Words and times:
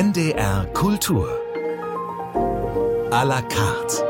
NDR 0.00 0.64
Kultur. 0.72 1.28
A 3.10 3.22
la 3.22 3.42
carte. 3.42 4.02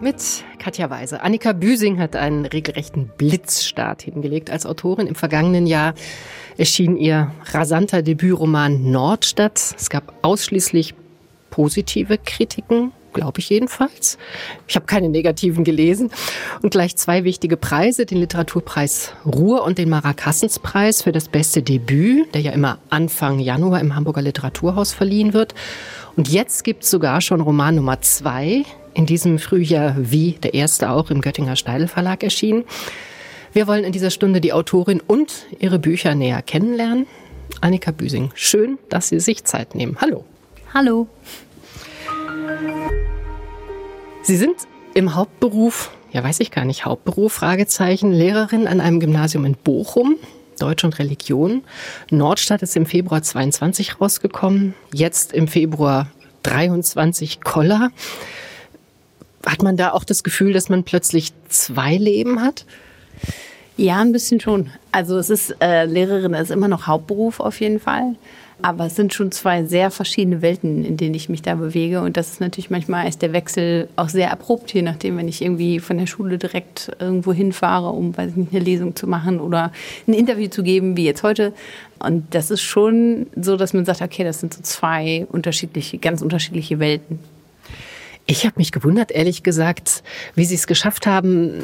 Mit 0.00 0.42
Katja 0.58 0.88
Weise. 0.88 1.22
Annika 1.22 1.52
Büsing 1.52 1.98
hat 1.98 2.16
einen 2.16 2.46
regelrechten 2.46 3.10
Blitzstart 3.18 4.00
hingelegt. 4.00 4.48
Als 4.48 4.64
Autorin 4.64 5.06
im 5.06 5.16
vergangenen 5.16 5.66
Jahr 5.66 5.92
erschien 6.56 6.96
ihr 6.96 7.30
rasanter 7.52 8.00
Debütroman 8.00 8.90
Nordstadt. 8.90 9.58
Es 9.76 9.90
gab 9.90 10.14
ausschließlich 10.22 10.94
positive 11.50 12.16
Kritiken 12.16 12.92
glaube 13.16 13.40
ich 13.40 13.48
jedenfalls. 13.48 14.18
Ich 14.68 14.76
habe 14.76 14.86
keine 14.86 15.08
negativen 15.08 15.64
gelesen. 15.64 16.10
Und 16.62 16.70
gleich 16.70 16.96
zwei 16.96 17.24
wichtige 17.24 17.56
Preise, 17.56 18.06
den 18.06 18.18
Literaturpreis 18.18 19.12
Ruhr 19.24 19.64
und 19.64 19.78
den 19.78 19.88
Marakassenspreis 19.88 21.02
für 21.02 21.12
das 21.12 21.28
beste 21.28 21.62
Debüt, 21.62 22.34
der 22.34 22.42
ja 22.42 22.52
immer 22.52 22.78
Anfang 22.90 23.40
Januar 23.40 23.80
im 23.80 23.96
Hamburger 23.96 24.22
Literaturhaus 24.22 24.92
verliehen 24.92 25.32
wird. 25.32 25.54
Und 26.16 26.28
jetzt 26.28 26.62
gibt 26.62 26.84
es 26.84 26.90
sogar 26.90 27.20
schon 27.20 27.40
Roman 27.40 27.74
Nummer 27.74 28.00
zwei, 28.02 28.64
in 28.94 29.06
diesem 29.06 29.38
Frühjahr 29.38 29.94
wie 29.98 30.32
der 30.32 30.54
erste 30.54 30.90
auch 30.90 31.10
im 31.10 31.20
Göttinger 31.20 31.56
Steidel 31.56 31.88
Verlag 31.88 32.22
erschienen. 32.22 32.64
Wir 33.52 33.66
wollen 33.66 33.84
in 33.84 33.92
dieser 33.92 34.10
Stunde 34.10 34.40
die 34.40 34.52
Autorin 34.52 35.00
und 35.06 35.46
ihre 35.58 35.78
Bücher 35.78 36.14
näher 36.14 36.42
kennenlernen. 36.42 37.06
Annika 37.62 37.90
Büsing, 37.90 38.30
schön, 38.34 38.78
dass 38.90 39.08
Sie 39.08 39.20
sich 39.20 39.44
Zeit 39.44 39.74
nehmen. 39.74 39.96
Hallo. 40.00 40.24
Hallo. 40.74 41.08
Sie 44.26 44.36
sind 44.36 44.56
im 44.94 45.14
Hauptberuf, 45.14 45.92
ja 46.10 46.24
weiß 46.24 46.40
ich 46.40 46.50
gar 46.50 46.64
nicht, 46.64 46.84
Hauptberuf, 46.84 47.32
Fragezeichen, 47.32 48.10
Lehrerin 48.10 48.66
an 48.66 48.80
einem 48.80 48.98
Gymnasium 48.98 49.44
in 49.44 49.54
Bochum. 49.54 50.16
Deutsch 50.58 50.82
und 50.82 50.98
Religion. 50.98 51.62
Nordstadt 52.10 52.62
ist 52.62 52.74
im 52.76 52.86
Februar 52.86 53.22
22 53.22 54.00
rausgekommen, 54.00 54.74
jetzt 54.92 55.32
im 55.32 55.46
Februar 55.46 56.08
23 56.42 57.40
Koller. 57.42 57.90
Hat 59.46 59.62
man 59.62 59.76
da 59.76 59.92
auch 59.92 60.02
das 60.02 60.24
Gefühl, 60.24 60.52
dass 60.52 60.68
man 60.70 60.82
plötzlich 60.82 61.32
zwei 61.48 61.96
Leben 61.96 62.40
hat? 62.40 62.64
Ja, 63.76 64.00
ein 64.00 64.10
bisschen 64.10 64.40
schon. 64.40 64.70
Also 64.90 65.18
es 65.18 65.30
ist, 65.30 65.54
äh, 65.60 65.84
Lehrerin 65.84 66.34
ist 66.34 66.50
immer 66.50 66.66
noch 66.66 66.88
Hauptberuf 66.88 67.38
auf 67.38 67.60
jeden 67.60 67.78
Fall. 67.78 68.16
Aber 68.62 68.86
es 68.86 68.96
sind 68.96 69.12
schon 69.12 69.32
zwei 69.32 69.64
sehr 69.64 69.90
verschiedene 69.90 70.40
Welten, 70.40 70.84
in 70.84 70.96
denen 70.96 71.14
ich 71.14 71.28
mich 71.28 71.42
da 71.42 71.54
bewege. 71.54 72.00
Und 72.00 72.16
das 72.16 72.32
ist 72.32 72.40
natürlich 72.40 72.70
manchmal 72.70 73.06
ist 73.06 73.20
der 73.20 73.32
Wechsel 73.32 73.88
auch 73.96 74.08
sehr 74.08 74.32
abrupt, 74.32 74.72
je 74.72 74.82
nachdem, 74.82 75.18
wenn 75.18 75.28
ich 75.28 75.42
irgendwie 75.42 75.78
von 75.78 75.98
der 75.98 76.06
Schule 76.06 76.38
direkt 76.38 76.90
irgendwo 76.98 77.32
hinfahre, 77.32 77.90
um 77.90 78.16
weiß 78.16 78.30
ich 78.30 78.36
nicht, 78.36 78.54
eine 78.54 78.64
Lesung 78.64 78.96
zu 78.96 79.06
machen 79.06 79.40
oder 79.40 79.72
ein 80.08 80.14
Interview 80.14 80.48
zu 80.48 80.62
geben, 80.62 80.96
wie 80.96 81.04
jetzt 81.04 81.22
heute. 81.22 81.52
Und 81.98 82.34
das 82.34 82.50
ist 82.50 82.62
schon 82.62 83.26
so, 83.36 83.56
dass 83.56 83.74
man 83.74 83.84
sagt, 83.84 84.00
okay, 84.00 84.24
das 84.24 84.40
sind 84.40 84.54
so 84.54 84.62
zwei 84.62 85.26
unterschiedliche, 85.30 85.98
ganz 85.98 86.22
unterschiedliche 86.22 86.78
Welten. 86.78 87.18
Ich 88.28 88.44
habe 88.44 88.54
mich 88.56 88.72
gewundert, 88.72 89.12
ehrlich 89.12 89.44
gesagt, 89.44 90.02
wie 90.34 90.44
Sie 90.44 90.56
es 90.56 90.66
geschafft 90.66 91.06
haben, 91.06 91.62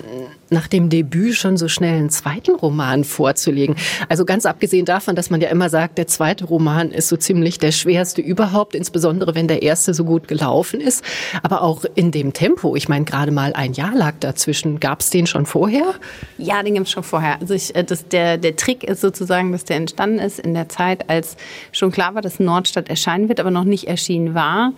nach 0.48 0.68
dem 0.68 0.90
Debüt 0.90 1.34
schon 1.34 1.56
so 1.56 1.66
schnell 1.66 1.98
einen 1.98 2.10
zweiten 2.10 2.54
Roman 2.54 3.02
vorzulegen. 3.02 3.74
Also 4.08 4.24
ganz 4.24 4.46
abgesehen 4.46 4.84
davon, 4.84 5.16
dass 5.16 5.28
man 5.28 5.40
ja 5.40 5.48
immer 5.48 5.70
sagt, 5.70 5.98
der 5.98 6.06
zweite 6.06 6.44
Roman 6.44 6.92
ist 6.92 7.08
so 7.08 7.16
ziemlich 7.16 7.58
der 7.58 7.72
schwerste 7.72 8.20
überhaupt, 8.20 8.76
insbesondere 8.76 9.34
wenn 9.34 9.48
der 9.48 9.62
erste 9.62 9.92
so 9.92 10.04
gut 10.04 10.28
gelaufen 10.28 10.80
ist. 10.80 11.04
Aber 11.42 11.62
auch 11.62 11.84
in 11.96 12.12
dem 12.12 12.32
Tempo. 12.32 12.76
Ich 12.76 12.88
meine, 12.88 13.06
gerade 13.06 13.32
mal 13.32 13.54
ein 13.54 13.72
Jahr 13.72 13.96
lag 13.96 14.14
dazwischen. 14.20 14.78
Gab 14.78 15.00
es 15.00 15.10
den 15.10 15.26
schon 15.26 15.46
vorher? 15.46 15.94
Ja, 16.38 16.62
den 16.62 16.74
gibt 16.74 16.86
es 16.86 16.92
schon 16.92 17.02
vorher. 17.02 17.40
Also 17.40 17.54
ich, 17.54 17.74
äh, 17.74 17.82
das, 17.82 18.06
der, 18.06 18.38
der 18.38 18.54
Trick 18.54 18.84
ist 18.84 19.00
sozusagen, 19.00 19.50
dass 19.50 19.64
der 19.64 19.78
entstanden 19.78 20.20
ist 20.20 20.38
in 20.38 20.54
der 20.54 20.68
Zeit, 20.68 21.10
als 21.10 21.36
schon 21.72 21.90
klar 21.90 22.14
war, 22.14 22.22
dass 22.22 22.38
Nordstadt 22.38 22.88
erscheinen 22.88 23.28
wird, 23.28 23.40
aber 23.40 23.50
noch 23.50 23.64
nicht 23.64 23.88
erschienen 23.88 24.36
war. 24.36 24.74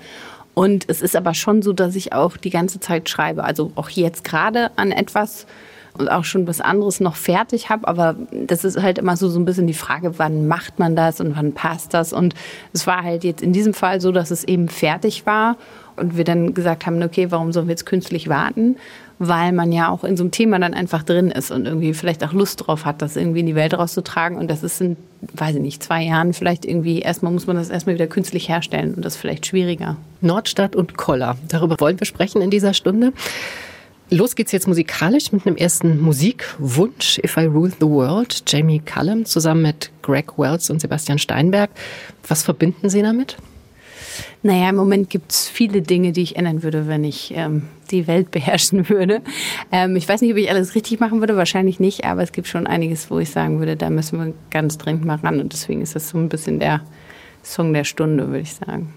Und 0.55 0.85
es 0.89 1.03
ist 1.03 1.17
aber 1.17 1.35
schon 1.35 1.63
so, 1.63 1.73
dass 1.73 1.97
ich 1.97 2.13
auch 2.13 2.37
die 2.37 2.51
ganze 2.51 2.81
Zeit 2.81 3.09
schreibe. 3.09 3.45
Also 3.45 3.73
auch 3.75 3.91
jetzt 3.91 4.25
gerade 4.25 4.70
an 4.77 4.92
etwas 4.92 5.47
und 5.97 6.09
auch 6.09 6.25
schon 6.25 6.47
was 6.47 6.61
anderes 6.61 7.01
noch 7.01 7.17
fertig 7.17 7.70
habe. 7.70 7.87
Aber 7.87 8.17
das 8.33 8.64
ist 8.64 8.81
halt 8.81 8.98
immer 8.98 9.17
so, 9.17 9.29
so 9.29 9.39
ein 9.39 9.45
bisschen 9.45 9.67
die 9.67 9.75
Frage, 9.75 10.19
wann 10.19 10.47
macht 10.47 10.79
man 10.79 10.97
das 10.97 11.20
und 11.20 11.37
wann 11.37 11.53
passt 11.53 11.95
das? 11.95 12.13
Und 12.13 12.35
es 12.73 12.87
war 12.87 13.03
halt 13.03 13.25
jetzt 13.25 13.43
in 13.43 13.53
diesem 13.53 13.75
Fall 13.75 14.01
so, 14.01 14.13
dass 14.13 14.31
es 14.31 14.45
eben 14.45 14.69
fertig 14.69 15.27
war 15.27 15.57
und 15.97 16.17
wir 16.17 16.25
dann 16.25 16.55
gesagt 16.55 16.87
haben, 16.87 17.03
okay, 17.03 17.31
warum 17.31 17.53
sollen 17.53 17.69
wir 17.69 17.73
jetzt 17.73 17.87
künstlich 17.87 18.29
warten? 18.29 18.77
Weil 19.19 19.52
man 19.52 19.73
ja 19.73 19.89
auch 19.89 20.05
in 20.05 20.17
so 20.17 20.25
einem 20.25 20.30
Thema 20.30 20.58
dann 20.58 20.75
einfach 20.75 21.02
drin 21.02 21.30
ist 21.30 21.51
und 21.51 21.67
irgendwie 21.67 21.95
vielleicht 21.95 22.25
auch 22.25 22.33
Lust 22.33 22.67
drauf 22.67 22.85
hat, 22.85 23.02
das 23.02 23.17
irgendwie 23.17 23.41
in 23.41 23.47
die 23.47 23.55
Welt 23.55 23.75
rauszutragen. 23.75 24.39
Und 24.39 24.51
das 24.51 24.63
ist 24.63 24.80
in, 24.80 24.97
weiß 25.35 25.57
ich 25.57 25.63
nicht, 25.63 25.83
zwei 25.83 26.02
Jahren 26.02 26.33
vielleicht 26.33 26.64
irgendwie, 26.64 27.01
erstmal 27.01 27.33
muss 27.33 27.47
man 27.47 27.57
das 27.57 27.70
erstmal 27.70 27.95
wieder 27.95 28.07
künstlich 28.07 28.48
herstellen 28.48 28.95
und 28.95 29.05
das 29.05 29.14
ist 29.14 29.20
vielleicht 29.20 29.47
schwieriger. 29.47 29.97
Nordstadt 30.20 30.75
und 30.75 30.97
Koller, 30.97 31.36
darüber 31.48 31.77
wollen 31.79 32.01
wir 32.01 32.07
sprechen 32.07 32.42
in 32.42 32.51
dieser 32.51 32.75
Stunde. 32.75 33.13
Los 34.11 34.36
geht's 34.36 34.52
jetzt 34.52 34.69
musikalisch 34.69 35.33
mit 35.33 35.46
einem 35.46 35.57
ersten 35.57 36.01
Musikwunsch, 36.01 37.19
If 37.25 37.36
I 37.36 37.46
Rule 37.46 37.73
the 37.81 37.86
World, 37.86 38.42
Jamie 38.46 38.81
Cullum 38.81 39.25
zusammen 39.25 39.63
mit 39.63 39.91
Greg 40.02 40.39
Wells 40.39 40.69
und 40.69 40.81
Sebastian 40.81 41.19
Steinberg. 41.19 41.70
Was 42.29 42.42
verbinden 42.42 42.91
Sie 42.91 43.01
damit? 43.01 43.39
Naja, 44.47 44.69
im 44.69 44.77
Moment 44.77 45.09
gibt 45.09 45.33
es 45.33 45.49
viele 45.49 45.81
Dinge, 45.81 46.13
die 46.13 46.21
ich 46.21 46.37
ändern 46.37 46.63
würde, 46.63 46.87
wenn 46.87 47.03
ich 47.03 47.33
ähm, 47.35 47.63
die 47.91 48.07
Welt 48.07 48.31
beherrschen 48.31 48.91
würde. 48.91 49.23
Ähm, 49.73 49.97
ich 49.97 50.07
weiß 50.07 50.21
nicht, 50.21 50.33
ob 50.33 50.37
ich 50.37 50.51
alles 50.51 50.75
richtig 50.75 51.01
machen 51.01 51.21
würde, 51.21 51.39
wahrscheinlich 51.39 51.81
nicht, 51.81 52.05
aber 52.05 52.23
es 52.23 52.31
gibt 52.31 52.47
schon 52.47 52.67
einiges, 52.67 53.11
wo 53.11 53.19
ich 53.19 53.31
sagen 53.31 53.59
würde, 53.59 53.75
da 53.75 53.89
müssen 53.89 54.19
wir 54.19 54.35
ganz 54.51 54.77
dringend 54.77 55.07
mal 55.07 55.17
ran. 55.17 55.41
Und 55.41 55.55
deswegen 55.55 55.81
ist 55.81 55.97
das 55.97 56.11
so 56.11 56.19
ein 56.19 56.29
bisschen 56.29 56.61
der 56.61 56.83
Song 57.43 57.73
der 57.73 57.85
Stunde, 57.85 58.27
würde 58.27 58.41
ich 58.41 58.53
sagen. 58.53 58.93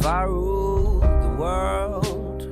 If 0.00 0.06
I 0.06 0.22
ruled 0.22 1.02
the 1.02 1.28
world, 1.38 2.48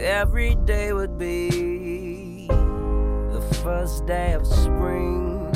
every 0.00 0.54
day 0.64 0.94
would 0.94 1.18
be 1.18 2.46
the 2.48 3.42
first 3.62 4.06
day 4.06 4.32
of 4.32 4.46
spring. 4.46 5.52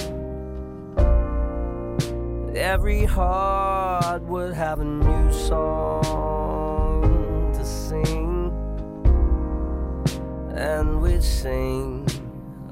Every 2.55 3.07
heart 3.07 4.21
would 4.25 4.53
have 4.53 4.81
a 4.81 4.85
new 4.85 5.33
song 5.33 7.01
to 7.55 7.65
sing, 7.65 8.53
and 10.55 11.01
we'd 11.01 11.23
sing 11.23 12.07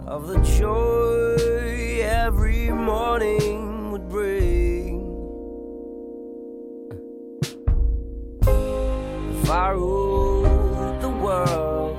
of 0.07 0.27
the 0.27 0.37
joy 0.43 2.03
every 2.03 2.71
morning 2.71 3.66
I 9.57 9.71
ruled 9.71 11.01
the 11.01 11.09
world, 11.09 11.97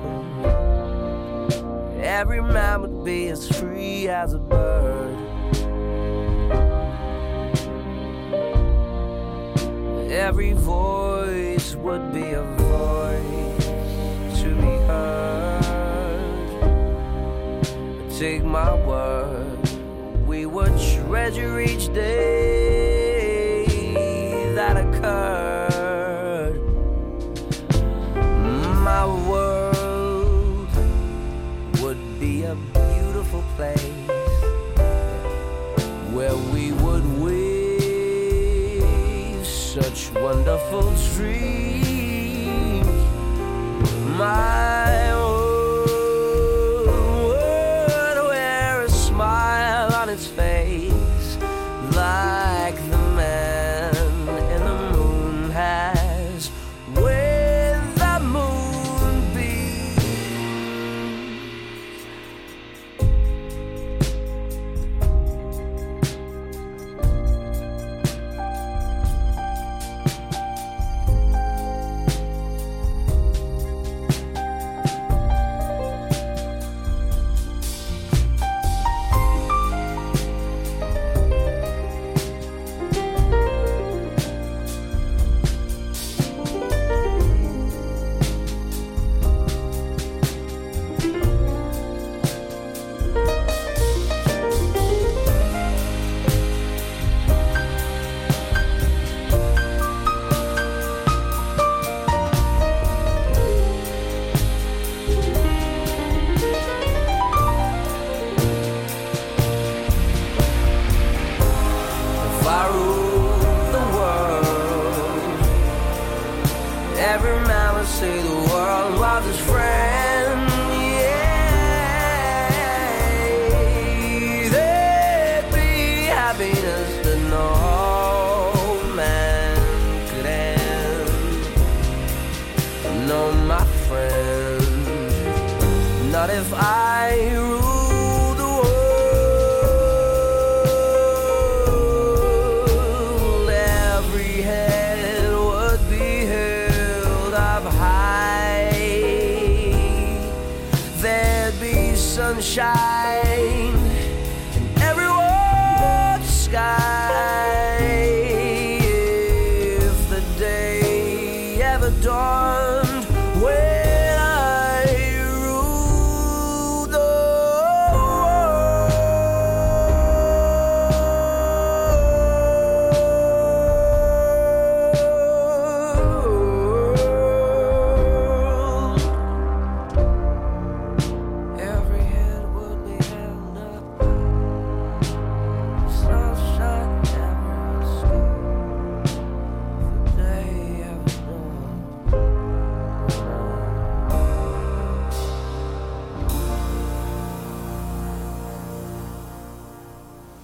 every 2.00 2.40
man 2.40 2.82
would 2.82 3.04
be 3.04 3.26
as 3.30 3.48
free 3.48 4.08
as 4.08 4.32
a 4.32 4.38
bird. 4.38 5.16
Every 10.08 10.52
voice 10.52 11.74
would 11.74 12.12
be 12.14 12.30
a 12.30 12.44
voice 12.44 13.66
to 14.40 14.54
be 14.54 14.76
heard. 14.86 16.30
Take 18.20 18.44
my 18.44 18.72
word, 18.86 19.58
we 20.28 20.46
would 20.46 20.78
treasure 20.78 21.58
each 21.58 21.92
day 21.92 22.77
wonderful 40.14 40.92
dreams. 41.14 42.86
My 44.16 44.87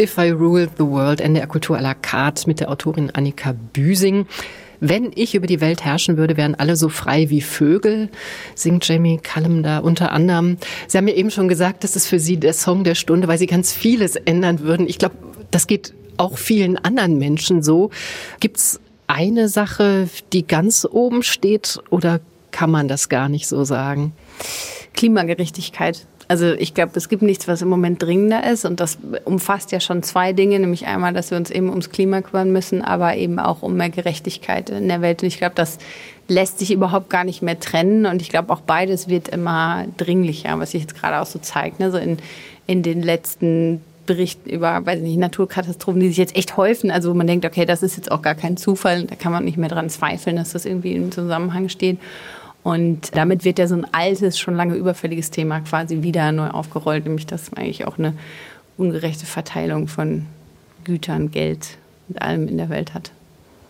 If 0.05 0.19
I 0.19 0.29
Ruled 0.29 0.73
the 0.77 0.85
World, 0.85 1.23
NDR 1.23 1.47
Kultur 1.47 1.79
à 1.79 1.81
la 1.81 1.95
carte 1.95 2.47
mit 2.47 2.61
der 2.61 2.71
Autorin 2.71 3.11
Annika 3.15 3.55
Büsing. 3.73 4.27
Wenn 4.79 5.13
ich 5.15 5.35
über 5.35 5.47
die 5.47 5.63
Welt 5.63 5.83
herrschen 5.83 6.19
würde, 6.19 6.37
wären 6.37 6.55
alle 6.55 6.77
so 6.77 6.91
frei 6.91 7.31
wie 7.31 7.41
Vögel, 7.41 8.11
singt 8.55 8.87
Jamie 8.87 9.17
Cullum 9.17 9.63
da 9.63 9.79
unter 9.79 10.13
anderem. 10.13 10.59
Sie 10.89 10.99
haben 10.99 11.07
mir 11.07 11.15
eben 11.15 11.31
schon 11.31 11.49
gesagt, 11.49 11.85
das 11.85 11.97
ist 11.97 12.07
für 12.07 12.19
Sie 12.19 12.37
der 12.37 12.53
Song 12.53 12.85
der 12.85 12.97
Stunde, 12.97 13.29
weil 13.29 13.39
Sie 13.39 13.47
ganz 13.47 13.73
vieles 13.73 14.17
ändern 14.17 14.61
würden. 14.61 14.87
Ich 14.91 14.99
glaube, 14.99 15.15
das 15.51 15.67
geht 15.67 15.95
auch 16.19 16.37
vielen 16.37 16.77
anderen 16.77 17.17
Menschen 17.17 17.63
so. 17.63 17.89
Gibt's 18.41 18.81
eine 19.07 19.49
Sache, 19.49 20.11
die 20.35 20.47
ganz 20.47 20.87
oben 20.91 21.23
steht 21.23 21.79
oder 21.89 22.21
kann 22.51 22.71
man 22.71 22.89
das 22.89 23.09
gar 23.09 23.31
nicht 23.31 23.49
so 23.49 23.65
sagen? 23.65 24.13
Klimagerechtigkeit. 24.93 26.07
Also 26.35 26.53
ich 26.55 26.75
glaube, 26.75 26.91
es 26.97 27.09
gibt 27.09 27.23
nichts, 27.23 27.47
was 27.47 27.63
im 27.63 27.69
Moment 27.69 28.03
dringender 28.03 28.43
ist 28.51 28.65
und 28.65 28.81
das 28.81 28.99
umfasst 29.25 29.71
ja 29.71 29.79
schon 29.79 30.03
zwei 30.03 30.33
Dinge, 30.33 30.59
nämlich 30.59 30.85
einmal, 30.85 31.13
dass 31.13 31.31
wir 31.31 31.39
uns 31.39 31.49
eben 31.49 31.71
ums 31.71 31.91
Klima 31.91 32.23
kümmern 32.23 32.51
müssen, 32.51 32.83
aber 32.83 33.15
eben 33.15 33.39
auch 33.39 33.63
um 33.63 33.77
mehr 33.77 33.89
Gerechtigkeit 33.89 34.69
in 34.69 34.89
der 34.89 35.01
Welt. 35.01 35.23
Und 35.23 35.29
ich 35.29 35.39
glaube, 35.39 35.55
das 35.55 35.79
lässt 36.27 36.59
sich 36.59 36.73
überhaupt 36.73 37.09
gar 37.09 37.23
nicht 37.23 37.41
mehr 37.41 37.61
trennen 37.61 38.05
und 38.05 38.21
ich 38.21 38.31
glaube, 38.31 38.53
auch 38.53 38.63
beides 38.63 39.07
wird 39.07 39.29
immer 39.29 39.85
dringlicher, 39.97 40.59
was 40.59 40.73
sich 40.73 40.81
jetzt 40.81 40.97
gerade 40.97 41.21
auch 41.21 41.27
so 41.27 41.39
zeigt. 41.39 41.79
Ne? 41.79 41.93
So 41.93 41.99
in, 41.99 42.19
in 42.67 42.83
den 42.83 43.01
letzten 43.01 43.81
Berichten 44.05 44.51
über, 44.51 44.85
weiß 44.85 44.97
ich 44.97 45.05
nicht, 45.05 45.19
Naturkatastrophen, 45.19 46.01
die 46.01 46.09
sich 46.09 46.17
jetzt 46.17 46.35
echt 46.35 46.57
häufen, 46.57 46.91
also 46.91 47.11
wo 47.11 47.15
man 47.15 47.29
denkt, 47.29 47.47
okay, 47.47 47.65
das 47.65 47.85
ist 47.85 47.97
jetzt 47.97 48.11
auch 48.11 48.23
gar 48.23 48.35
kein 48.35 48.57
Zufall, 48.57 49.05
da 49.05 49.15
kann 49.15 49.31
man 49.31 49.45
nicht 49.45 49.57
mehr 49.57 49.69
dran 49.69 49.89
zweifeln, 49.89 50.35
dass 50.35 50.51
das 50.51 50.67
irgendwie 50.67 50.95
im 50.95 51.13
Zusammenhang 51.13 51.69
steht. 51.69 52.01
Und 52.65 53.15
damit 53.15 53.45
wird 53.45 53.59
ja 53.59 53.69
so 53.69 53.77
ein 53.77 53.87
altes, 53.93 54.39
schon 54.39 54.57
lange 54.57 54.75
überfälliges 54.75 55.31
Thema 55.31 55.61
quasi 55.61 56.03
wieder 56.03 56.33
neu 56.33 56.49
aufgerollt, 56.49 57.05
nämlich 57.05 57.27
dass 57.27 57.53
eigentlich 57.53 57.87
auch 57.87 57.99
eine 57.99 58.15
ungerechte 58.79 59.27
Verteilung 59.27 59.87
von 59.87 60.25
Gütern, 60.83 61.31
Geld 61.31 61.77
und 62.09 62.23
allem 62.23 62.49
in 62.49 62.57
der 62.57 62.71
Welt 62.71 62.95
hat. 62.95 63.13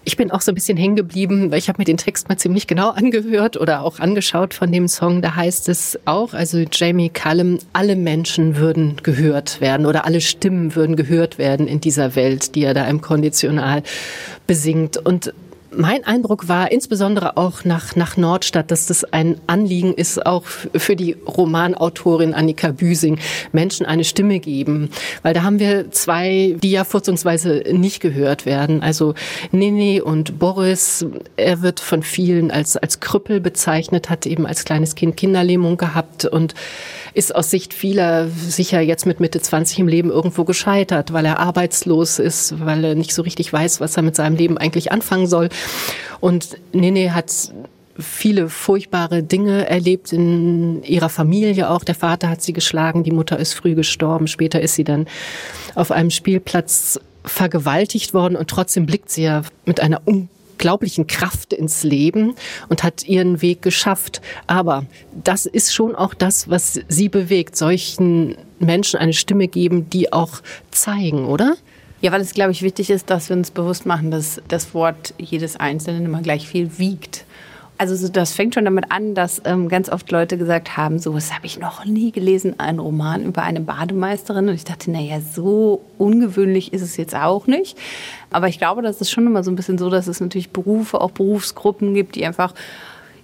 Ich 0.07 0.17
bin 0.19 0.31
auch 0.31 0.43
so 0.43 0.53
ein 0.53 0.55
bisschen 0.55 0.77
hängen 0.77 0.97
geblieben, 0.97 1.51
weil 1.51 1.59
ich 1.59 1.69
habe 1.69 1.79
mir 1.79 1.87
den 1.87 1.97
Text 1.97 2.29
mal 2.29 2.37
ziemlich 2.37 2.67
genau 2.67 2.91
angehört 2.91 3.57
oder 3.57 3.83
auch 3.83 4.01
angeschaut 4.01 4.53
von 4.53 4.71
dem 4.71 4.87
Song. 4.87 5.23
Da 5.23 5.35
heißt 5.35 5.69
es 5.71 5.99
auch, 6.05 6.35
also 6.35 6.59
Jamie 6.71 7.09
Cullum, 7.09 7.59
alle 7.73 7.97
Menschen 7.97 8.57
würden 8.57 8.97
gehört 9.03 9.63
werden 9.63 9.87
oder 9.87 10.05
alle 10.05 10.21
Stimmen 10.21 10.77
würden 10.77 10.95
gehört 10.95 11.39
werden 11.39 11.67
in 11.67 11.81
dieser 11.81 12.15
Welt, 12.17 12.55
die 12.55 12.65
er 12.65 12.75
da 12.75 12.87
im 12.87 13.01
Konditional 13.01 13.83
besingt. 14.47 14.99
Und 14.99 15.33
mein 15.77 16.05
Eindruck 16.05 16.49
war 16.49 16.71
insbesondere 16.71 17.37
auch 17.37 17.65
nach, 17.65 17.97
nach 17.97 18.17
Nordstadt, 18.17 18.71
dass 18.71 18.87
das 18.87 19.05
ein 19.05 19.41
Anliegen 19.47 19.95
ist, 19.95 20.25
auch 20.25 20.45
für 20.45 20.97
die 20.97 21.13
Romanautorin 21.27 22.35
Annika 22.35 22.73
Büsing, 22.73 23.19
Menschen 23.53 23.87
eine 23.87 24.05
Stimme 24.05 24.41
geben. 24.41 24.91
Weil 25.23 25.35
da 25.35 25.43
haben 25.43 25.59
wir 25.59 25.91
zwei, 25.91 26.57
die 26.63 26.71
ja 26.71 26.85
vorzugsweise 26.85 27.65
nicht 27.73 28.01
gehört 28.01 28.47
werden. 28.47 28.83
Also 28.83 29.15
Nini 29.53 30.01
und 30.01 30.39
Boris, 30.39 31.05
er 31.37 31.63
wird 31.63 31.81
von 31.81 32.03
vielen 32.03 32.51
als, 32.51 32.77
als 32.77 33.01
Krüppel 33.01 33.41
bezeichnet, 33.41 34.11
hat 34.11 34.27
eben 34.27 34.47
als 34.47 34.65
kleines 34.65 34.95
Kind 34.95 35.17
Kinderlähmung 35.17 35.77
gehabt 35.77 36.25
und 36.25 36.55
ist 37.15 37.35
aus 37.35 37.51
Sicht 37.51 37.73
vieler 37.73 38.29
sicher 38.29 38.81
jetzt 38.81 39.07
mit 39.07 39.21
Mitte 39.21 39.41
20 39.41 39.79
im 39.79 39.89
Leben 39.89 40.11
irgendwo 40.11 40.45
gescheitert, 40.45 41.13
weil 41.13 41.25
er 41.25 41.39
arbeitslos 41.39 42.19
ist, 42.19 42.65
weil 42.65 42.85
er 42.85 42.95
nicht 42.95 43.15
so 43.15 43.23
richtig 43.23 43.53
weiß, 43.53 43.81
was 43.81 43.97
er 43.97 44.03
mit 44.03 44.17
seinem 44.17 44.37
Leben 44.37 44.59
eigentlich 44.59 44.91
anfangen 44.91 45.27
soll. 45.27 45.49
Und 46.21 46.59
Nene 46.73 47.15
hat 47.15 47.53
viele 47.99 48.49
furchtbare 48.49 49.23
Dinge 49.23 49.69
erlebt 49.69 50.13
in 50.13 50.83
ihrer 50.83 51.09
Familie 51.09 51.71
auch. 51.71 51.85
Der 51.85 51.95
Vater 51.95 52.29
hat 52.29 52.43
sie 52.43 52.53
geschlagen, 52.53 53.05
die 53.05 53.13
Mutter 53.13 53.39
ist 53.39 53.53
früh 53.53 53.75
gestorben, 53.75 54.27
später 54.27 54.61
ist 54.61 54.75
sie 54.75 54.85
dann 54.85 55.07
auf 55.75 55.91
einem 55.91 56.11
Spielplatz 56.11 56.99
vergewaltigt 57.25 58.15
worden 58.15 58.37
und 58.37 58.49
trotzdem 58.51 58.87
blickt 58.87 59.11
sie 59.11 59.23
ja 59.23 59.43
mit 59.65 59.81
einer 59.81 60.03
unglaublichen 60.05 61.07
Kraft 61.07 61.53
ins 61.53 61.85
Leben 61.85 62.35
und 62.69 62.83
hat 62.83 63.07
ihren 63.07 63.41
Weg 63.41 63.63
geschafft. 63.63 64.21
Aber 64.47 64.85
das 65.23 65.47
ist 65.47 65.73
schon 65.73 65.95
auch 65.95 66.15
das, 66.15 66.51
was 66.51 66.81
sie 66.89 67.09
bewegt, 67.09 67.57
solchen 67.57 68.37
Menschen 68.59 68.99
eine 68.99 69.15
Stimme 69.15 69.49
geben, 69.49 69.89
die 69.89 70.13
auch 70.13 70.43
zeigen, 70.71 71.27
oder? 71.27 71.55
Ja, 72.05 72.13
weil 72.13 72.21
es, 72.21 72.35
glaube 72.35 72.53
ich, 72.53 72.61
wichtig 72.61 72.91
ist, 72.91 73.09
dass 73.09 73.31
wir 73.31 73.37
uns 73.39 73.51
bewusst 73.51 73.87
machen, 73.87 74.11
dass 74.11 74.43
das 74.49 74.75
Wort 74.75 75.15
jedes 75.17 75.57
Einzelnen 75.57 76.05
immer 76.05 76.21
gleich 76.21 76.47
viel 76.47 76.77
wiegt. 76.77 77.25
Also 77.79 77.97
so, 77.97 78.09
das 78.09 78.35
fängt 78.35 78.53
schon 78.53 78.67
damit 78.67 78.93
an, 78.93 79.15
dass 79.15 79.41
ähm, 79.47 79.71
ganz 79.71 79.89
oft 79.89 80.13
Leute 80.13 80.37
gesagt 80.37 80.77
haben, 80.77 80.99
so 80.99 81.15
was 81.15 81.33
habe 81.33 81.47
ich 81.47 81.59
noch 81.59 81.87
nie 81.87 82.13
gelesen, 82.13 82.57
ein 82.59 82.79
Roman 82.79 83.25
über 83.25 83.43
eine 83.43 83.63
Bademeisterin. 83.63 84.51
Und 84.51 84.55
ich 84.55 84.65
dachte, 84.65 84.91
naja, 84.91 85.23
so 85.23 85.81
ungewöhnlich 85.97 86.75
ist 86.75 86.83
es 86.83 86.99
jetzt 86.99 87.17
auch 87.17 87.47
nicht. 87.47 87.79
Aber 88.31 88.49
ich 88.49 88.59
glaube, 88.59 88.83
das 88.83 89.01
ist 89.01 89.11
schon 89.11 89.27
immer 89.27 89.43
so 89.43 89.51
ein 89.51 89.57
bisschen 89.57 89.79
so, 89.79 89.89
dass 89.89 90.07
es 90.07 90.21
natürlich 90.21 90.51
Berufe, 90.51 91.01
auch 91.01 91.13
Berufsgruppen 91.13 91.95
gibt, 91.95 92.17
die 92.17 92.27
einfach 92.27 92.53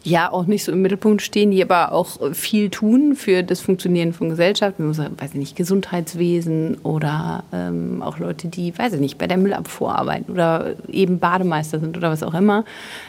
ja 0.03 0.33
auch 0.33 0.47
nicht 0.47 0.65
so 0.65 0.73
im 0.73 0.81
Mittelpunkt 0.83 1.21
stehen, 1.21 1.51
die 1.51 1.63
aber 1.63 1.93
auch 1.93 2.33
viel 2.33 2.71
tun 2.71 3.15
für 3.15 3.43
das 3.43 3.61
Funktionieren 3.61 4.13
von 4.13 4.31
Gesellschaft. 4.31 4.79
Wir 4.79 4.87
müssen, 4.87 5.21
weiß 5.21 5.31
ich 5.33 5.39
nicht, 5.39 5.57
Gesundheitswesen 5.57 6.79
oder 6.83 7.45
ähm, 7.53 8.03
auch 8.03 8.19
Leute, 8.19 8.49
die, 8.49 8.77
weiß 8.77 8.95
ich 8.95 9.01
nicht, 9.01 9.19
bei 9.19 9.27
der 9.27 9.37
Müllabfuhr 9.37 9.95
arbeiten 9.95 10.33
oder 10.33 10.75
eben 10.89 11.19
Bademeister 11.19 11.81
sind 11.81 11.97
oder 11.97 12.11
was 12.11 12.23
auch 12.23 12.35
immer. 12.35 12.65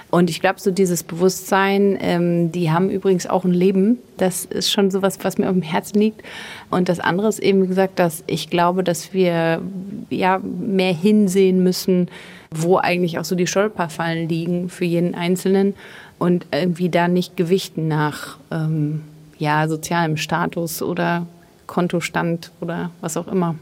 Und 0.10 0.30
ich 0.30 0.42
glaube, 0.42 0.60
so 0.60 0.72
dieses 0.72 1.04
Bewusstsein, 1.04 1.98
ähm, 2.02 2.52
die 2.52 2.72
haben 2.72 2.90
übrigens 2.90 3.26
auch 3.26 3.46
ein 3.46 3.54
Leben. 3.54 4.00
Das 4.18 4.44
ist 4.44 4.70
schon 4.70 4.92
sowas, 4.92 5.18
was 5.22 5.38
mir 5.38 5.48
auf 5.48 5.54
dem 5.54 5.62
Herzen 5.62 6.00
liegt. 6.00 6.22
Und 6.70 6.90
das 6.90 7.00
andere 7.00 7.30
ist 7.30 7.40
eben, 7.40 7.68
gesagt, 7.68 8.00
dass 8.00 8.24
ich 8.28 8.50
glaube, 8.50 8.84
dass 8.84 9.14
wir 9.14 9.62
ja 10.10 10.40
mehr 10.40 10.94
hinsehen 10.94 11.64
müssen, 11.64 12.10
wo 12.54 12.78
eigentlich 12.78 13.18
auch 13.18 13.24
so 13.24 13.36
die 13.36 13.48
Stolperfallen 13.48 14.28
liegen 14.28 14.68
für 14.68 14.84
jeden 14.84 15.16
Einzelnen 15.16 15.74
und 16.22 16.46
irgendwie 16.52 16.90
da 16.90 17.08
nicht 17.08 17.36
gewichten 17.36 17.88
nach 17.88 18.38
ähm, 18.52 19.02
ja, 19.40 19.68
sozialem 19.68 20.18
Status 20.18 20.84
oder 20.84 21.26
Kontostand 21.66 22.52
oder 22.62 22.92
was 23.02 23.18
auch 23.18 23.28
immer. 23.28 23.56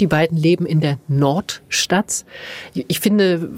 Die 0.00 0.08
beiden 0.08 0.36
leben 0.36 0.66
in 0.66 0.80
der 0.80 0.98
Nordstadt. 1.06 2.24
Ich 2.74 2.98
finde, 2.98 3.48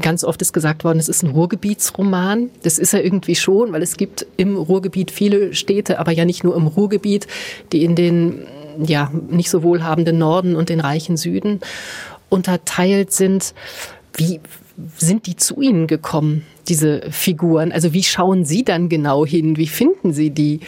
ganz 0.00 0.24
oft 0.24 0.42
ist 0.42 0.52
gesagt 0.52 0.82
worden, 0.82 0.98
es 0.98 1.08
ist 1.08 1.22
ein 1.22 1.30
Ruhrgebietsroman. 1.30 2.50
Das 2.64 2.80
ist 2.80 2.94
er 2.94 3.04
irgendwie 3.04 3.36
schon, 3.36 3.72
weil 3.72 3.82
es 3.82 3.96
gibt 3.96 4.26
im 4.36 4.56
Ruhrgebiet 4.56 5.12
viele 5.12 5.54
Städte, 5.54 6.00
aber 6.00 6.10
ja 6.10 6.24
nicht 6.24 6.42
nur 6.42 6.56
im 6.56 6.66
Ruhrgebiet, 6.66 7.28
die 7.70 7.84
in 7.84 7.94
den 7.94 8.44
ja 8.84 9.12
nicht 9.30 9.50
so 9.50 9.62
wohlhabenden 9.62 10.18
Norden 10.18 10.56
und 10.56 10.68
den 10.68 10.80
reichen 10.80 11.16
Süden 11.16 11.60
unterteilt 12.28 13.12
sind. 13.12 13.54
Wie 14.14 14.40
sind 14.96 15.26
die 15.26 15.36
zu 15.36 15.60
Ihnen 15.60 15.86
gekommen, 15.86 16.44
diese 16.68 17.02
Figuren? 17.10 17.72
Also 17.72 17.92
wie 17.92 18.02
schauen 18.02 18.44
Sie 18.44 18.64
dann 18.64 18.88
genau 18.88 19.26
hin? 19.26 19.56
Wie 19.56 19.66
finden 19.66 20.12
Sie 20.12 20.30
die? 20.30 20.60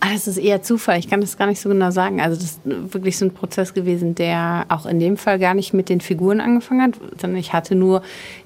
Ah, 0.00 0.12
Das 0.12 0.26
ist 0.28 0.36
eher 0.36 0.60
Zufall. 0.62 0.98
Ich 0.98 1.08
kann 1.08 1.22
das 1.22 1.38
gar 1.38 1.46
nicht 1.46 1.60
so 1.60 1.70
genau 1.70 1.90
sagen. 1.90 2.20
Also 2.20 2.36
das 2.36 2.50
ist 2.50 2.60
wirklich 2.92 3.16
so 3.16 3.24
ein 3.24 3.30
Prozess 3.32 3.72
gewesen, 3.72 4.14
der 4.14 4.66
auch 4.68 4.84
in 4.84 4.98
dem 4.98 5.16
Fall 5.16 5.38
gar 5.38 5.54
nicht 5.54 5.72
mit 5.72 5.88
den 5.88 6.02
Figuren 6.02 6.40
angefangen 6.42 6.82
hat, 6.82 7.00
sondern 7.18 7.38
ich 7.38 7.54
hatte 7.54 7.74
nur 7.74 8.02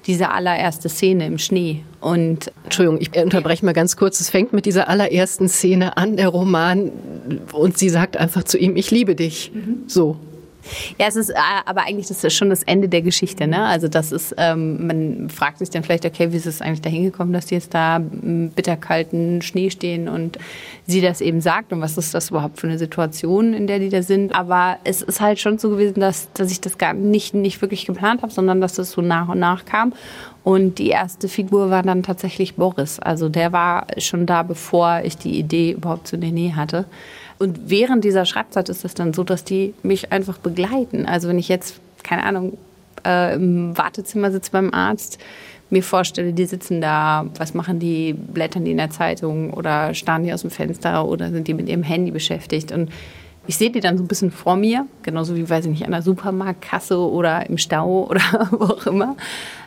diese 0.07 0.29
allererste 0.31 0.87
Szene 0.87 1.25
im 1.25 1.37
Schnee. 1.37 1.83
Und 1.99 2.53
Entschuldigung, 2.63 3.01
ich 3.01 3.13
unterbreche 3.21 3.65
mal 3.65 3.73
ganz 3.73 3.97
kurz. 3.97 4.21
Es 4.21 4.29
fängt 4.29 4.53
mit 4.53 4.65
dieser 4.65 4.87
allerersten 4.87 5.49
Szene 5.49 5.97
an, 5.97 6.15
der 6.15 6.29
Roman, 6.29 6.91
und 7.51 7.77
sie 7.77 7.89
sagt 7.89 8.15
einfach 8.15 8.45
zu 8.45 8.57
ihm, 8.57 8.77
ich 8.77 8.89
liebe 8.89 9.15
dich. 9.15 9.51
So. 9.87 10.15
Ja, 10.97 11.07
es 11.07 11.15
ist 11.15 11.29
äh, 11.29 11.35
aber 11.65 11.81
eigentlich 11.81 12.07
das 12.07 12.23
ist 12.23 12.33
schon 12.35 12.49
das 12.49 12.63
Ende 12.63 12.89
der 12.89 13.01
Geschichte. 13.01 13.47
Ne? 13.47 13.63
Also 13.65 13.87
das 13.87 14.11
ist, 14.11 14.35
ähm, 14.37 14.87
man 14.87 15.29
fragt 15.29 15.59
sich 15.59 15.69
dann 15.69 15.83
vielleicht, 15.83 16.05
okay, 16.05 16.31
wie 16.31 16.37
ist 16.37 16.45
es 16.45 16.61
eigentlich 16.61 16.81
dahin 16.81 17.03
gekommen, 17.03 17.33
dass 17.33 17.47
die 17.47 17.55
jetzt 17.55 17.73
da 17.73 17.97
im 17.97 18.49
bitterkalten 18.49 19.41
Schnee 19.41 19.69
stehen 19.69 20.07
und 20.07 20.37
sie 20.85 21.01
das 21.01 21.21
eben 21.21 21.41
sagt 21.41 21.71
und 21.71 21.81
was 21.81 21.97
ist 21.97 22.13
das 22.13 22.29
überhaupt 22.29 22.59
für 22.59 22.67
eine 22.67 22.77
Situation, 22.77 23.53
in 23.53 23.67
der 23.67 23.79
die 23.79 23.89
da 23.89 24.01
sind. 24.01 24.35
Aber 24.35 24.77
es 24.83 25.01
ist 25.01 25.21
halt 25.21 25.39
schon 25.39 25.57
so 25.57 25.69
gewesen, 25.69 25.99
dass, 25.99 26.31
dass 26.33 26.51
ich 26.51 26.61
das 26.61 26.77
gar 26.77 26.93
nicht, 26.93 27.33
nicht 27.33 27.61
wirklich 27.61 27.85
geplant 27.85 28.21
habe, 28.21 28.31
sondern 28.31 28.61
dass 28.61 28.73
das 28.73 28.91
so 28.91 29.01
nach 29.01 29.29
und 29.29 29.39
nach 29.39 29.65
kam. 29.65 29.93
Und 30.43 30.79
die 30.79 30.89
erste 30.89 31.27
Figur 31.27 31.69
war 31.69 31.83
dann 31.83 32.03
tatsächlich 32.03 32.55
Boris. 32.55 32.99
Also 32.99 33.29
der 33.29 33.51
war 33.51 33.87
schon 33.97 34.25
da, 34.25 34.43
bevor 34.43 35.01
ich 35.03 35.17
die 35.17 35.37
Idee 35.37 35.71
überhaupt 35.71 36.07
zu 36.07 36.17
Nene 36.17 36.55
hatte. 36.55 36.85
Und 37.39 37.69
während 37.69 38.03
dieser 38.03 38.25
Schreibzeit 38.25 38.69
ist 38.69 38.85
es 38.85 38.93
dann 38.93 39.13
so, 39.13 39.23
dass 39.23 39.43
die 39.43 39.73
mich 39.81 40.11
einfach 40.11 40.37
begleiten. 40.37 41.05
Also 41.05 41.29
wenn 41.29 41.39
ich 41.39 41.47
jetzt, 41.47 41.79
keine 42.03 42.23
Ahnung, 42.23 42.57
äh, 43.05 43.33
im 43.35 43.77
Wartezimmer 43.77 44.31
sitze 44.31 44.51
beim 44.51 44.73
Arzt, 44.73 45.19
mir 45.69 45.83
vorstelle, 45.83 46.33
die 46.33 46.45
sitzen 46.45 46.81
da, 46.81 47.27
was 47.37 47.53
machen 47.53 47.79
die, 47.79 48.13
blättern 48.13 48.65
die 48.65 48.71
in 48.71 48.77
der 48.77 48.89
Zeitung 48.89 49.53
oder 49.53 49.93
starren 49.93 50.23
die 50.23 50.33
aus 50.33 50.41
dem 50.41 50.49
Fenster 50.49 51.07
oder 51.07 51.29
sind 51.29 51.47
die 51.47 51.53
mit 51.53 51.69
ihrem 51.69 51.83
Handy 51.83 52.11
beschäftigt. 52.11 52.71
Und 52.71 52.89
ich 53.47 53.57
sehe 53.57 53.69
die 53.69 53.79
dann 53.79 53.97
so 53.97 54.03
ein 54.03 54.07
bisschen 54.07 54.31
vor 54.31 54.55
mir, 54.55 54.85
genauso 55.03 55.35
wie, 55.35 55.49
weiß 55.49 55.65
ich 55.65 55.71
nicht, 55.71 55.85
an 55.85 55.91
der 55.91 56.01
Supermarktkasse 56.01 56.99
oder 56.99 57.49
im 57.49 57.57
Stau 57.57 58.05
oder 58.09 58.49
wo 58.51 58.65
auch 58.65 58.85
immer. 58.87 59.15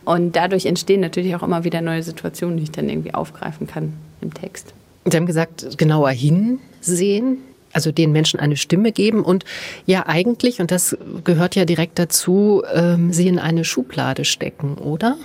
Und 0.04 0.36
dadurch 0.36 0.66
entstehen 0.66 1.00
natürlich 1.00 1.34
auch 1.36 1.42
immer 1.42 1.64
wieder 1.64 1.80
neue 1.80 2.02
Situationen, 2.02 2.58
die 2.58 2.64
ich 2.64 2.72
dann 2.72 2.88
irgendwie 2.88 3.14
aufgreifen 3.14 3.66
kann 3.66 3.94
im 4.20 4.34
Text. 4.34 4.74
Sie 5.04 5.16
haben 5.16 5.26
gesagt, 5.26 5.78
genauer 5.78 6.10
hinsehen, 6.10 7.38
also 7.72 7.92
den 7.92 8.12
Menschen 8.12 8.40
eine 8.40 8.56
Stimme 8.56 8.92
geben 8.92 9.24
und 9.24 9.44
ja 9.86 10.06
eigentlich, 10.06 10.60
und 10.60 10.70
das 10.70 10.96
gehört 11.24 11.54
ja 11.54 11.64
direkt 11.64 11.98
dazu, 11.98 12.62
ähm, 12.72 13.12
sie 13.12 13.28
in 13.28 13.38
eine 13.38 13.64
Schublade 13.64 14.24
stecken, 14.24 14.74
oder? 14.74 15.16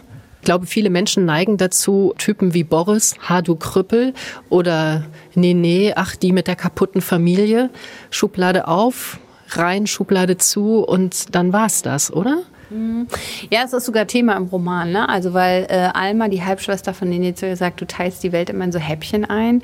Ich 0.42 0.46
glaube, 0.46 0.66
viele 0.66 0.90
Menschen 0.90 1.26
neigen 1.26 1.58
dazu, 1.58 2.14
Typen 2.18 2.54
wie 2.54 2.64
Boris, 2.64 3.16
Ha, 3.28 3.42
du 3.42 3.56
Krüppel 3.56 4.14
oder 4.50 5.04
Nene, 5.36 5.94
ach, 5.98 6.16
die 6.16 6.32
mit 6.32 6.48
der 6.48 6.56
kaputten 6.56 7.02
Familie, 7.02 7.70
Schublade 8.12 8.68
auf, 8.68 9.20
rein, 9.50 9.88
Schublade 9.88 10.38
zu 10.38 10.86
und 10.86 11.36
dann 11.36 11.52
war's 11.52 11.82
das, 11.82 12.14
oder? 12.14 12.44
Ja, 13.50 13.62
es 13.64 13.72
ist 13.72 13.86
sogar 13.86 14.08
Thema 14.08 14.36
im 14.36 14.46
Roman, 14.46 14.92
ne? 14.92 15.08
Also 15.08 15.34
weil 15.34 15.68
äh, 15.70 15.90
Alma, 15.94 16.28
die 16.28 16.44
Halbschwester 16.44 16.94
von 16.94 17.10
Nene, 17.10 17.34
sagt, 17.56 17.80
du 17.80 17.88
teilst 17.88 18.24
die 18.24 18.34
Welt 18.34 18.50
immer 18.50 18.66
in 18.66 18.74
so 18.74 18.80
Häppchen 18.80 19.24
ein. 19.24 19.64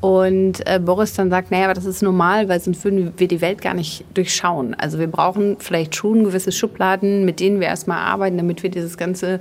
Und 0.00 0.66
äh, 0.66 0.78
Boris 0.78 1.12
dann 1.14 1.28
sagt, 1.28 1.50
naja, 1.50 1.64
aber 1.64 1.74
das 1.74 1.84
ist 1.84 2.02
normal, 2.02 2.48
weil 2.48 2.58
sonst 2.60 2.82
würden 2.84 3.12
wir 3.18 3.28
die 3.28 3.40
Welt 3.42 3.60
gar 3.60 3.74
nicht 3.74 4.04
durchschauen. 4.14 4.74
Also 4.74 4.98
wir 4.98 5.08
brauchen 5.08 5.56
vielleicht 5.58 5.94
schon 5.94 6.24
gewisse 6.24 6.52
Schubladen, 6.52 7.24
mit 7.26 7.38
denen 7.40 7.60
wir 7.60 7.66
erstmal 7.66 7.98
arbeiten, 7.98 8.38
damit 8.38 8.62
wir 8.62 8.70
dieses 8.70 8.96
ganze 8.96 9.40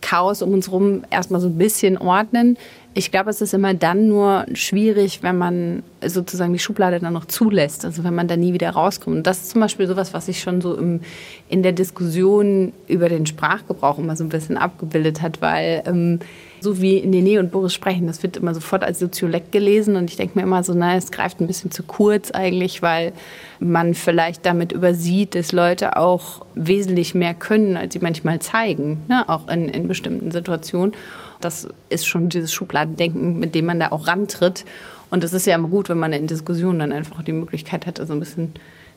Chaos 0.00 0.42
um 0.42 0.52
uns 0.52 0.68
herum 0.68 1.02
erstmal 1.10 1.40
so 1.40 1.48
ein 1.48 1.58
bisschen 1.58 1.98
ordnen. 1.98 2.56
Ich 2.94 3.10
glaube, 3.10 3.30
es 3.30 3.40
ist 3.40 3.54
immer 3.54 3.74
dann 3.74 4.08
nur 4.08 4.46
schwierig, 4.54 5.22
wenn 5.22 5.36
man 5.36 5.82
sozusagen 6.04 6.52
die 6.52 6.58
Schublade 6.60 7.00
dann 7.00 7.12
noch 7.12 7.24
zulässt, 7.24 7.84
also 7.84 8.04
wenn 8.04 8.14
man 8.14 8.28
da 8.28 8.36
nie 8.36 8.52
wieder 8.52 8.70
rauskommt. 8.70 9.16
Und 9.16 9.26
das 9.26 9.38
ist 9.38 9.50
zum 9.50 9.60
Beispiel 9.60 9.88
sowas, 9.88 10.14
was 10.14 10.26
sich 10.26 10.40
schon 10.40 10.60
so 10.60 10.76
im, 10.76 11.00
in 11.48 11.64
der 11.64 11.72
Diskussion 11.72 12.72
über 12.86 13.08
den 13.08 13.26
Sprachgebrauch 13.26 13.98
immer 13.98 14.14
so 14.14 14.22
ein 14.22 14.28
bisschen 14.28 14.56
abgebildet 14.56 15.22
hat, 15.22 15.42
weil 15.42 15.82
ähm, 15.86 16.20
so 16.60 16.80
wie 16.80 17.00
Nene 17.06 17.40
und 17.40 17.50
Boris 17.50 17.74
sprechen, 17.74 18.06
das 18.06 18.22
wird 18.22 18.36
immer 18.36 18.54
sofort 18.54 18.84
als 18.84 18.98
Soziolekt 18.98 19.52
gelesen 19.52 19.96
und 19.96 20.10
ich 20.10 20.16
denke 20.16 20.38
mir 20.38 20.44
immer 20.44 20.62
so, 20.62 20.74
na, 20.74 20.96
es 20.96 21.10
greift 21.10 21.40
ein 21.40 21.46
bisschen 21.46 21.70
zu 21.70 21.82
kurz 21.82 22.30
eigentlich, 22.30 22.82
weil 22.82 23.12
man 23.60 23.94
vielleicht 23.94 24.46
damit 24.46 24.72
übersieht, 24.72 25.34
dass 25.34 25.52
Leute 25.52 25.96
auch 25.96 26.44
wesentlich 26.54 27.14
mehr 27.14 27.34
können, 27.34 27.76
als 27.76 27.94
sie 27.94 28.00
manchmal 28.00 28.40
zeigen, 28.40 29.02
ne? 29.08 29.28
auch 29.28 29.48
in, 29.48 29.68
in 29.68 29.88
bestimmten 29.88 30.30
Situationen. 30.30 30.94
Das 31.40 31.68
ist 31.88 32.06
schon 32.06 32.28
dieses 32.28 32.52
Schubladendenken, 32.52 33.38
mit 33.38 33.54
dem 33.54 33.66
man 33.66 33.78
da 33.78 33.92
auch 33.92 34.06
rantritt. 34.06 34.64
Und 35.10 35.24
es 35.24 35.32
ist 35.32 35.46
ja 35.46 35.54
immer 35.54 35.68
gut, 35.68 35.88
wenn 35.88 35.98
man 35.98 36.12
in 36.12 36.26
Diskussionen 36.26 36.80
dann 36.80 36.92
einfach 36.92 37.22
die 37.22 37.32
Möglichkeit 37.32 37.86
hat, 37.86 37.98
so 37.98 38.12
ein 38.12 38.20
bisschen 38.20 38.54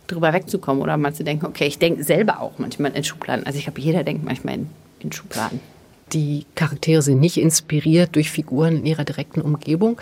drüber 0.08 0.34
wegzukommen 0.34 0.82
oder 0.82 0.98
mal 0.98 1.13
zu 1.13 1.24
denken, 1.24 1.46
okay, 1.46 1.65
ich 1.65 1.80
denke 1.80 2.03
selber 2.03 2.41
auch 2.41 2.53
manchmal 2.58 2.91
in 2.91 3.03
Schubladen. 3.03 3.46
Also 3.46 3.60
ich 3.60 3.65
glaube, 3.65 3.80
jeder 3.80 4.03
denkt 4.03 4.25
manchmal 4.25 4.56
in, 4.56 4.70
in 5.00 5.12
Schubladen. 5.12 5.60
Die 6.13 6.46
Charaktere 6.56 7.01
sind 7.01 7.20
nicht 7.20 7.38
inspiriert 7.38 8.15
durch 8.15 8.32
Figuren 8.32 8.77
in 8.77 8.86
ihrer 8.86 9.06
direkten 9.06 9.41
Umgebung. 9.41 10.00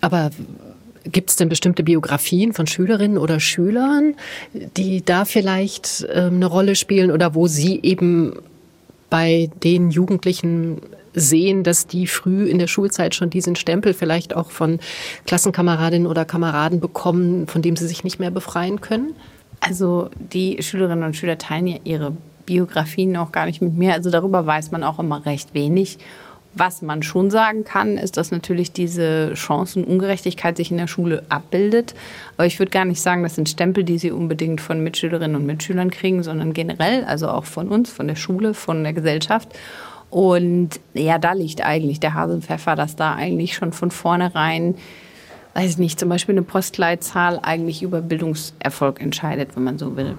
Aber 0.00 0.30
gibt 1.04 1.30
es 1.30 1.36
denn 1.36 1.48
bestimmte 1.48 1.82
Biografien 1.82 2.52
von 2.52 2.66
Schülerinnen 2.66 3.18
oder 3.18 3.40
Schülern, 3.40 4.14
die 4.52 5.04
da 5.04 5.24
vielleicht 5.24 6.06
ähm, 6.12 6.36
eine 6.36 6.46
Rolle 6.46 6.76
spielen 6.76 7.10
oder 7.10 7.34
wo 7.34 7.46
Sie 7.46 7.80
eben 7.82 8.34
bei 9.10 9.50
den 9.62 9.90
Jugendlichen 9.90 10.80
sehen, 11.14 11.62
dass 11.62 11.86
die 11.86 12.06
früh 12.06 12.46
in 12.46 12.58
der 12.58 12.66
Schulzeit 12.66 13.14
schon 13.14 13.30
diesen 13.30 13.56
Stempel 13.56 13.92
vielleicht 13.94 14.34
auch 14.34 14.50
von 14.50 14.78
Klassenkameradinnen 15.26 16.06
oder 16.06 16.24
Kameraden 16.24 16.80
bekommen, 16.80 17.46
von 17.46 17.60
dem 17.60 17.76
sie 17.76 17.86
sich 17.86 18.04
nicht 18.04 18.18
mehr 18.18 18.30
befreien 18.30 18.80
können? 18.80 19.14
Also 19.60 20.08
die 20.32 20.62
Schülerinnen 20.62 21.04
und 21.04 21.14
Schüler 21.14 21.38
teilen 21.38 21.66
ja 21.66 21.76
ihre 21.84 22.16
Biografien 22.46 23.16
auch 23.16 23.32
gar 23.32 23.46
nicht 23.46 23.62
mit 23.62 23.74
mir. 23.74 23.92
Also 23.94 24.10
darüber 24.10 24.46
weiß 24.46 24.70
man 24.70 24.84
auch 24.84 24.98
immer 24.98 25.24
recht 25.26 25.54
wenig. 25.54 25.98
Was 26.54 26.82
man 26.82 27.02
schon 27.02 27.30
sagen 27.30 27.64
kann, 27.64 27.96
ist, 27.96 28.18
dass 28.18 28.30
natürlich 28.30 28.72
diese 28.72 29.34
Chancenungerechtigkeit 29.34 30.58
sich 30.58 30.70
in 30.70 30.76
der 30.76 30.86
Schule 30.86 31.22
abbildet. 31.30 31.94
Aber 32.36 32.44
ich 32.44 32.58
würde 32.58 32.70
gar 32.70 32.84
nicht 32.84 33.00
sagen, 33.00 33.22
das 33.22 33.36
sind 33.36 33.48
Stempel, 33.48 33.84
die 33.84 33.98
sie 33.98 34.10
unbedingt 34.10 34.60
von 34.60 34.82
Mitschülerinnen 34.82 35.36
und 35.36 35.46
Mitschülern 35.46 35.90
kriegen, 35.90 36.22
sondern 36.22 36.52
generell, 36.52 37.04
also 37.04 37.28
auch 37.28 37.46
von 37.46 37.68
uns, 37.68 37.90
von 37.90 38.06
der 38.06 38.16
Schule, 38.16 38.52
von 38.52 38.82
der 38.82 38.92
Gesellschaft. 38.92 39.48
Und 40.10 40.78
ja, 40.92 41.16
da 41.16 41.32
liegt 41.32 41.64
eigentlich 41.64 42.00
der 42.00 42.12
Hasenpfeffer, 42.12 42.76
dass 42.76 42.96
da 42.96 43.14
eigentlich 43.14 43.54
schon 43.54 43.72
von 43.72 43.90
vornherein, 43.90 44.74
weiß 45.54 45.70
ich 45.70 45.78
nicht, 45.78 45.98
zum 45.98 46.10
Beispiel 46.10 46.34
eine 46.34 46.42
Postleitzahl 46.42 47.40
eigentlich 47.42 47.82
über 47.82 48.02
Bildungserfolg 48.02 49.00
entscheidet, 49.00 49.56
wenn 49.56 49.64
man 49.64 49.78
so 49.78 49.96
will. 49.96 50.18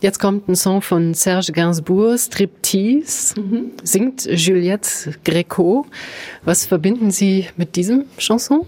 Jetzt 0.00 0.20
kommt 0.20 0.48
ein 0.48 0.54
Song 0.54 0.80
von 0.80 1.12
Serge 1.12 1.50
Gainsbourg, 1.52 2.18
Striptease, 2.18 3.34
singt 3.82 4.26
Juliette 4.26 5.14
Greco. 5.24 5.86
Was 6.44 6.66
verbinden 6.66 7.10
Sie 7.10 7.48
mit 7.56 7.74
diesem 7.74 8.04
Chanson? 8.16 8.64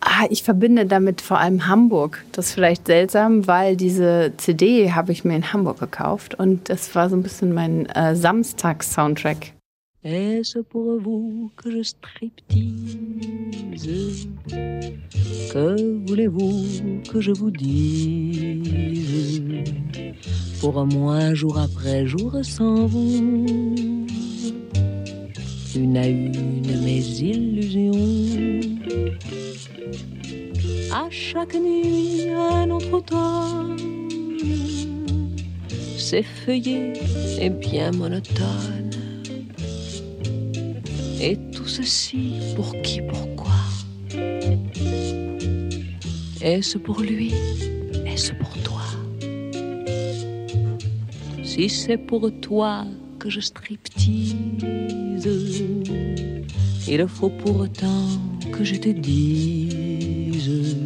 Ah, 0.00 0.26
ich 0.28 0.42
verbinde 0.42 0.84
damit 0.84 1.22
vor 1.22 1.38
allem 1.38 1.68
Hamburg. 1.68 2.22
Das 2.32 2.48
ist 2.48 2.52
vielleicht 2.52 2.86
seltsam, 2.86 3.46
weil 3.46 3.76
diese 3.76 4.32
CD 4.36 4.92
habe 4.92 5.12
ich 5.12 5.24
mir 5.24 5.36
in 5.36 5.54
Hamburg 5.54 5.80
gekauft 5.80 6.34
und 6.34 6.68
das 6.68 6.94
war 6.94 7.08
so 7.08 7.16
ein 7.16 7.22
bisschen 7.22 7.54
mein 7.54 7.86
äh, 7.86 8.14
Samstags-Soundtrack. 8.14 9.52
Est-ce 10.04 10.58
pour 10.58 10.98
vous 10.98 11.52
que 11.54 11.70
je 11.70 11.82
striptease? 11.82 12.58
Que 15.52 16.04
voulez-vous 16.08 17.02
que 17.08 17.20
je 17.20 17.30
vous 17.30 17.52
dise? 17.52 18.62
Pour 20.60 20.84
moi, 20.86 21.34
jour 21.34 21.56
après 21.56 22.04
jour 22.04 22.36
sans 22.42 22.86
vous. 22.86 24.04
Une 25.76 25.96
à 25.96 26.08
une 26.08 26.82
mes 26.82 27.20
illusions. 27.20 28.60
À 30.92 31.06
chaque 31.10 31.54
nuit 31.54 32.28
un 32.28 32.70
autre 32.70 32.92
automne. 32.92 33.76
C'est 35.96 36.24
et 37.40 37.50
bien 37.50 37.92
monotone 37.92 38.81
et 41.22 41.38
tout 41.52 41.68
ceci 41.68 42.32
pour 42.56 42.74
qui, 42.82 43.00
pourquoi 43.00 43.54
Est-ce 46.40 46.78
pour 46.78 47.00
lui? 47.00 47.32
Est-ce 48.04 48.32
pour 48.32 48.52
toi? 48.64 48.82
Si 51.44 51.68
c'est 51.68 51.98
pour 51.98 52.28
toi 52.40 52.84
que 53.20 53.30
je 53.30 53.38
striptease, 53.38 54.34
il 56.88 57.06
faut 57.06 57.30
pourtant 57.30 58.08
que 58.50 58.64
je 58.64 58.74
te 58.74 58.88
dise 58.88 60.76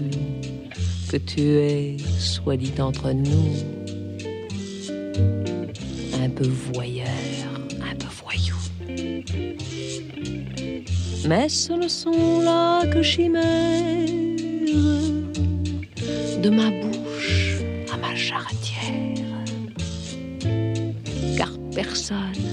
que 1.09 1.17
tu 1.17 1.41
es, 1.41 1.97
soit 2.19 2.59
dit 2.59 2.75
entre 2.79 3.13
nous, 3.13 3.53
un 6.23 6.29
peu 6.29 6.47
voyeur. 6.47 7.46
Mais 11.29 11.49
ce 11.49 11.73
ne 11.73 11.89
sont 11.89 12.41
là 12.41 12.87
que 12.87 13.03
chimères 13.03 14.07
de 16.43 16.51
ma 16.51 16.71
bouche 16.71 17.59
à 17.93 17.97
ma 17.97 18.15
charretière. 18.15 19.25
Car 21.37 21.53
personne, 21.75 22.45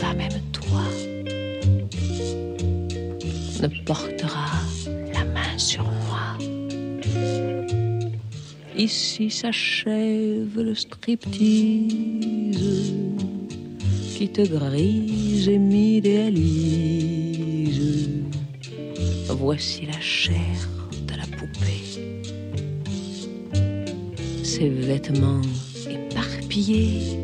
pas 0.00 0.14
même 0.14 0.40
toi, 0.52 0.82
ne 3.62 3.68
portera 3.84 4.50
la 5.14 5.24
main 5.24 5.56
sur 5.56 5.84
moi. 5.84 6.36
Ici 8.76 9.30
s'achève 9.30 10.60
le 10.60 10.74
striptease 10.74 11.36
qui 14.16 14.28
te 14.28 14.42
grise 14.42 15.48
et 15.48 15.58
m'idéalise. 15.58 16.95
Voici 19.48 19.86
la 19.86 20.00
chair 20.00 20.56
de 21.06 21.14
la 21.14 21.22
poupée, 21.36 21.84
ses 24.42 24.68
vêtements 24.68 25.40
éparpillés. 25.88 27.16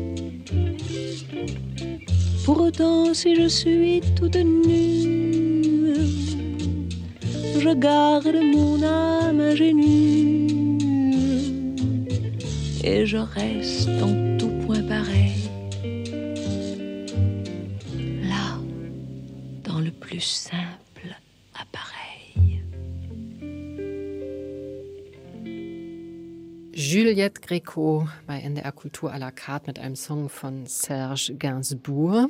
Pour 2.45 2.61
autant, 2.61 3.13
si 3.13 3.35
je 3.35 3.49
suis 3.49 3.99
toute 4.15 4.37
nue, 4.37 5.65
je 7.59 7.73
garde 7.77 8.39
mon 8.41 8.81
âme 8.81 9.41
ingénue 9.41 10.47
et 12.85 13.05
je 13.05 13.17
reste 13.17 13.89
en 14.01 14.37
tout 14.37 14.53
point 14.65 14.83
pareil. 14.83 15.49
Là, 18.23 18.57
dans 19.65 19.79
le 19.81 19.91
plus 19.91 20.21
simple 20.21 20.72
Juliette 26.75 27.39
Greco 27.41 28.07
bei 28.25 28.39
NDR 28.39 28.71
Kultur 28.71 29.13
à 29.13 29.19
la 29.19 29.29
carte 29.29 29.67
mit 29.67 29.77
einem 29.77 29.95
Song 29.95 30.27
von 30.27 30.65
Serge 30.65 31.35
Gainsbourg. 31.37 32.29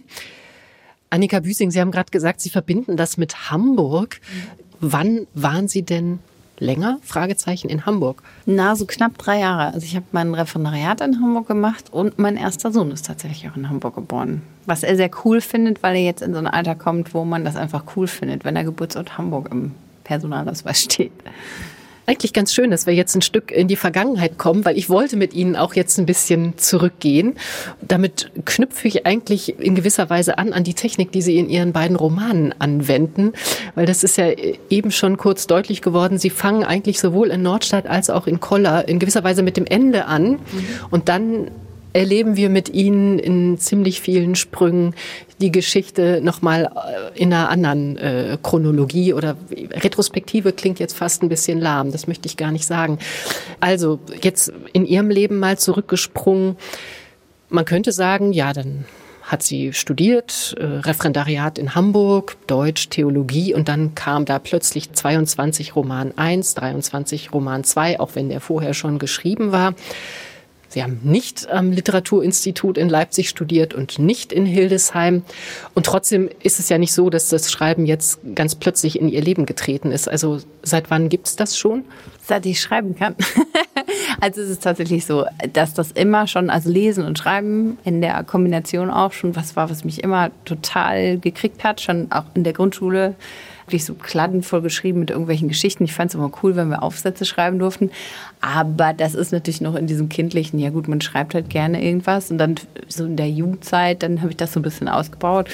Annika 1.10 1.40
Büsing, 1.40 1.72
Sie 1.72 1.80
haben 1.80 1.92
gerade 1.92 2.12
gesagt, 2.12 2.42
Sie 2.42 2.50
verbinden 2.50 2.98
das 2.98 3.16
mit 3.16 3.52
Hamburg. 3.52 4.20
Wann 4.82 5.28
waren 5.34 5.70
Sie 5.70 5.84
denn 5.84 6.20
länger? 6.60 7.00
Fragezeichen 7.04 7.70
in 7.70 7.86
Hamburg. 7.86 8.22
Na, 8.46 8.76
so 8.76 8.86
knapp 8.86 9.18
drei 9.18 9.40
Jahre. 9.40 9.74
Also 9.74 9.86
ich 9.86 9.96
habe 9.96 10.08
mein 10.12 10.34
Referendariat 10.34 11.00
in 11.00 11.22
Hamburg 11.22 11.48
gemacht 11.48 11.86
und 11.94 12.20
mein 12.20 12.36
erster 12.36 12.74
Sohn 12.74 12.92
ist 12.92 13.06
tatsächlich 13.06 13.50
auch 13.50 13.56
in 13.56 13.70
Hamburg 13.70 13.96
geboren. 13.96 14.42
Was 14.66 14.84
er 14.84 14.98
sehr 14.98 15.12
cool 15.24 15.40
findet, 15.40 15.84
weil 15.84 15.96
er 15.96 16.04
jetzt 16.04 16.22
in 16.22 16.34
so 16.34 16.40
ein 16.40 16.48
Alter 16.48 16.76
kommt, 16.76 17.14
wo 17.14 17.24
man 17.24 17.46
das 17.46 17.56
einfach 17.56 17.86
cool 17.96 18.08
findet, 18.08 18.44
wenn 18.44 18.56
der 18.56 18.66
Geburtsort 18.66 19.18
Hamburg 19.18 19.50
im 19.52 19.72
Personalausweis 20.04 20.82
steht. 20.82 21.14
Eigentlich 22.06 22.34
ganz 22.34 22.54
schön, 22.54 22.70
dass 22.70 22.86
wir 22.86 22.94
jetzt 22.94 23.16
ein 23.16 23.22
Stück 23.22 23.50
in 23.52 23.70
die 23.70 23.78
Vergangenheit 23.78 24.38
kommen, 24.38 24.66
weil 24.66 24.78
ich 24.78 24.90
wollte 24.90 25.16
mit 25.16 25.34
Ihnen 25.34 25.56
auch 25.56 25.74
jetzt 25.74 25.98
ein 25.98 26.06
bisschen 26.06 26.58
zurückgehen. 26.58 27.36
Damit 27.82 28.30
knüpfe 28.44 28.90
ich 28.90 29.06
eigentlich 29.06 29.58
in 29.60 29.74
gewisser 29.74 30.10
Weise 30.10 30.38
an 30.38 30.52
an 30.52 30.66
die 30.66 30.74
Technik, 30.74 31.14
die 31.14 31.22
Sie 31.22 31.38
in 31.38 31.50
Ihren 31.50 31.72
beiden 31.72 31.96
Romanen 31.96 32.54
anwenden, 32.60 33.32
weil 33.76 33.86
das 33.86 34.04
ist 34.04 34.18
ja 34.18 34.28
eben 34.70 34.92
schon 34.92 35.16
kurz 35.16 35.48
deutlich 35.48 35.82
geworden. 35.82 36.18
Sie 36.18 36.30
fangen 36.30 36.66
eigentlich 36.66 37.00
sowohl 37.00 37.30
in 37.30 37.42
Nordstadt 37.42 37.88
als 37.88 38.10
auch 38.10 38.28
in 38.28 38.42
Koller 38.42 38.86
in 38.88 39.00
gewisser 39.00 39.24
Weise 39.24 39.42
mit 39.42 39.56
dem 39.56 39.66
Ende 39.66 40.06
an 40.06 40.40
und 40.92 41.08
dann 41.08 41.52
erleben 41.94 42.36
wir 42.36 42.50
mit 42.50 42.70
Ihnen 42.70 43.20
in 43.20 43.58
ziemlich 43.60 44.02
vielen 44.02 44.36
Sprüngen 44.36 44.96
die 45.40 45.52
Geschichte 45.52 46.20
nochmal 46.22 46.66
äh, 46.66 47.20
in 47.20 47.32
einer 47.34 47.50
anderen 47.50 47.98
äh, 47.98 48.38
Chronologie 48.42 49.14
oder 49.14 49.38
Retrospektive 49.52 50.54
klingt 50.54 50.80
jetzt 50.80 50.98
fast 50.98 51.24
ein 51.24 51.30
bisschen 51.30 51.60
lahm, 51.60 51.92
das 51.92 52.08
möchte 52.08 52.28
ich 52.28 52.38
gar 52.38 52.52
nicht 52.52 52.66
sagen. 52.66 53.00
Also 53.60 54.00
jetzt 54.22 54.52
in 54.74 54.86
Ihrem 54.86 55.10
Leben 55.10 55.40
mal 55.40 55.58
zurückgesprungen. 55.58 56.58
Man 57.50 57.66
könnte 57.66 57.92
sagen, 57.92 58.34
ja, 58.34 58.52
dann 58.54 58.86
hat 59.24 59.42
sie 59.42 59.74
studiert, 59.74 60.56
äh, 60.60 60.66
Referendariat 60.66 61.58
in 61.58 61.76
Hamburg, 61.76 62.36
Deutsch, 62.48 62.90
Theologie 62.90 63.54
und 63.54 63.70
dann 63.70 63.96
kam 63.96 64.26
da 64.26 64.38
plötzlich 64.38 64.92
22 64.92 65.76
Roman 65.76 66.18
1, 66.18 66.56
23 66.56 67.32
Roman 67.32 67.64
2, 67.64 68.00
auch 68.00 68.16
wenn 68.16 68.30
der 68.30 68.42
vorher 68.42 68.74
schon 68.74 69.00
geschrieben 69.00 69.52
war. 69.52 69.76
Sie 70.74 70.82
haben 70.82 71.00
nicht 71.04 71.48
am 71.52 71.72
Literaturinstitut 71.72 72.80
in 72.80 72.90
Leipzig 72.90 73.30
studiert 73.30 73.76
und 73.76 74.00
nicht 74.00 74.34
in 74.34 74.48
Hildesheim. 74.48 75.22
Und 75.76 75.86
trotzdem 75.86 76.32
ist 76.42 76.58
es 76.58 76.68
ja 76.68 76.80
nicht 76.80 76.94
so, 76.94 77.12
dass 77.12 77.30
das 77.30 77.52
Schreiben 77.52 77.86
jetzt 77.86 78.20
ganz 78.34 78.56
plötzlich 78.56 79.00
in 79.00 79.08
Ihr 79.08 79.22
Leben 79.22 79.46
getreten 79.46 79.92
ist. 79.92 80.10
Also 80.10 80.40
seit 80.64 80.90
wann 80.90 81.10
gibt 81.10 81.28
es 81.28 81.36
das 81.36 81.56
schon? 81.56 81.86
Seit 82.26 82.48
ich 82.48 82.60
schreiben 82.60 82.96
kann. 82.96 83.14
also 84.20 84.42
es 84.42 84.50
ist 84.50 84.64
tatsächlich 84.64 85.06
so, 85.06 85.26
dass 85.54 85.76
das 85.76 85.92
immer 85.92 86.26
schon, 86.26 86.50
also 86.50 86.72
Lesen 86.72 87.06
und 87.06 87.20
Schreiben 87.20 87.78
in 87.84 88.02
der 88.02 88.24
Kombination 88.24 88.90
auch 88.90 89.12
schon 89.12 89.36
was 89.36 89.56
war, 89.56 89.70
was 89.70 89.84
mich 89.84 90.04
immer 90.04 90.32
total 90.44 91.20
gekriegt 91.20 91.64
hat, 91.64 91.82
schon 91.82 92.12
auch 92.12 92.26
in 92.34 92.44
der 92.44 92.54
Grundschule 92.54 93.14
wirklich 93.66 93.86
so 93.86 93.94
kladdenvoll 93.94 94.62
geschrieben 94.62 95.00
mit 95.00 95.10
irgendwelchen 95.10 95.48
Geschichten. 95.48 95.84
Ich 95.84 95.94
fand 95.94 96.12
es 96.12 96.16
immer 96.16 96.32
cool, 96.42 96.56
wenn 96.56 96.70
wir 96.70 96.84
Aufsätze 96.84 97.26
schreiben 97.26 97.60
durften. 97.60 97.92
Aber 98.42 98.94
das 98.94 99.16
ist 99.16 99.32
natürlich 99.32 99.62
noch 99.62 99.76
in 99.76 99.88
diesem 99.88 100.10
kindlichen, 100.10 100.60
ja 100.60 100.70
gut, 100.70 100.88
man 100.88 101.02
schreibt 101.02 101.34
halt 101.34 101.50
gerne 101.50 101.84
irgendwas. 101.84 102.32
Und 102.32 102.38
dann 102.38 102.56
so 102.88 103.06
in 103.06 103.16
der 103.16 103.30
Jugendzeit, 103.30 104.04
dann 104.04 104.22
habe 104.22 104.32
ich 104.32 104.38
das 104.38 104.54
so 104.54 104.60
ein 104.60 104.64
bisschen 104.64 104.88
ausgebaut. 104.88 105.50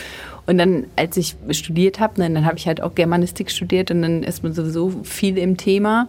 Und 0.45 0.57
dann, 0.57 0.85
als 0.95 1.15
ich 1.17 1.35
studiert 1.51 1.99
habe, 1.99 2.15
dann, 2.17 2.33
dann 2.33 2.45
habe 2.45 2.57
ich 2.57 2.67
halt 2.67 2.81
auch 2.81 2.95
Germanistik 2.95 3.51
studiert 3.51 3.91
und 3.91 4.01
dann 4.01 4.23
ist 4.23 4.41
man 4.43 4.53
sowieso 4.53 4.91
viel 5.03 5.37
im 5.37 5.57
Thema. 5.57 6.07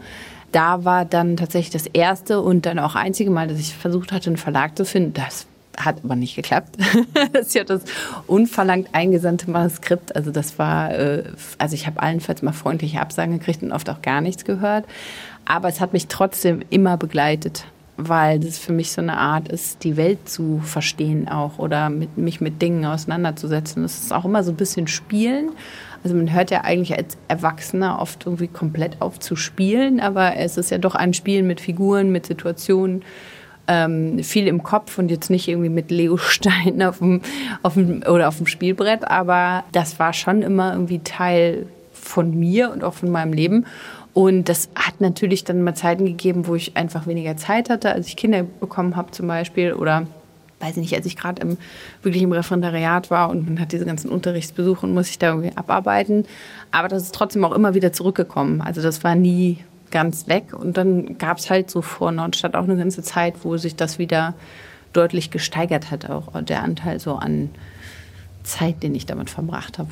Da 0.52 0.84
war 0.84 1.04
dann 1.04 1.36
tatsächlich 1.36 1.70
das 1.70 1.86
erste 1.86 2.40
und 2.40 2.66
dann 2.66 2.78
auch 2.78 2.94
einzige 2.94 3.30
Mal, 3.30 3.48
dass 3.48 3.60
ich 3.60 3.74
versucht 3.74 4.12
hatte, 4.12 4.30
einen 4.30 4.36
Verlag 4.36 4.76
zu 4.76 4.84
finden. 4.84 5.12
Das 5.12 5.46
hat 5.76 6.04
aber 6.04 6.16
nicht 6.16 6.36
geklappt. 6.36 6.76
das 7.32 7.48
ist 7.48 7.54
ja 7.54 7.64
das 7.64 7.82
unverlangt 8.26 8.88
eingesandte 8.92 9.50
Manuskript. 9.50 10.14
Also 10.16 10.30
das 10.30 10.58
war, 10.58 10.92
äh, 10.92 11.24
also 11.58 11.74
ich 11.74 11.86
habe 11.86 12.02
allenfalls 12.02 12.42
mal 12.42 12.52
freundliche 12.52 13.00
Absagen 13.00 13.38
gekriegt 13.38 13.62
und 13.62 13.72
oft 13.72 13.88
auch 13.90 14.02
gar 14.02 14.20
nichts 14.20 14.44
gehört. 14.44 14.84
Aber 15.44 15.68
es 15.68 15.80
hat 15.80 15.92
mich 15.92 16.06
trotzdem 16.06 16.62
immer 16.70 16.96
begleitet, 16.96 17.64
weil 17.96 18.40
das 18.40 18.58
für 18.58 18.72
mich 18.72 18.92
so 18.92 19.00
eine 19.00 19.16
Art 19.16 19.48
ist, 19.48 19.84
die 19.84 19.96
Welt 19.96 20.28
zu 20.28 20.60
verstehen 20.64 21.28
auch 21.28 21.58
oder 21.58 21.90
mit, 21.90 22.16
mich 22.16 22.40
mit 22.40 22.62
Dingen 22.62 22.84
auseinanderzusetzen. 22.84 23.82
Das 23.82 23.98
ist 23.98 24.12
auch 24.12 24.24
immer 24.24 24.44
so 24.44 24.52
ein 24.52 24.56
bisschen 24.56 24.86
Spielen. 24.86 25.50
Also 26.02 26.16
man 26.16 26.32
hört 26.32 26.50
ja 26.50 26.62
eigentlich 26.62 26.96
als 26.96 27.18
Erwachsener 27.28 27.98
oft 28.00 28.24
irgendwie 28.24 28.48
komplett 28.48 29.02
auf 29.02 29.18
zu 29.18 29.36
spielen, 29.36 30.00
aber 30.00 30.36
es 30.36 30.56
ist 30.56 30.70
ja 30.70 30.78
doch 30.78 30.94
ein 30.94 31.12
Spiel 31.12 31.42
mit 31.42 31.60
Figuren, 31.60 32.10
mit 32.10 32.24
Situationen, 32.24 33.02
ähm, 33.70 34.24
viel 34.24 34.48
im 34.48 34.64
Kopf 34.64 34.98
und 34.98 35.10
jetzt 35.12 35.30
nicht 35.30 35.46
irgendwie 35.46 35.68
mit 35.68 35.92
Lego-Steinen 35.92 36.82
auf 36.88 36.98
dem, 36.98 37.20
auf 37.62 37.74
dem, 37.74 38.02
oder 38.02 38.26
auf 38.26 38.36
dem 38.36 38.46
Spielbrett, 38.46 39.08
aber 39.08 39.62
das 39.70 39.98
war 40.00 40.12
schon 40.12 40.42
immer 40.42 40.72
irgendwie 40.72 40.98
Teil 40.98 41.66
von 41.92 42.36
mir 42.36 42.72
und 42.72 42.82
auch 42.82 42.94
von 42.94 43.10
meinem 43.10 43.32
Leben. 43.32 43.66
Und 44.12 44.48
das 44.48 44.70
hat 44.74 45.00
natürlich 45.00 45.44
dann 45.44 45.62
mal 45.62 45.76
Zeiten 45.76 46.04
gegeben, 46.04 46.48
wo 46.48 46.56
ich 46.56 46.76
einfach 46.76 47.06
weniger 47.06 47.36
Zeit 47.36 47.70
hatte, 47.70 47.92
als 47.92 48.08
ich 48.08 48.16
Kinder 48.16 48.42
bekommen 48.42 48.96
habe 48.96 49.12
zum 49.12 49.28
Beispiel 49.28 49.72
oder 49.72 50.04
weiß 50.58 50.76
nicht, 50.76 50.94
als 50.94 51.06
ich 51.06 51.16
gerade 51.16 51.40
im, 51.40 51.56
wirklich 52.02 52.24
im 52.24 52.32
Referendariat 52.32 53.10
war 53.10 53.30
und 53.30 53.48
man 53.48 53.60
hat 53.60 53.70
diese 53.70 53.86
ganzen 53.86 54.10
Unterrichtsbesuche 54.10 54.84
und 54.84 54.94
muss 54.94 55.06
sich 55.06 55.18
da 55.18 55.28
irgendwie 55.28 55.56
abarbeiten. 55.56 56.26
Aber 56.72 56.88
das 56.88 57.04
ist 57.04 57.14
trotzdem 57.14 57.44
auch 57.44 57.52
immer 57.52 57.74
wieder 57.74 57.92
zurückgekommen. 57.92 58.60
Also 58.60 58.82
das 58.82 59.04
war 59.04 59.14
nie 59.14 59.58
ganz 59.90 60.28
weg. 60.28 60.52
Und 60.52 60.76
dann 60.76 61.18
gab 61.18 61.38
es 61.38 61.50
halt 61.50 61.70
so 61.70 61.82
vor 61.82 62.12
Nordstadt 62.12 62.54
auch 62.54 62.64
eine 62.64 62.76
ganze 62.76 63.02
Zeit, 63.02 63.34
wo 63.42 63.56
sich 63.56 63.76
das 63.76 63.98
wieder 63.98 64.34
deutlich 64.92 65.30
gesteigert 65.30 65.90
hat, 65.90 66.10
auch 66.10 66.28
der 66.42 66.62
Anteil 66.62 66.98
so 67.00 67.14
an 67.14 67.50
Zeit, 68.42 68.82
den 68.82 68.94
ich 68.94 69.06
damit 69.06 69.30
verbracht 69.30 69.78
habe. 69.78 69.90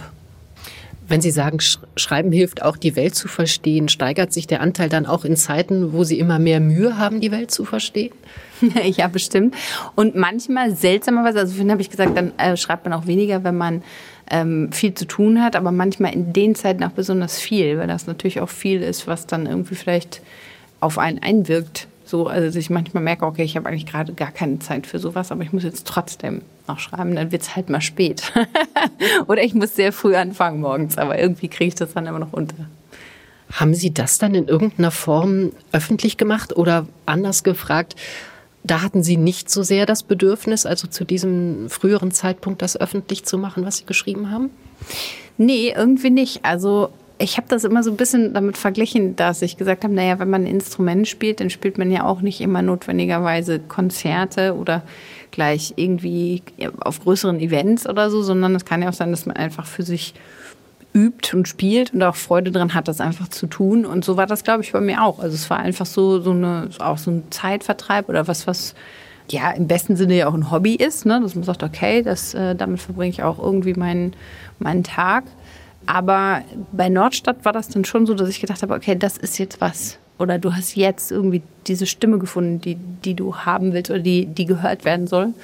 Wenn 1.07 1.23
Sie 1.23 1.31
sagen, 1.31 1.59
Sch 1.61 1.79
Schreiben 1.97 2.33
hilft 2.33 2.63
auch, 2.63 2.77
die 2.77 2.95
Welt 2.95 3.15
zu 3.15 3.29
verstehen, 3.29 3.89
steigert 3.89 4.31
sich 4.33 4.47
der 4.47 4.61
Anteil 4.61 4.91
dann 4.91 5.07
auch 5.07 5.25
in 5.25 5.37
Zeiten, 5.37 5.95
wo 5.95 6.05
Sie 6.05 6.19
immer 6.19 6.39
mehr 6.39 6.61
Mühe 6.61 6.99
haben, 6.99 7.21
die 7.21 7.31
Welt 7.31 7.51
zu 7.51 7.65
verstehen? 7.65 8.13
ja, 8.85 9.09
bestimmt. 9.09 9.55
Und 9.95 10.17
manchmal 10.17 10.77
seltsamerweise, 10.77 11.39
also 11.39 11.53
vorhin 11.53 11.71
habe 11.71 11.81
ich 11.81 11.89
gesagt, 11.89 12.15
dann 12.15 12.33
äh, 12.39 12.59
schreibt 12.59 12.85
man 12.85 12.93
auch 12.93 13.07
weniger, 13.07 13.43
wenn 13.43 13.57
man 13.57 13.83
ähm, 14.31 14.73
viel 14.73 14.95
zu 14.95 15.07
tun 15.07 15.43
hat, 15.43 15.57
aber 15.57 15.73
manchmal 15.73 16.13
in 16.13 16.33
den 16.33 16.55
Zeiten 16.55 16.85
auch 16.85 16.91
besonders 16.91 17.39
viel, 17.39 17.79
weil 17.79 17.87
das 17.87 18.07
natürlich 18.07 18.41
auch 18.41 18.49
viel 18.49 18.83
ist, 18.83 19.07
was 19.07 19.27
dann 19.27 19.47
irgendwie 19.47 19.75
vielleicht 19.75 20.21
auf 20.81 20.99
einen 20.99 21.21
einwirkt. 21.21 21.89
So, 22.05 22.27
also 22.27 22.47
dass 22.47 22.57
ich 22.57 22.71
manchmal 22.71 23.03
merke, 23.03 23.27
okay, 23.27 23.43
ich 23.43 23.57
habe 23.57 23.69
eigentlich 23.69 23.87
gerade 23.87 24.15
gar 24.15 24.31
keine 24.31 24.59
Zeit 24.61 24.87
für 24.87 24.99
sowas, 24.99 25.31
aber 25.31 25.43
ich 25.43 25.53
muss 25.53 25.63
jetzt 25.63 25.87
trotzdem 25.87 26.41
noch 26.67 26.79
schreiben, 26.79 27.15
dann 27.15 27.33
wird 27.33 27.43
es 27.43 27.55
halt 27.55 27.69
mal 27.69 27.83
spät. 27.83 28.33
Oder 29.27 29.43
ich 29.43 29.55
muss 29.55 29.77
sehr 29.77 29.93
früh 29.93 30.15
anfangen 30.15 30.61
morgens, 30.61 30.97
aber 30.97 31.19
irgendwie 31.19 31.49
kriege 31.49 31.69
ich 31.69 31.75
das 31.75 31.93
dann 31.93 32.07
immer 32.07 32.19
noch 32.19 32.33
unter. 32.33 32.55
Haben 33.53 33.75
Sie 33.75 33.93
das 33.93 34.19
dann 34.19 34.35
in 34.35 34.49
irgendeiner 34.49 34.91
Form 34.91 35.53
öffentlich 35.73 36.19
gemacht 36.19 36.55
oder 36.55 36.87
anders 37.07 37.45
gefragt? 37.45 37.97
Da 38.71 38.83
hatten 38.83 39.03
Sie 39.03 39.17
nicht 39.17 39.51
so 39.51 39.63
sehr 39.63 39.87
das 39.87 40.03
Bedürfnis, 40.03 40.67
also 40.67 40.87
zu 40.87 41.05
diesem 41.05 41.69
früheren 41.69 42.11
Zeitpunkt 42.11 42.63
das 42.63 42.81
öffentlich 42.81 43.25
zu 43.25 43.39
machen, 43.39 43.65
was 43.65 43.79
Sie 43.79 43.87
geschrieben 43.87 44.31
haben? 44.31 44.51
Nee, 45.37 45.73
irgendwie 45.77 46.11
nicht. 46.11 46.45
Also 46.45 46.91
ich 47.19 47.37
habe 47.37 47.49
das 47.49 47.65
immer 47.65 47.83
so 47.83 47.91
ein 47.91 47.97
bisschen 47.97 48.33
damit 48.33 48.57
verglichen, 48.57 49.17
dass 49.17 49.43
ich 49.43 49.57
gesagt 49.57 49.85
habe, 49.85 49.95
naja, 49.95 50.19
wenn 50.19 50.31
man 50.31 50.43
ein 50.43 50.47
Instrument 50.47 51.09
spielt, 51.09 51.41
dann 51.41 51.51
spielt 51.51 51.79
man 51.79 51.91
ja 51.91 52.05
auch 52.05 52.21
nicht 52.21 52.41
immer 52.41 52.63
notwendigerweise 52.63 53.59
Konzerte 53.59 54.55
oder 54.55 54.83
gleich 55.31 55.75
irgendwie 55.77 56.43
auf 56.81 57.01
größeren 57.01 57.41
Events 57.41 57.89
oder 57.89 58.11
so, 58.11 58.23
sondern 58.23 58.55
es 58.55 58.65
kann 58.65 58.83
ja 58.83 58.89
auch 58.89 58.95
sein, 58.95 59.11
dass 59.11 59.27
man 59.27 59.37
einfach 59.37 59.67
für 59.67 59.83
sich 59.83 60.15
übt 60.95 61.37
und 61.37 61.47
spielt 61.47 61.95
und 61.95 62.03
auch 62.03 62.17
Freude 62.17 62.51
dran 62.51 62.75
hat, 62.75 62.89
das 62.89 63.01
einfach 63.01 63.29
zu 63.29 63.47
tun. 63.47 63.85
Und 63.85 64.05
so 64.05 64.17
war 64.17 64.27
das, 64.27 64.45
glaube 64.45 64.63
ich, 64.63 64.73
bei 64.73 64.81
mir 64.81 65.03
auch. 65.03 65.19
Also 65.19 65.35
es 65.35 65.49
war 65.51 65.59
einfach 65.59 65.87
so, 65.87 66.21
so 66.21 66.31
eine, 66.31 66.71
auch 66.79 66.99
so 66.99 67.11
ein 67.11 67.25
Zeitvertreib 67.31 68.09
oder 68.09 68.27
was, 68.27 68.47
was 68.47 68.75
ja 69.31 69.51
im 69.51 69.69
besten 69.69 69.97
Sinne 69.97 70.17
ja 70.17 70.29
auch 70.29 70.35
ein 70.35 70.51
Hobby 70.51 70.75
ist, 70.75 71.07
ne? 71.07 71.21
dass 71.21 71.35
man 71.35 71.45
sagt, 71.45 71.63
okay, 71.63 72.03
das, 72.03 72.35
äh, 72.35 72.55
damit 72.55 72.81
verbringe 72.81 73.11
ich 73.11 73.23
auch 73.23 73.39
irgendwie 73.39 73.75
meinen, 73.75 74.15
meinen 74.59 74.83
Tag. 74.83 75.25
Aber 75.87 76.43
bei 76.73 76.89
Nordstadt 76.89 77.45
war 77.45 77.53
das 77.53 77.69
dann 77.69 77.85
schon 77.85 78.07
so, 78.07 78.15
dass 78.15 78.29
ich 78.29 78.41
gedacht 78.41 78.63
habe, 78.63 78.75
okay, 78.75 78.97
das 78.97 79.17
ist 79.17 79.39
jetzt 79.39 79.61
was. 79.61 79.99
Oder 80.19 80.39
du 80.39 80.55
hast 80.55 80.75
jetzt 80.75 81.13
irgendwie 81.13 81.43
diese 81.67 81.87
Stimme 81.87 82.19
gefunden, 82.19 82.61
die, 82.61 82.77
die 83.05 83.15
du 83.15 83.37
haben 83.37 83.73
willst 83.73 83.91
oder 83.91 84.01
die, 84.01 84.27
die 84.27 84.47
gehört 84.47 84.85
werden 84.85 85.07
soll. 85.07 85.35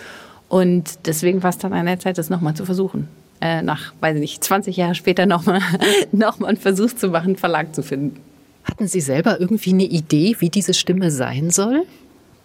Und 0.49 1.07
deswegen 1.07 1.43
war 1.43 1.51
es 1.51 1.59
dann 1.59 1.73
an 1.73 1.87
der 1.87 2.01
Zeit, 2.01 2.19
das 2.19 2.31
nochmal 2.31 2.55
zu 2.55 2.65
versuchen. 2.65 3.09
Äh, 3.41 3.63
nach, 3.63 3.93
weiß 4.01 4.15
ich 4.15 4.21
nicht, 4.21 4.45
20 4.45 4.77
Jahre 4.77 4.95
später 4.95 5.27
nochmal 5.27 5.61
noch 6.13 6.39
mal 6.39 6.49
einen 6.49 6.57
Versuch 6.57 6.93
zu 6.93 7.09
machen, 7.09 7.29
einen 7.29 7.37
Verlag 7.37 7.75
zu 7.75 7.83
finden. 7.83 8.21
Hatten 8.65 8.89
Sie 8.89 9.01
selber 9.01 9.41
irgendwie 9.41 9.73
eine 9.73 9.85
Idee, 9.85 10.37
wie 10.39 10.49
diese 10.49 10.73
Stimme 10.73 11.11
sein 11.11 11.51
soll? 11.51 11.85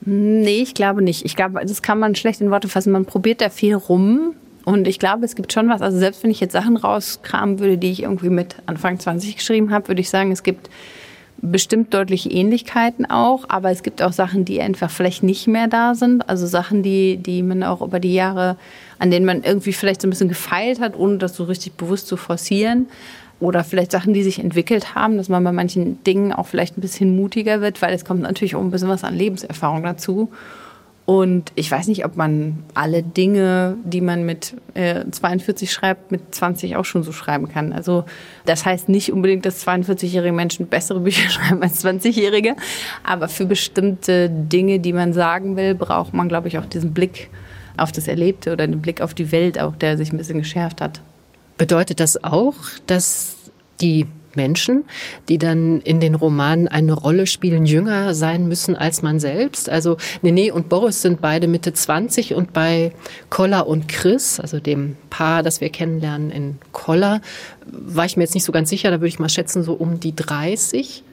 Nee, 0.02 0.62
ich 0.62 0.74
glaube 0.74 1.02
nicht. 1.02 1.26
Ich 1.26 1.36
glaube, 1.36 1.62
das 1.66 1.82
kann 1.82 2.00
man 2.00 2.16
schlecht 2.16 2.42
in 2.42 2.52
Worte 2.52 2.68
fassen. 2.68 2.92
Man 2.92 3.06
probiert 3.06 3.42
da 3.42 3.50
viel 3.50 3.76
rum. 3.76 4.34
Und 4.66 4.88
ich 4.88 5.00
glaube, 5.00 5.26
es 5.26 5.36
gibt 5.36 5.54
schon 5.54 5.70
was. 5.70 5.82
Also 5.82 5.98
selbst 5.98 6.24
wenn 6.24 6.32
ich 6.32 6.40
jetzt 6.40 6.52
Sachen 6.54 6.78
rauskramen 6.78 7.60
würde, 7.60 7.78
die 7.78 7.92
ich 7.92 8.04
irgendwie 8.04 8.30
mit 8.30 8.58
Anfang 8.66 9.00
20 9.00 9.38
geschrieben 9.38 9.72
habe, 9.72 9.88
würde 9.88 10.02
ich 10.02 10.10
sagen, 10.10 10.32
es 10.32 10.44
gibt 10.44 10.70
bestimmt 11.42 11.94
deutliche 11.94 12.30
Ähnlichkeiten 12.30 13.10
auch, 13.10 13.46
aber 13.48 13.72
es 13.72 13.84
gibt 13.84 14.02
auch 14.02 14.12
Sachen, 14.12 14.46
die 14.46 14.62
einfach 14.62 14.90
vielleicht 14.92 15.24
nicht 15.24 15.48
mehr 15.48 15.68
da 15.68 15.96
sind. 15.96 16.28
Also 16.28 16.48
Sachen, 16.48 16.84
die, 16.84 17.18
die 17.18 17.44
man 17.44 17.64
auch 17.64 17.82
über 17.82 18.00
die 18.00 18.14
Jahre, 18.14 18.58
an 19.00 19.12
denen 19.12 19.26
man 19.26 19.44
irgendwie 19.44 19.74
vielleicht 19.74 20.02
so 20.02 20.08
ein 20.08 20.12
bisschen 20.12 20.30
gefeilt 20.30 20.80
hat, 20.80 20.96
ohne 20.96 21.18
das 21.18 21.36
so 21.36 21.46
richtig 21.46 21.74
bewusst 21.74 22.08
zu 22.08 22.18
forcieren. 22.18 22.88
Oder 23.40 23.64
vielleicht 23.64 23.92
Sachen, 23.92 24.14
die 24.14 24.24
sich 24.24 24.40
entwickelt 24.40 24.96
haben, 24.96 25.16
dass 25.16 25.30
man 25.30 25.44
bei 25.44 25.54
manchen 25.54 26.04
Dingen 26.04 26.34
auch 26.34 26.46
vielleicht 26.46 26.78
ein 26.78 26.82
bisschen 26.82 27.16
mutiger 27.16 27.62
wird, 27.62 27.82
weil 27.82 27.94
es 27.94 28.04
kommt 28.04 28.22
natürlich 28.22 28.56
auch 28.56 28.62
ein 28.62 28.70
bisschen 28.70 28.90
was 28.90 29.06
an 29.06 29.16
Lebenserfahrung 29.16 29.82
dazu. 29.84 30.30
Und 31.10 31.52
ich 31.56 31.72
weiß 31.72 31.88
nicht, 31.88 32.06
ob 32.06 32.18
man 32.18 32.60
alle 32.76 33.02
Dinge, 33.02 33.78
die 33.84 34.00
man 34.00 34.28
mit 34.28 34.54
äh, 34.76 35.06
42 35.10 35.72
schreibt, 35.72 36.12
mit 36.12 36.36
20 36.36 36.76
auch 36.76 36.86
schon 36.86 37.02
so 37.02 37.12
schreiben 37.12 37.50
kann. 37.50 37.74
Also 37.74 38.04
das 38.46 38.64
heißt 38.64 38.90
nicht 38.90 39.12
unbedingt, 39.12 39.44
dass 39.44 39.66
42-jährige 39.66 40.32
Menschen 40.34 40.68
bessere 40.68 41.00
Bücher 41.00 41.28
schreiben 41.32 41.64
als 41.64 41.84
20-jährige. 41.84 42.56
Aber 43.04 43.28
für 43.28 43.46
bestimmte 43.46 44.30
Dinge, 44.30 44.80
die 44.80 44.94
man 44.94 45.14
sagen 45.14 45.56
will, 45.56 45.74
braucht 45.74 46.14
man, 46.14 46.30
glaube 46.30 46.48
ich, 46.48 46.60
auch 46.60 46.66
diesen 46.66 46.94
Blick 46.94 47.32
auf 47.80 47.92
das 47.92 48.08
Erlebte 48.08 48.54
oder 48.54 48.68
den 48.68 48.82
Blick 48.82 49.02
auf 49.02 49.14
die 49.14 49.32
Welt, 49.32 49.60
auch 49.60 49.76
der 49.76 49.98
sich 49.98 50.12
ein 50.12 50.18
bisschen 50.18 50.40
geschärft 50.40 50.82
hat. 50.82 51.02
Bedeutet 51.58 52.00
das 52.00 52.24
auch, 52.24 52.56
dass 52.88 53.36
die 53.82 54.08
Menschen, 54.36 54.86
die 55.28 55.38
dann 55.38 55.82
in 55.82 56.00
den 56.00 56.16
Romanen 56.16 56.68
eine 56.68 56.94
Rolle 56.94 57.28
spielen, 57.28 57.66
jünger 57.66 58.14
sein 58.14 58.48
müssen 58.48 58.76
als 58.76 59.02
man 59.02 59.20
selbst. 59.20 59.70
Also 59.70 59.98
Nene 60.22 60.54
und 60.54 60.70
Boris 60.70 61.02
sind 61.02 61.22
beide 61.22 61.48
Mitte 61.48 61.74
20 61.74 62.36
und 62.36 62.54
bei 62.54 62.94
Kolla 63.30 63.62
und 63.62 63.88
Chris, 63.88 64.40
also 64.40 64.60
dem 64.60 64.96
Paar, 65.10 65.44
das 65.44 65.62
wir 65.62 65.70
kennenlernen 65.70 66.32
in 66.32 66.58
Kolla, 66.72 67.22
war 67.66 68.06
ich 68.06 68.18
mir 68.18 68.24
jetzt 68.24 68.36
nicht 68.36 68.46
so 68.46 68.52
ganz 68.52 68.70
sicher, 68.70 68.92
da 68.92 68.98
würde 68.98 69.08
ich 69.08 69.20
mal 69.20 69.30
schätzen, 69.30 69.64
so 69.64 69.74
um 69.74 70.00
die 70.00 70.16
30. 70.16 71.04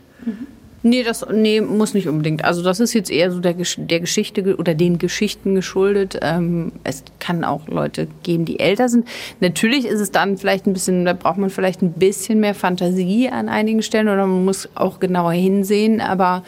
Nee, 0.88 1.02
das 1.02 1.26
nee, 1.32 1.60
muss 1.60 1.94
nicht 1.94 2.06
unbedingt. 2.06 2.44
Also 2.44 2.62
das 2.62 2.78
ist 2.78 2.94
jetzt 2.94 3.10
eher 3.10 3.32
so 3.32 3.40
der, 3.40 3.54
der 3.54 3.98
Geschichte 3.98 4.44
ge- 4.44 4.54
oder 4.54 4.72
den 4.72 4.98
Geschichten 4.98 5.56
geschuldet. 5.56 6.16
Ähm, 6.22 6.70
es 6.84 7.02
kann 7.18 7.42
auch 7.42 7.66
Leute 7.66 8.06
geben, 8.22 8.44
die 8.44 8.60
älter 8.60 8.88
sind. 8.88 9.08
Natürlich 9.40 9.84
ist 9.84 9.98
es 9.98 10.12
dann 10.12 10.38
vielleicht 10.38 10.68
ein 10.68 10.74
bisschen, 10.74 11.04
da 11.04 11.12
braucht 11.12 11.38
man 11.38 11.50
vielleicht 11.50 11.82
ein 11.82 11.90
bisschen 11.90 12.38
mehr 12.38 12.54
Fantasie 12.54 13.28
an 13.28 13.48
einigen 13.48 13.82
Stellen 13.82 14.06
oder 14.06 14.28
man 14.28 14.44
muss 14.44 14.68
auch 14.76 15.00
genauer 15.00 15.32
hinsehen, 15.32 16.00
aber 16.00 16.44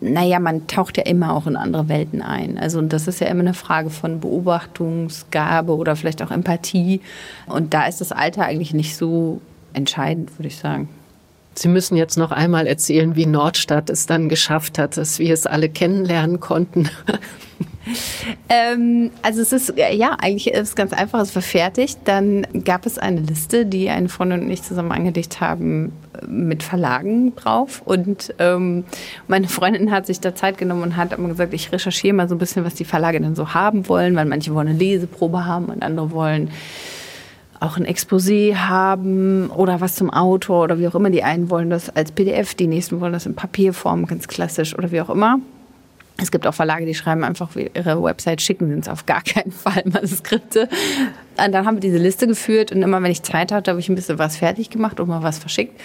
naja, 0.00 0.38
man 0.38 0.68
taucht 0.68 0.96
ja 0.96 1.02
immer 1.02 1.34
auch 1.34 1.48
in 1.48 1.56
andere 1.56 1.88
Welten 1.88 2.22
ein. 2.22 2.58
Also 2.58 2.78
und 2.78 2.92
das 2.92 3.08
ist 3.08 3.20
ja 3.20 3.26
immer 3.26 3.40
eine 3.40 3.54
Frage 3.54 3.90
von 3.90 4.20
Beobachtungsgabe 4.20 5.74
oder 5.74 5.96
vielleicht 5.96 6.22
auch 6.22 6.30
Empathie. 6.30 7.00
Und 7.48 7.74
da 7.74 7.88
ist 7.88 8.00
das 8.00 8.12
Alter 8.12 8.44
eigentlich 8.44 8.72
nicht 8.72 8.96
so 8.96 9.40
entscheidend, 9.72 10.38
würde 10.38 10.46
ich 10.46 10.58
sagen. 10.58 10.88
Sie 11.54 11.68
müssen 11.68 11.96
jetzt 11.96 12.16
noch 12.16 12.30
einmal 12.30 12.66
erzählen, 12.66 13.16
wie 13.16 13.26
Nordstadt 13.26 13.90
es 13.90 14.06
dann 14.06 14.28
geschafft 14.28 14.78
hat, 14.78 14.96
dass 14.96 15.18
wir 15.18 15.34
es 15.34 15.46
alle 15.46 15.68
kennenlernen 15.68 16.40
konnten. 16.40 16.88
Ähm, 18.48 19.10
also 19.22 19.40
es 19.40 19.52
ist, 19.52 19.74
ja, 19.76 20.16
eigentlich 20.20 20.48
ist 20.48 20.68
es 20.68 20.74
ganz 20.74 20.92
einfach, 20.92 21.20
es 21.20 21.34
war 21.34 21.42
fertig. 21.42 21.96
Dann 22.04 22.46
gab 22.64 22.86
es 22.86 22.98
eine 22.98 23.20
Liste, 23.20 23.66
die 23.66 23.88
eine 23.88 24.08
Freundin 24.08 24.42
und 24.42 24.50
ich 24.50 24.62
zusammen 24.62 24.92
angelegt 24.92 25.40
haben, 25.40 25.92
äh, 26.20 26.26
mit 26.26 26.62
Verlagen 26.62 27.34
drauf. 27.36 27.82
Und 27.84 28.34
ähm, 28.38 28.84
meine 29.28 29.48
Freundin 29.48 29.90
hat 29.90 30.06
sich 30.06 30.20
da 30.20 30.34
Zeit 30.34 30.58
genommen 30.58 30.82
und 30.82 30.96
hat 30.96 31.12
immer 31.12 31.28
gesagt, 31.28 31.54
ich 31.54 31.72
recherchiere 31.72 32.14
mal 32.14 32.28
so 32.28 32.34
ein 32.34 32.38
bisschen, 32.38 32.64
was 32.64 32.74
die 32.74 32.84
Verlage 32.84 33.20
denn 33.20 33.34
so 33.34 33.54
haben 33.54 33.88
wollen, 33.88 34.14
weil 34.14 34.26
manche 34.26 34.54
wollen 34.54 34.68
eine 34.68 34.78
Leseprobe 34.78 35.46
haben 35.46 35.66
und 35.66 35.82
andere 35.82 36.10
wollen 36.10 36.50
auch 37.60 37.76
ein 37.76 37.86
Exposé 37.86 38.56
haben 38.56 39.50
oder 39.50 39.80
was 39.80 39.94
zum 39.94 40.10
Autor 40.10 40.64
oder 40.64 40.78
wie 40.78 40.88
auch 40.88 40.94
immer. 40.94 41.10
Die 41.10 41.22
einen 41.22 41.50
wollen 41.50 41.70
das 41.70 41.90
als 41.90 42.10
PDF, 42.10 42.54
die 42.54 42.66
nächsten 42.66 43.00
wollen 43.00 43.12
das 43.12 43.26
in 43.26 43.34
Papierform, 43.34 44.06
ganz 44.06 44.26
klassisch 44.28 44.76
oder 44.76 44.90
wie 44.90 45.00
auch 45.00 45.10
immer. 45.10 45.38
Es 46.22 46.30
gibt 46.30 46.46
auch 46.46 46.54
Verlage, 46.54 46.84
die 46.84 46.94
schreiben 46.94 47.24
einfach 47.24 47.50
ihre 47.56 48.02
Website 48.02 48.42
schicken 48.42 48.74
uns 48.74 48.88
auf 48.88 49.06
gar 49.06 49.22
keinen 49.22 49.52
Fall 49.52 49.82
Manuskripte. 49.92 50.68
Und 51.42 51.52
dann 51.52 51.66
haben 51.66 51.76
wir 51.76 51.80
diese 51.80 51.98
Liste 51.98 52.26
geführt 52.26 52.72
und 52.72 52.82
immer 52.82 53.02
wenn 53.02 53.10
ich 53.10 53.22
Zeit 53.22 53.52
hatte, 53.52 53.70
habe 53.70 53.80
ich 53.80 53.88
ein 53.88 53.94
bisschen 53.94 54.18
was 54.18 54.36
fertig 54.36 54.70
gemacht 54.70 55.00
und 55.00 55.08
mal 55.08 55.22
was 55.22 55.38
verschickt. 55.38 55.80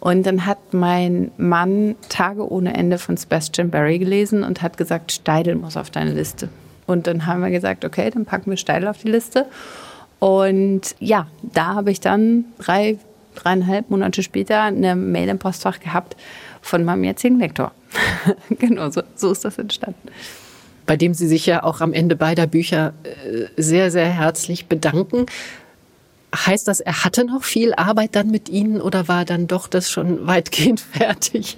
Und 0.00 0.26
dann 0.26 0.46
hat 0.46 0.58
mein 0.72 1.32
Mann 1.38 1.96
Tage 2.08 2.50
ohne 2.50 2.74
Ende 2.74 2.98
von 2.98 3.16
Sebastian 3.16 3.70
Barry 3.70 3.98
gelesen 3.98 4.44
und 4.44 4.62
hat 4.62 4.76
gesagt, 4.76 5.12
Steidel 5.12 5.56
muss 5.56 5.76
auf 5.76 5.90
deine 5.90 6.12
Liste. 6.12 6.48
Und 6.86 7.06
dann 7.06 7.26
haben 7.26 7.42
wir 7.42 7.50
gesagt, 7.50 7.84
okay, 7.84 8.10
dann 8.10 8.24
packen 8.24 8.50
wir 8.50 8.56
Steidel 8.56 8.88
auf 8.88 8.98
die 8.98 9.08
Liste. 9.08 9.46
Und 10.18 10.96
ja, 10.98 11.28
da 11.42 11.74
habe 11.74 11.90
ich 11.90 12.00
dann 12.00 12.44
drei, 12.58 12.98
dreieinhalb 13.34 13.90
Monate 13.90 14.22
später 14.22 14.62
eine 14.62 14.96
Mail 14.96 15.28
im 15.28 15.38
Postfach 15.38 15.80
gehabt 15.80 16.16
von 16.60 16.84
meinem 16.84 17.04
jetzigen 17.04 17.38
Lektor. 17.38 17.72
genau, 18.58 18.90
so, 18.90 19.02
so 19.14 19.30
ist 19.30 19.44
das 19.44 19.58
entstanden. 19.58 20.08
bei 20.86 20.96
dem 20.96 21.14
Sie 21.14 21.28
sich 21.28 21.46
ja 21.46 21.62
auch 21.62 21.80
am 21.80 21.92
Ende 21.92 22.16
beider 22.16 22.46
Bücher 22.46 22.94
äh, 23.04 23.46
sehr, 23.56 23.90
sehr 23.90 24.08
herzlich 24.08 24.66
bedanken. 24.66 25.26
Heißt 26.34 26.68
das, 26.68 26.80
er 26.80 27.04
hatte 27.04 27.24
noch 27.24 27.42
viel 27.42 27.72
Arbeit 27.74 28.14
dann 28.14 28.30
mit 28.30 28.50
Ihnen 28.50 28.82
oder 28.82 29.08
war 29.08 29.24
dann 29.24 29.46
doch 29.46 29.66
das 29.66 29.90
schon 29.90 30.26
weitgehend 30.26 30.78
fertig? 30.92 31.56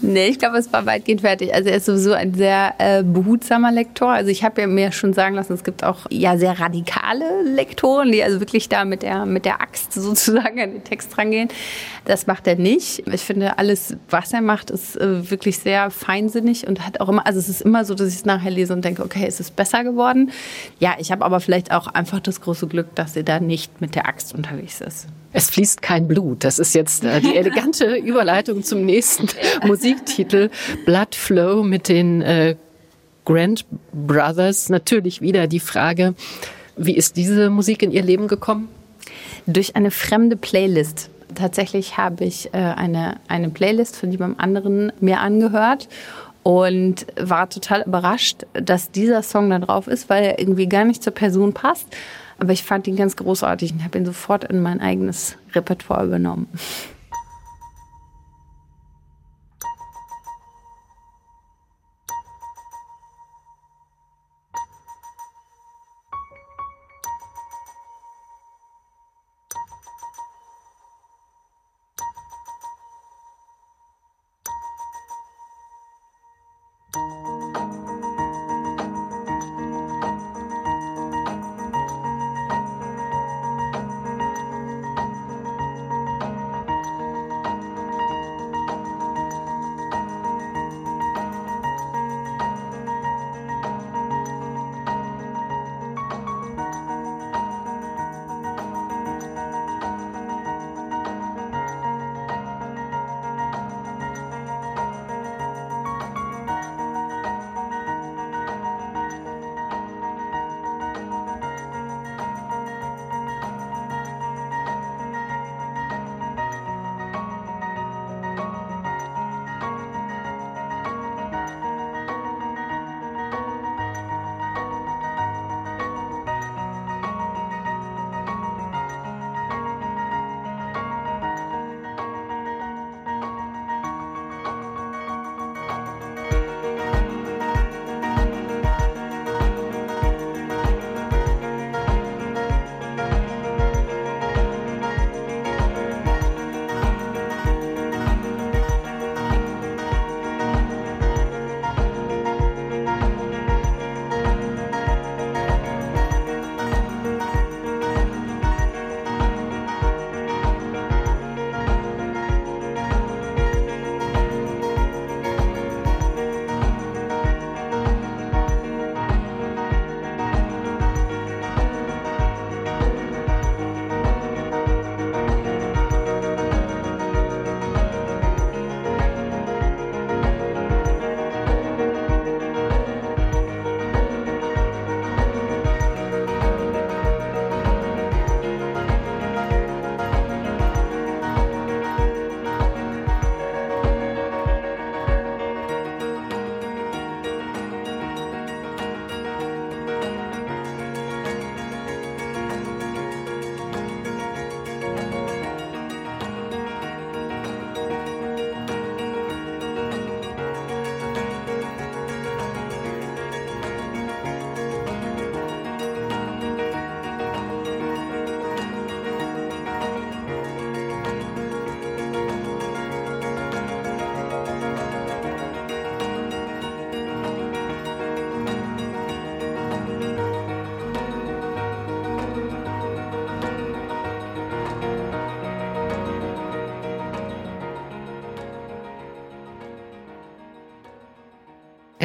Nee, 0.00 0.28
ich 0.28 0.38
glaube, 0.38 0.58
es 0.58 0.72
war 0.72 0.86
weitgehend 0.86 1.22
fertig. 1.22 1.52
Also 1.52 1.68
er 1.68 1.78
ist 1.78 1.86
sowieso 1.86 2.12
ein 2.12 2.32
sehr 2.34 2.74
äh, 2.78 3.02
behutsamer 3.02 3.72
Lektor. 3.72 4.10
Also 4.10 4.30
ich 4.30 4.44
habe 4.44 4.60
ja 4.60 4.66
mir 4.68 4.92
schon 4.92 5.12
sagen 5.14 5.34
lassen, 5.34 5.54
es 5.54 5.64
gibt 5.64 5.82
auch 5.82 6.06
ja 6.10 6.38
sehr 6.38 6.60
radikale 6.60 7.42
Lektoren, 7.42 8.12
die 8.12 8.22
also 8.22 8.38
wirklich 8.38 8.68
da 8.68 8.84
mit 8.84 9.02
der, 9.02 9.26
mit 9.26 9.44
der 9.44 9.60
Axt 9.60 9.92
sozusagen 10.00 10.60
an 10.60 10.72
den 10.74 10.84
Text 10.84 11.18
rangehen. 11.18 11.48
Das 12.04 12.26
macht 12.26 12.46
er 12.46 12.56
nicht. 12.56 13.04
Ich 13.12 13.20
finde, 13.20 13.58
alles, 13.58 13.96
was 14.10 14.32
er 14.32 14.40
macht, 14.40 14.70
ist 14.70 14.96
äh, 14.96 15.30
wirklich 15.30 15.58
sehr 15.58 15.90
feinsinnig 15.90 16.66
und 16.66 16.84
hat 16.84 17.00
auch 17.00 17.08
immer, 17.08 17.26
also 17.26 17.38
es 17.38 17.48
ist 17.48 17.62
immer 17.62 17.84
so, 17.84 17.94
dass 17.94 18.08
ich 18.08 18.16
es 18.16 18.24
nachher 18.24 18.50
lese 18.50 18.72
und 18.72 18.84
denke, 18.84 19.02
okay, 19.04 19.24
es 19.26 19.38
ist 19.38 19.54
besser 19.54 19.84
geworden. 19.84 20.32
Ja, 20.80 20.96
ich 20.98 21.12
habe 21.12 21.24
aber 21.24 21.38
vielleicht 21.40 21.72
auch 21.72 21.86
einfach 21.86 22.20
das 22.20 22.40
große 22.40 22.66
Glück, 22.66 22.94
dass 22.96 23.14
er 23.16 23.22
da 23.22 23.38
nicht 23.38 23.80
mit 23.80 23.94
der 23.94 24.06
Axt 24.06 24.34
unterwegs 24.34 24.80
ist. 24.80 25.06
Es 25.32 25.48
fließt 25.50 25.80
kein 25.80 26.08
Blut. 26.08 26.44
Das 26.44 26.58
ist 26.58 26.74
jetzt 26.74 27.04
äh, 27.04 27.20
die 27.20 27.36
elegante 27.36 27.96
Überleitung 27.96 28.62
zum 28.62 28.84
nächsten 28.84 29.28
Musiktitel. 29.66 30.50
Blood 30.84 31.14
Flow 31.14 31.62
mit 31.62 31.88
den 31.88 32.20
äh, 32.22 32.56
Grand 33.24 33.64
Brothers. 33.92 34.68
Natürlich 34.68 35.20
wieder 35.20 35.46
die 35.46 35.60
Frage, 35.60 36.14
wie 36.76 36.96
ist 36.96 37.16
diese 37.16 37.48
Musik 37.48 37.82
in 37.82 37.92
Ihr 37.92 38.02
Leben 38.02 38.28
gekommen? 38.28 38.68
Durch 39.46 39.76
eine 39.76 39.90
fremde 39.90 40.36
Playlist. 40.36 41.10
Tatsächlich 41.34 41.96
habe 41.96 42.24
ich 42.24 42.52
äh, 42.52 42.58
eine, 42.58 43.16
eine 43.28 43.50
Playlist 43.50 43.96
von 43.96 44.10
jemandem 44.10 44.40
anderen 44.40 44.92
mir 45.00 45.20
angehört 45.20 45.88
und 46.42 47.06
war 47.20 47.48
total 47.48 47.82
überrascht, 47.82 48.46
dass 48.52 48.90
dieser 48.90 49.22
Song 49.22 49.50
da 49.50 49.58
drauf 49.58 49.86
ist, 49.86 50.10
weil 50.10 50.24
er 50.24 50.38
irgendwie 50.38 50.66
gar 50.66 50.84
nicht 50.84 51.02
zur 51.02 51.12
Person 51.12 51.52
passt. 51.52 51.86
Aber 52.38 52.52
ich 52.52 52.64
fand 52.64 52.88
ihn 52.88 52.96
ganz 52.96 53.16
großartig 53.16 53.72
und 53.72 53.84
habe 53.84 53.98
ihn 53.98 54.06
sofort 54.06 54.44
in 54.44 54.62
mein 54.62 54.80
eigenes 54.80 55.36
Repertoire 55.54 56.06
übernommen. 56.06 56.48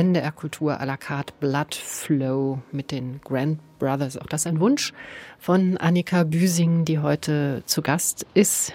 NDR 0.08 0.32
Kultur 0.32 0.72
à 0.72 0.86
la 0.86 0.98
carte 0.98 1.34
Blood 1.40 1.76
Flow 1.76 2.60
mit 2.72 2.92
den 2.92 3.20
Grand 3.24 3.60
Brothers. 3.80 4.18
Auch 4.18 4.28
das 4.28 4.48
ein 4.48 4.60
Wunsch 4.60 4.94
von 5.40 5.78
Annika 5.78 6.24
Büsing, 6.24 6.86
die 6.86 7.00
heute 7.00 7.64
zu 7.66 7.82
Gast 7.82 8.26
ist. 8.34 8.74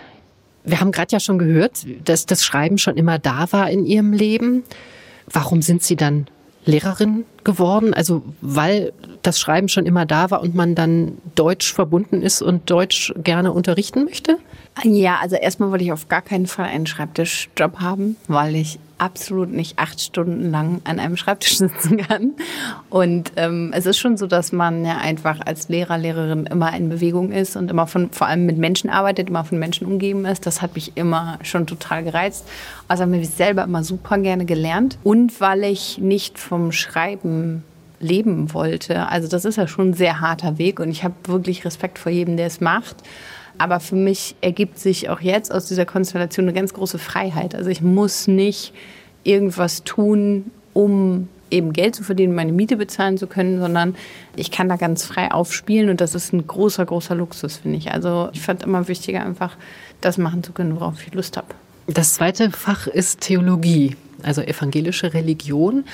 Wir 0.65 0.81
haben 0.81 0.93
gerade 0.93 1.13
ja 1.13 1.21
schon 1.21 1.39
gehört, 1.39 1.87
dass 2.05 2.27
das 2.27 2.45
Schreiben 2.45 2.79
schon 2.79 2.97
immer 2.97 3.19
da 3.19 3.51
war 3.53 3.71
in 3.71 3.85
ihrem 3.85 4.13
Leben. 4.13 4.63
Warum 5.27 5.63
sind 5.63 5.83
Sie 5.83 5.97
dann 5.97 6.27
Lehrerin 6.65 7.25
geworden? 7.45 7.95
Also 7.95 8.23
weil 8.41 8.93
das 9.23 9.39
Schreiben 9.39 9.69
schon 9.69 9.87
immer 9.87 10.07
da 10.07 10.31
war 10.31 10.43
und 10.43 10.55
man 10.55 10.75
dann 10.75 11.19
Deutsch 11.35 11.73
verbunden 11.73 12.23
ist 12.23 12.43
und 12.43 12.71
Deutsch 12.71 13.13
gerne 13.23 13.53
unterrichten 13.53 14.05
möchte? 14.05 14.39
Ja, 14.85 15.19
also 15.21 15.37
erstmal 15.37 15.71
wollte 15.71 15.85
ich 15.85 15.93
auf 15.93 16.09
gar 16.09 16.23
keinen 16.23 16.47
Fall 16.47 16.67
einen 16.67 16.87
Schreibtischjob 16.87 17.81
haben, 17.81 18.17
weil 18.27 18.57
ich 18.57 18.79
absolut 19.03 19.51
nicht 19.51 19.81
acht 19.81 20.01
Stunden 20.01 20.51
lang 20.51 20.81
an 20.85 21.01
einem 21.01 21.17
Schreibtisch 21.17 21.59
sitzen 21.59 21.99
kann. 21.99 22.33
Und 22.89 23.33
ähm, 23.37 23.73
es 23.75 23.85
ist 23.85 23.99
schon 23.99 24.17
so, 24.17 24.27
dass 24.27 24.53
man 24.53 24.85
ja 24.85 24.99
einfach 24.99 25.41
als 25.45 25.69
Lehrer, 25.69 25.99
Lehrerin 25.99 26.47
immer 26.47 26.75
in 26.75 26.89
Bewegung 26.89 27.33
ist 27.33 27.57
und 27.57 27.71
immer 27.71 27.87
von, 27.89 28.11
vor 28.11 28.29
allem 28.29 28.47
mit 28.47 28.59
Menschen 28.59 28.89
arbeitet, 28.89 29.29
immer 29.29 29.45
von 29.45 29.59
Menschen 29.59 29.87
umgeben 29.87 30.25
ist. 30.25 30.47
Das 30.47 30.63
hat 30.63 30.75
mich 30.77 30.93
immer 30.95 31.39
schon 31.43 31.67
total 31.67 32.05
gereizt. 32.05 32.47
Also 32.87 33.03
habe 33.03 33.17
ich 33.17 33.31
selber 33.31 33.65
immer 33.65 33.83
super 33.83 34.19
gerne 34.19 34.45
gelernt. 34.45 34.99
Und 35.03 35.41
weil 35.41 35.65
ich 35.65 35.99
nicht 35.99 36.39
vom 36.39 36.71
Schreiben 36.71 37.32
leben 38.01 38.53
wollte. 38.53 39.09
Also 39.09 39.29
das 39.29 39.45
ist 39.45 39.57
ja 39.57 39.69
schon 39.69 39.91
ein 39.91 39.95
sehr 39.95 40.21
harter 40.21 40.59
Weg 40.59 40.81
und 40.81 40.91
ich 40.91 41.05
habe 41.05 41.15
wirklich 41.27 41.65
Respekt 41.65 41.99
vor 41.99 42.11
jedem, 42.11 42.37
der 42.37 42.47
es 42.47 42.61
macht. 42.61 42.97
Aber 43.59 43.81
für 43.81 43.95
mich 43.95 44.35
ergibt 44.41 44.79
sich 44.79 45.09
auch 45.09 45.21
jetzt 45.21 45.53
aus 45.53 45.67
dieser 45.67 45.85
Konstellation 45.85 46.47
eine 46.47 46.53
ganz 46.53 46.75
große 46.75 46.99
Freiheit. 46.99 47.55
Also 47.55 47.71
ich 47.71 47.81
muss 47.81 48.27
nicht 48.27 48.73
irgendwas 49.25 49.85
tun, 49.85 50.51
um 50.73 51.29
eben 51.53 51.73
Geld 51.73 51.95
zu 51.95 52.03
verdienen, 52.03 52.35
meine 52.35 52.51
Miete 52.51 52.77
bezahlen 52.77 53.19
zu 53.19 53.27
können, 53.27 53.61
sondern 53.61 53.95
ich 54.35 54.51
kann 54.51 54.69
da 54.69 54.77
ganz 54.77 55.05
frei 55.05 55.31
aufspielen 55.31 55.91
und 55.91 56.01
das 56.01 56.15
ist 56.15 56.33
ein 56.33 56.47
großer, 56.47 56.87
großer 56.87 57.15
Luxus, 57.15 57.59
finde 57.59 57.77
ich. 57.79 57.93
Also 57.93 58.31
ich 58.33 58.41
fand 58.41 58.63
immer 58.63 58.89
wichtiger, 58.89 59.25
einfach 59.25 59.57
das 60.01 60.19
machen 60.19 60.43
zu 60.43 60.53
können, 60.53 60.75
worauf 60.75 61.07
ich 61.07 61.15
Lust 61.15 61.37
habe. 61.37 61.49
Das 61.87 62.15
zweite 62.15 62.51
Fach 62.51 62.87
ist 62.87 63.21
Theologie, 63.21 63.97
also 64.23 64.41
evangelische 64.41 65.13
Religion. 65.13 65.85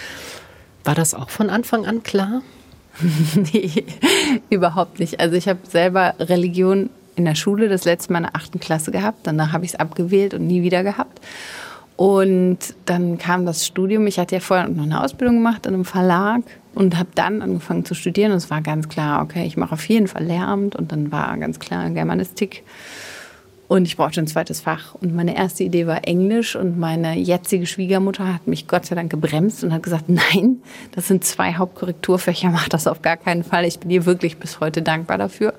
War 0.89 0.95
das 0.95 1.13
auch 1.13 1.29
von 1.29 1.51
Anfang 1.51 1.85
an 1.85 2.03
klar? 2.03 2.41
nee, 3.35 3.85
überhaupt 4.49 5.01
nicht. 5.01 5.21
Also 5.21 5.37
ich 5.37 5.47
habe 5.47 5.59
selber 5.69 6.15
Religion 6.19 6.89
in 7.15 7.27
der 7.27 7.35
Schule 7.35 7.69
das 7.69 7.85
letzte 7.85 8.11
Mal 8.11 8.21
in 8.21 8.25
der 8.25 8.37
achten 8.37 8.59
Klasse 8.59 8.91
gehabt. 8.91 9.19
Danach 9.25 9.53
habe 9.53 9.67
ich 9.67 9.73
es 9.73 9.79
abgewählt 9.79 10.33
und 10.33 10.47
nie 10.47 10.63
wieder 10.63 10.83
gehabt. 10.85 11.21
Und 11.97 12.57
dann 12.87 13.19
kam 13.19 13.45
das 13.45 13.67
Studium. 13.67 14.07
Ich 14.07 14.19
hatte 14.19 14.37
ja 14.37 14.41
vorher 14.41 14.67
noch 14.67 14.83
eine 14.83 15.05
Ausbildung 15.05 15.37
gemacht 15.37 15.67
in 15.67 15.75
einem 15.75 15.85
Verlag 15.85 16.41
und 16.75 16.97
habe 16.99 17.11
dann 17.15 17.43
angefangen 17.43 17.85
zu 17.85 17.95
studieren. 17.95 18.33
Und 18.33 18.39
es 18.39 18.49
war 18.49 18.63
ganz 18.63 18.89
klar, 18.89 19.23
okay, 19.23 19.45
ich 19.45 19.59
mache 19.59 19.73
auf 19.73 19.87
jeden 19.91 20.09
Fall 20.09 20.25
Lehramt. 20.25 20.75
Und 20.75 20.91
dann 20.91 21.13
war 21.13 21.37
ganz 21.37 21.59
klar 21.59 21.91
Germanistik. 21.91 22.65
Und 23.69 23.85
ich 23.85 23.99
brauchte 23.99 24.21
ein 24.21 24.27
zweites 24.27 24.63
Fach. 24.63 24.95
Und 24.95 25.15
meine 25.15 25.37
erste 25.37 25.63
Idee 25.63 25.87
war 25.87 26.09
Englisch. 26.09 26.57
Und 26.57 26.79
meine 26.79 27.17
jetzige 27.19 27.67
Schwiegermutter 27.67 28.33
hat 28.33 28.47
mich 28.47 28.67
Gott 28.67 28.87
sei 28.87 28.95
Dank 28.95 29.11
gebremst 29.11 29.63
und 29.63 29.75
hat 29.75 29.83
gesagt, 29.83 30.09
nein, 30.09 30.63
das 30.93 31.07
sind 31.07 31.23
zwei 31.23 31.53
Hauptkorrekturfächer, 31.55 32.49
mach 32.51 32.71
das 32.71 32.87
auf 32.87 33.03
gar 33.03 33.19
keinen 33.19 33.45
Fall. 33.45 33.67
Ich 33.67 33.79
bin 33.79 33.91
ihr 33.91 34.07
wirklich 34.07 34.39
bis 34.39 34.61
heute 34.61 34.81
dankbar 34.81 35.19
dafür. 35.19 35.53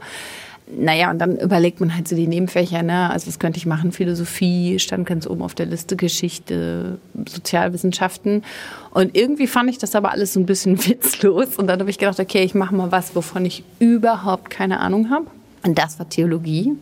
Naja, 0.72 1.10
und 1.10 1.20
dann 1.20 1.38
überlegt 1.38 1.80
man 1.80 1.96
halt 1.96 2.08
so 2.08 2.16
die 2.16 2.28
Nebenfächer, 2.28 2.84
ne? 2.84 3.10
Also 3.10 3.28
was 3.28 3.40
könnte 3.40 3.58
ich 3.58 3.66
machen? 3.66 3.92
Philosophie 3.92 4.78
stand 4.78 5.08
ganz 5.08 5.26
oben 5.26 5.42
auf 5.42 5.56
der 5.56 5.66
Liste, 5.66 5.96
Geschichte, 5.96 7.00
Sozialwissenschaften. 7.28 8.44
Und 8.92 9.16
irgendwie 9.18 9.48
fand 9.48 9.70
ich 9.70 9.80
das 9.80 9.96
aber 9.96 10.12
alles 10.12 10.34
so 10.34 10.40
ein 10.40 10.46
bisschen 10.46 10.84
witzlos. 10.88 11.58
Und 11.58 11.68
dann 11.68 11.80
habe 11.80 11.90
ich 11.90 12.00
gedacht, 12.00 12.20
okay, 12.20 12.44
ich 12.44 12.56
mache 12.56 12.74
mal 12.74 12.92
was, 12.92 13.16
wovon 13.16 13.46
ich 13.46 13.64
überhaupt 13.80 14.50
keine 14.50 14.80
Ahnung 14.80 15.12
habe. 15.12 15.26
Und 15.64 15.78
das 15.78 16.00
war 16.00 16.08
Theologie. 16.08 16.76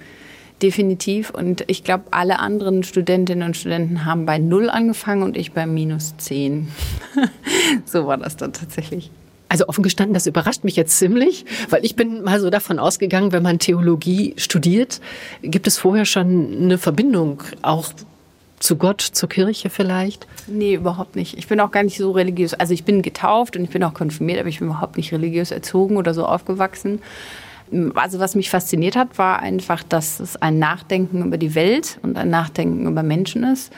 Definitiv. 0.62 1.30
Und 1.30 1.64
ich 1.68 1.84
glaube, 1.84 2.06
alle 2.12 2.40
anderen 2.40 2.84
Studentinnen 2.84 3.48
und 3.48 3.56
Studenten 3.56 4.06
haben 4.06 4.26
bei 4.26 4.40
Null 4.40 4.70
angefangen 4.70 5.22
und 5.24 5.38
ich 5.38 5.52
bei 5.52 5.68
minus 5.68 6.16
zehn. 6.18 6.70
so 7.86 8.08
war 8.08 8.18
das 8.18 8.38
dann 8.38 8.54
tatsächlich. 8.54 9.12
Also 9.50 9.68
offen 9.68 9.84
gestanden, 9.84 10.14
das 10.14 10.28
überrascht 10.28 10.64
mich 10.64 10.76
jetzt 10.76 10.98
ziemlich, 10.98 11.46
weil 11.70 11.86
ich 11.86 11.96
bin 11.96 12.24
mal 12.24 12.40
so 12.40 12.50
davon 12.50 12.80
ausgegangen, 12.80 13.32
wenn 13.32 13.44
man 13.44 13.60
Theologie 13.60 14.34
studiert, 14.36 15.00
gibt 15.42 15.68
es 15.68 15.78
vorher 15.78 16.04
schon 16.04 16.54
eine 16.60 16.78
Verbindung 16.78 17.44
auch 17.62 17.94
zu 18.60 18.76
Gott, 18.76 19.02
zur 19.02 19.30
Kirche 19.30 19.70
vielleicht? 19.70 20.28
Nee, 20.48 20.74
überhaupt 20.74 21.16
nicht. 21.16 21.38
Ich 21.38 21.48
bin 21.48 21.60
auch 21.60 21.72
gar 21.72 21.84
nicht 21.84 21.98
so 21.98 22.12
religiös. 22.12 22.54
Also 22.56 22.74
ich 22.74 22.84
bin 22.84 23.04
getauft 23.04 23.56
und 23.56 23.64
ich 23.64 23.70
bin 23.70 23.84
auch 23.84 23.94
konfirmiert, 23.94 24.40
aber 24.40 24.50
ich 24.50 24.60
bin 24.60 24.68
überhaupt 24.70 24.98
nicht 24.98 25.14
religiös 25.14 25.52
erzogen 25.52 25.96
oder 25.96 26.14
so 26.14 26.26
aufgewachsen. 26.26 27.00
Also 27.96 28.20
was 28.20 28.36
mich 28.36 28.50
fasziniert 28.50 28.96
hat, 28.96 29.18
war 29.18 29.40
einfach, 29.40 29.84
dass 29.84 30.20
es 30.20 30.42
ein 30.42 30.60
Nachdenken 30.60 31.26
über 31.26 31.38
die 31.38 31.56
Welt 31.56 32.00
und 32.02 32.18
ein 32.18 32.30
Nachdenken 32.30 32.88
über 32.88 33.04
Menschen 33.04 33.44
ist 33.44 33.72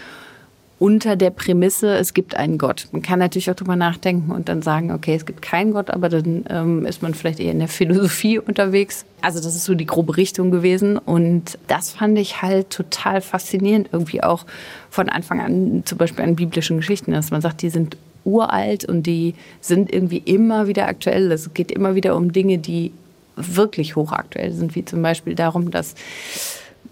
unter 0.80 1.18
der 1.18 1.30
Prämisse, 1.30 1.98
es 1.98 2.14
gibt 2.14 2.36
einen 2.36 2.58
Gott. 2.58 2.88
Man 2.94 3.02
kann 3.02 3.20
natürlich 3.20 3.52
auch 3.52 3.56
drüber 3.56 3.76
nachdenken 3.76 4.32
und 4.32 4.48
dann 4.48 4.62
sagen, 4.62 4.92
okay, 4.92 5.14
es 5.14 5.26
gibt 5.26 5.42
keinen 5.42 5.74
Gott, 5.74 5.90
aber 5.90 6.08
dann 6.08 6.46
ähm, 6.50 6.86
ist 6.86 7.02
man 7.02 7.14
vielleicht 7.14 7.42
eher 7.42 7.52
in 7.52 7.60
der 7.60 7.68
Philosophie 7.68 8.40
unterwegs. 8.40 9.06
Also 9.22 9.42
das 9.42 9.56
ist 9.56 9.66
so 9.66 9.76
die 9.76 9.86
grobe 9.86 10.16
Richtung 10.16 10.52
gewesen 10.52 10.98
und 10.98 11.60
das 11.68 11.92
fand 11.92 12.18
ich 12.18 12.42
halt 12.42 12.70
total 12.70 13.20
faszinierend, 13.20 13.90
irgendwie 13.92 14.24
auch 14.24 14.46
von 14.90 15.10
Anfang 15.10 15.42
an, 15.42 15.84
zum 15.86 15.98
Beispiel 15.98 16.24
an 16.24 16.38
biblischen 16.38 16.78
Geschichten, 16.78 17.12
dass 17.12 17.30
man 17.30 17.42
sagt, 17.42 17.62
die 17.62 17.70
sind 17.70 17.98
uralt 18.24 18.86
und 18.86 19.04
die 19.04 19.36
sind 19.60 19.94
irgendwie 19.94 20.20
immer 20.20 20.68
wieder 20.68 20.88
aktuell. 20.88 21.30
Es 21.32 21.54
geht 21.54 21.72
immer 21.72 21.96
wieder 21.96 22.16
um 22.16 22.32
Dinge, 22.32 22.58
die 22.58 22.94
wirklich 23.40 23.96
hochaktuell 23.96 24.52
sind, 24.52 24.76
wie 24.76 24.86
zum 24.86 25.02
Beispiel 25.02 25.36
darum, 25.36 25.72
dass 25.72 25.96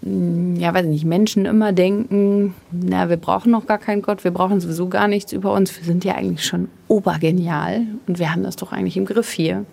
ja, 0.00 0.72
weiß 0.72 0.86
nicht, 0.86 1.04
Menschen 1.04 1.44
immer 1.44 1.72
denken, 1.72 2.54
na, 2.70 3.08
wir 3.08 3.16
brauchen 3.16 3.50
noch 3.50 3.66
gar 3.66 3.78
keinen 3.78 4.00
Gott, 4.00 4.22
wir 4.22 4.30
brauchen 4.30 4.60
sowieso 4.60 4.88
gar 4.88 5.08
nichts 5.08 5.32
über 5.32 5.52
uns, 5.52 5.76
wir 5.76 5.84
sind 5.84 6.04
ja 6.04 6.14
eigentlich 6.14 6.46
schon 6.46 6.68
obergenial 6.86 7.82
und 8.06 8.18
wir 8.20 8.32
haben 8.32 8.44
das 8.44 8.54
doch 8.56 8.72
eigentlich 8.72 8.96
im 8.96 9.06
Griff 9.06 9.32
hier. 9.32 9.64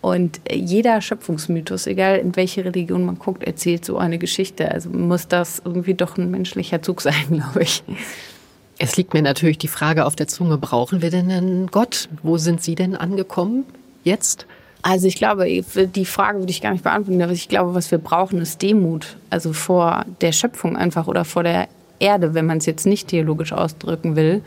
Und 0.00 0.40
jeder 0.52 1.00
Schöpfungsmythos, 1.00 1.86
egal 1.86 2.18
in 2.18 2.34
welche 2.34 2.64
Religion 2.64 3.04
man 3.04 3.20
guckt, 3.20 3.44
erzählt 3.44 3.84
so 3.84 3.98
eine 3.98 4.18
Geschichte. 4.18 4.68
Also 4.68 4.90
muss 4.90 5.28
das 5.28 5.62
irgendwie 5.64 5.94
doch 5.94 6.18
ein 6.18 6.28
menschlicher 6.28 6.82
Zug 6.82 7.00
sein, 7.00 7.14
glaube 7.30 7.62
ich. 7.62 7.84
Es 8.78 8.96
liegt 8.96 9.14
mir 9.14 9.22
natürlich 9.22 9.58
die 9.58 9.68
Frage 9.68 10.04
auf 10.04 10.16
der 10.16 10.26
Zunge, 10.26 10.58
brauchen 10.58 11.02
wir 11.02 11.10
denn 11.10 11.30
einen 11.30 11.68
Gott? 11.68 12.08
Wo 12.24 12.36
sind 12.36 12.64
Sie 12.64 12.74
denn 12.74 12.96
angekommen 12.96 13.64
jetzt? 14.02 14.46
Also 14.82 15.06
ich 15.06 15.14
glaube, 15.14 15.46
die 15.46 16.04
Frage 16.04 16.40
würde 16.40 16.50
ich 16.50 16.60
gar 16.60 16.72
nicht 16.72 16.82
beantworten, 16.82 17.22
aber 17.22 17.32
ich 17.32 17.48
glaube, 17.48 17.74
was 17.74 17.90
wir 17.92 17.98
brauchen, 17.98 18.40
ist 18.40 18.60
Demut. 18.62 19.16
Also 19.30 19.52
vor 19.52 20.04
der 20.20 20.32
Schöpfung 20.32 20.76
einfach 20.76 21.06
oder 21.06 21.24
vor 21.24 21.44
der 21.44 21.68
Erde, 22.00 22.34
wenn 22.34 22.46
man 22.46 22.58
es 22.58 22.66
jetzt 22.66 22.84
nicht 22.84 23.08
theologisch 23.08 23.52
ausdrücken 23.52 24.16
will. 24.16 24.42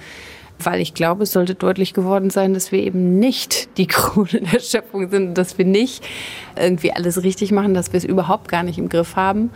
Weil 0.59 0.81
ich 0.81 0.93
glaube, 0.93 1.23
es 1.23 1.31
sollte 1.31 1.55
deutlich 1.55 1.93
geworden 1.93 2.29
sein, 2.29 2.53
dass 2.53 2.71
wir 2.71 2.79
eben 2.79 3.17
nicht 3.17 3.77
die 3.77 3.87
Krone 3.87 4.41
der 4.41 4.59
Schöpfung 4.59 5.09
sind, 5.09 5.37
dass 5.37 5.57
wir 5.57 5.65
nicht 5.65 6.03
irgendwie 6.57 6.91
alles 6.91 7.23
richtig 7.23 7.51
machen, 7.51 7.73
dass 7.73 7.93
wir 7.93 7.97
es 7.97 8.03
überhaupt 8.03 8.49
gar 8.49 8.63
nicht 8.63 8.77
im 8.77 8.89
Griff 8.89 9.15
haben. 9.15 9.51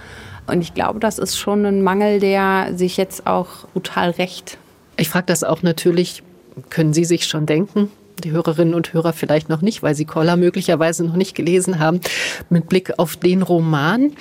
Und 0.48 0.62
ich 0.62 0.74
glaube, 0.74 1.00
das 1.00 1.20
ist 1.20 1.38
schon 1.38 1.66
ein 1.66 1.84
Mangel, 1.84 2.20
der 2.20 2.72
sich 2.76 2.98
jetzt 2.98 3.28
auch 3.28 3.68
brutal 3.74 4.12
rächt. 4.12 4.58
Ich 4.98 5.10
frage 5.10 5.28
das 5.28 5.44
auch 5.44 5.62
natürlich, 5.62 6.24
können 6.70 6.94
Sie 6.94 7.06
sich 7.06 7.26
schon 7.26 7.46
denken, 7.46 7.92
die 8.22 8.32
Hörerinnen 8.32 8.74
und 8.74 8.94
Hörer 8.94 9.14
vielleicht 9.14 9.50
noch 9.50 9.62
nicht, 9.62 9.84
weil 9.84 9.96
sie 9.96 10.06
Koller 10.06 10.38
möglicherweise 10.38 11.04
noch 11.06 11.16
nicht 11.16 11.36
gelesen 11.36 11.80
haben, 11.80 12.02
mit 12.50 12.70
Blick 12.70 12.98
auf 12.98 13.16
den 13.16 13.42
Roman, 13.42 14.14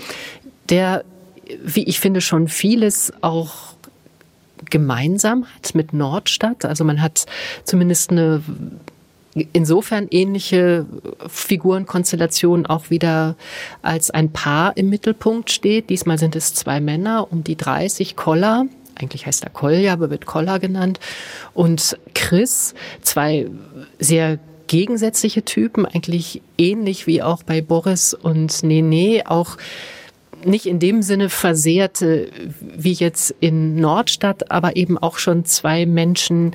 der, 0.69 1.05
wie 1.65 1.85
ich 1.85 2.01
finde, 2.01 2.21
schon 2.21 2.49
vieles 2.49 3.13
auch 3.21 3.75
gemeinsam 4.71 5.47
hat 5.55 5.75
mit 5.75 5.93
Nordstadt. 5.93 6.65
Also 6.65 6.85
man 6.85 7.01
hat 7.01 7.27
zumindest 7.65 8.11
eine 8.11 8.43
insofern 9.53 10.09
ähnliche 10.11 10.87
Figurenkonstellation 11.29 12.67
auch 12.67 12.91
wieder 12.91 13.37
als 13.83 14.11
ein 14.11 14.33
Paar 14.33 14.77
im 14.77 14.89
Mittelpunkt 14.89 15.51
steht. 15.51 15.91
Diesmal 15.91 16.19
sind 16.19 16.35
es 16.35 16.55
zwei 16.55 16.81
Männer 16.81 17.29
um 17.31 17.45
die 17.45 17.57
30, 17.57 18.17
Koller, 18.17 18.67
eigentlich 18.99 19.27
heißt 19.27 19.45
er 19.45 19.51
Kolja, 19.51 19.93
aber 19.93 20.11
wird 20.11 20.27
Koller 20.27 20.59
genannt, 20.59 21.01
und 21.55 21.99
Chris, 22.15 22.75
zwei 23.03 23.49
sehr 23.99 24.39
gegensätzliche 24.67 25.45
Typen, 25.45 25.87
eigentlich 25.87 26.43
ähnlich 26.59 27.07
wie 27.07 27.23
auch 27.23 27.43
bei 27.43 27.61
Boris 27.61 28.15
und 28.15 28.63
Nene, 28.63 29.23
auch 29.27 29.57
nicht 30.45 30.67
in 30.67 30.79
dem 30.79 31.03
Sinne 31.03 31.31
versehrte 31.31 32.31
wie 32.61 32.93
jetzt 32.93 33.35
in 33.41 33.77
Nordstadt, 33.77 34.51
aber 34.51 34.77
eben 34.77 34.97
auch 34.97 35.19
schon 35.19 35.45
zwei 35.45 35.85
Menschen, 35.85 36.55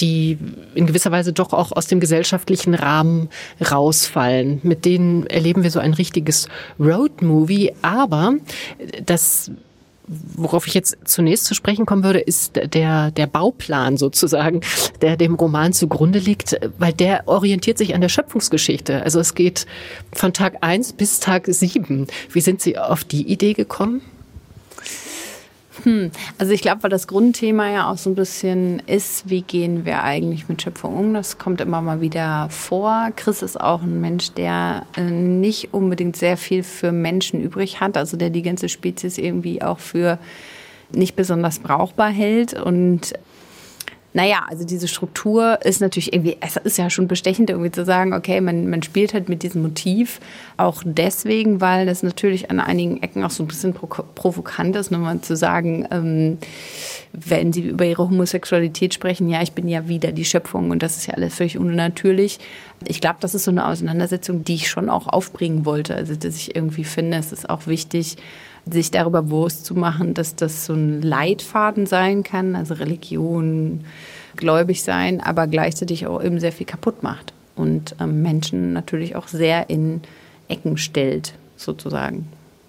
die 0.00 0.38
in 0.74 0.86
gewisser 0.86 1.10
Weise 1.10 1.32
doch 1.32 1.52
auch 1.52 1.72
aus 1.72 1.86
dem 1.88 2.00
gesellschaftlichen 2.00 2.74
Rahmen 2.74 3.28
rausfallen. 3.70 4.60
Mit 4.62 4.84
denen 4.84 5.26
erleben 5.26 5.62
wir 5.62 5.70
so 5.70 5.80
ein 5.80 5.92
richtiges 5.92 6.48
Roadmovie, 6.78 7.72
aber 7.82 8.34
das 9.04 9.50
worauf 10.08 10.66
ich 10.66 10.74
jetzt 10.74 10.96
zunächst 11.04 11.44
zu 11.44 11.54
sprechen 11.54 11.86
kommen 11.86 12.04
würde, 12.04 12.20
ist 12.20 12.60
der, 12.74 13.10
der 13.10 13.26
Bauplan 13.26 13.96
sozusagen, 13.96 14.60
der 15.00 15.16
dem 15.16 15.34
Roman 15.34 15.72
zugrunde 15.72 16.18
liegt, 16.18 16.58
weil 16.78 16.92
der 16.92 17.26
orientiert 17.26 17.78
sich 17.78 17.94
an 17.94 18.00
der 18.00 18.08
Schöpfungsgeschichte. 18.08 19.02
Also 19.02 19.20
es 19.20 19.34
geht 19.34 19.66
von 20.12 20.32
Tag 20.32 20.58
eins 20.62 20.92
bis 20.92 21.20
Tag 21.20 21.46
sieben. 21.46 22.06
Wie 22.32 22.40
sind 22.40 22.60
Sie 22.60 22.78
auf 22.78 23.04
die 23.04 23.30
Idee 23.30 23.52
gekommen? 23.52 24.02
Hm. 25.84 26.10
Also 26.38 26.52
ich 26.52 26.62
glaube, 26.62 26.82
weil 26.82 26.90
das 26.90 27.06
Grundthema 27.06 27.70
ja 27.70 27.90
auch 27.90 27.98
so 27.98 28.10
ein 28.10 28.14
bisschen 28.14 28.80
ist, 28.86 29.28
wie 29.28 29.42
gehen 29.42 29.84
wir 29.84 30.02
eigentlich 30.02 30.48
mit 30.48 30.62
Schöpfung 30.62 30.96
um? 30.96 31.14
Das 31.14 31.38
kommt 31.38 31.60
immer 31.60 31.80
mal 31.80 32.00
wieder 32.00 32.48
vor. 32.50 33.10
Chris 33.16 33.42
ist 33.42 33.60
auch 33.60 33.82
ein 33.82 34.00
Mensch, 34.00 34.32
der 34.32 34.86
äh, 34.96 35.02
nicht 35.02 35.72
unbedingt 35.72 36.16
sehr 36.16 36.36
viel 36.36 36.62
für 36.62 36.92
Menschen 36.92 37.40
übrig 37.40 37.80
hat, 37.80 37.96
also 37.96 38.16
der 38.16 38.30
die 38.30 38.42
ganze 38.42 38.68
Spezies 38.68 39.18
irgendwie 39.18 39.62
auch 39.62 39.78
für 39.78 40.18
nicht 40.90 41.16
besonders 41.16 41.58
brauchbar 41.58 42.10
hält 42.10 42.54
und 42.54 43.12
naja, 44.18 44.46
also 44.48 44.64
diese 44.64 44.88
Struktur 44.88 45.64
ist 45.64 45.80
natürlich 45.80 46.12
irgendwie, 46.12 46.38
es 46.40 46.56
ist 46.56 46.76
ja 46.76 46.90
schon 46.90 47.06
bestechend, 47.06 47.50
irgendwie 47.50 47.70
zu 47.70 47.84
sagen, 47.84 48.12
okay, 48.12 48.40
man, 48.40 48.68
man 48.68 48.82
spielt 48.82 49.14
halt 49.14 49.28
mit 49.28 49.44
diesem 49.44 49.62
Motiv. 49.62 50.18
Auch 50.56 50.82
deswegen, 50.84 51.60
weil 51.60 51.86
das 51.86 52.02
natürlich 52.02 52.50
an 52.50 52.58
einigen 52.58 53.00
Ecken 53.00 53.22
auch 53.22 53.30
so 53.30 53.44
ein 53.44 53.46
bisschen 53.46 53.74
provokant 53.74 54.74
ist, 54.74 54.90
nochmal 54.90 55.20
zu 55.20 55.36
sagen, 55.36 55.86
ähm, 55.92 56.38
wenn 57.12 57.52
sie 57.52 57.68
über 57.68 57.84
ihre 57.84 58.10
Homosexualität 58.10 58.92
sprechen, 58.92 59.28
ja, 59.28 59.40
ich 59.40 59.52
bin 59.52 59.68
ja 59.68 59.86
wieder 59.86 60.10
die 60.10 60.24
Schöpfung 60.24 60.70
und 60.70 60.82
das 60.82 60.96
ist 60.96 61.06
ja 61.06 61.14
alles 61.14 61.36
völlig 61.36 61.56
unnatürlich. 61.56 62.40
Ich 62.88 63.00
glaube, 63.00 63.18
das 63.20 63.36
ist 63.36 63.44
so 63.44 63.52
eine 63.52 63.68
Auseinandersetzung, 63.68 64.42
die 64.42 64.56
ich 64.56 64.68
schon 64.68 64.90
auch 64.90 65.06
aufbringen 65.06 65.64
wollte. 65.64 65.94
Also, 65.94 66.16
dass 66.16 66.34
ich 66.34 66.56
irgendwie 66.56 66.82
finde, 66.82 67.18
es 67.18 67.30
ist 67.30 67.48
auch 67.48 67.68
wichtig, 67.68 68.16
sich 68.70 68.90
darüber 68.90 69.22
bewusst 69.22 69.64
zu 69.64 69.74
machen, 69.74 70.14
dass 70.14 70.34
das 70.34 70.66
so 70.66 70.74
ein 70.74 71.02
Leitfaden 71.02 71.86
sein 71.86 72.22
kann, 72.22 72.56
also 72.56 72.74
Religion, 72.74 73.84
gläubig 74.36 74.82
sein, 74.82 75.20
aber 75.20 75.46
gleichzeitig 75.46 76.06
auch 76.06 76.22
eben 76.22 76.40
sehr 76.40 76.52
viel 76.52 76.66
kaputt 76.66 77.02
macht 77.02 77.32
und 77.56 77.94
ähm, 78.00 78.22
Menschen 78.22 78.72
natürlich 78.72 79.16
auch 79.16 79.28
sehr 79.28 79.68
in 79.68 80.00
Ecken 80.48 80.78
stellt, 80.78 81.34
sozusagen. 81.56 82.28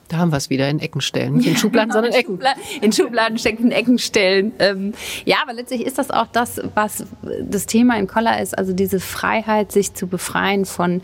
Da 0.10 0.18
haben 0.18 0.32
wir 0.32 0.38
es 0.38 0.50
wieder 0.50 0.68
in 0.70 0.80
Ecken 0.80 1.02
stellen. 1.02 1.36
Nicht 1.36 1.48
in 1.48 1.56
Schubladen, 1.58 1.92
sondern 1.92 2.12
Ecken. 2.12 2.34
Schubladen, 2.34 2.62
in 2.82 2.92
Schubladen 2.92 3.38
stecken, 3.38 3.66
in 3.66 3.72
Ecken 3.72 4.00
stellen. 4.00 4.52
Ähm, 4.58 4.94
ja, 5.24 5.38
aber 5.44 5.54
letztlich 5.54 5.86
ist 5.86 6.00
das 6.00 6.10
auch 6.10 6.28
das, 6.28 6.60
was 6.74 7.06
das 7.44 7.68
Thema 7.68 7.98
in 7.98 8.08
Collar 8.08 8.42
ist, 8.42 8.58
also 8.58 8.74
diese 8.74 9.00
Freiheit, 9.00 9.72
sich 9.72 9.94
zu 9.94 10.08
befreien 10.08 10.66
von 10.66 11.02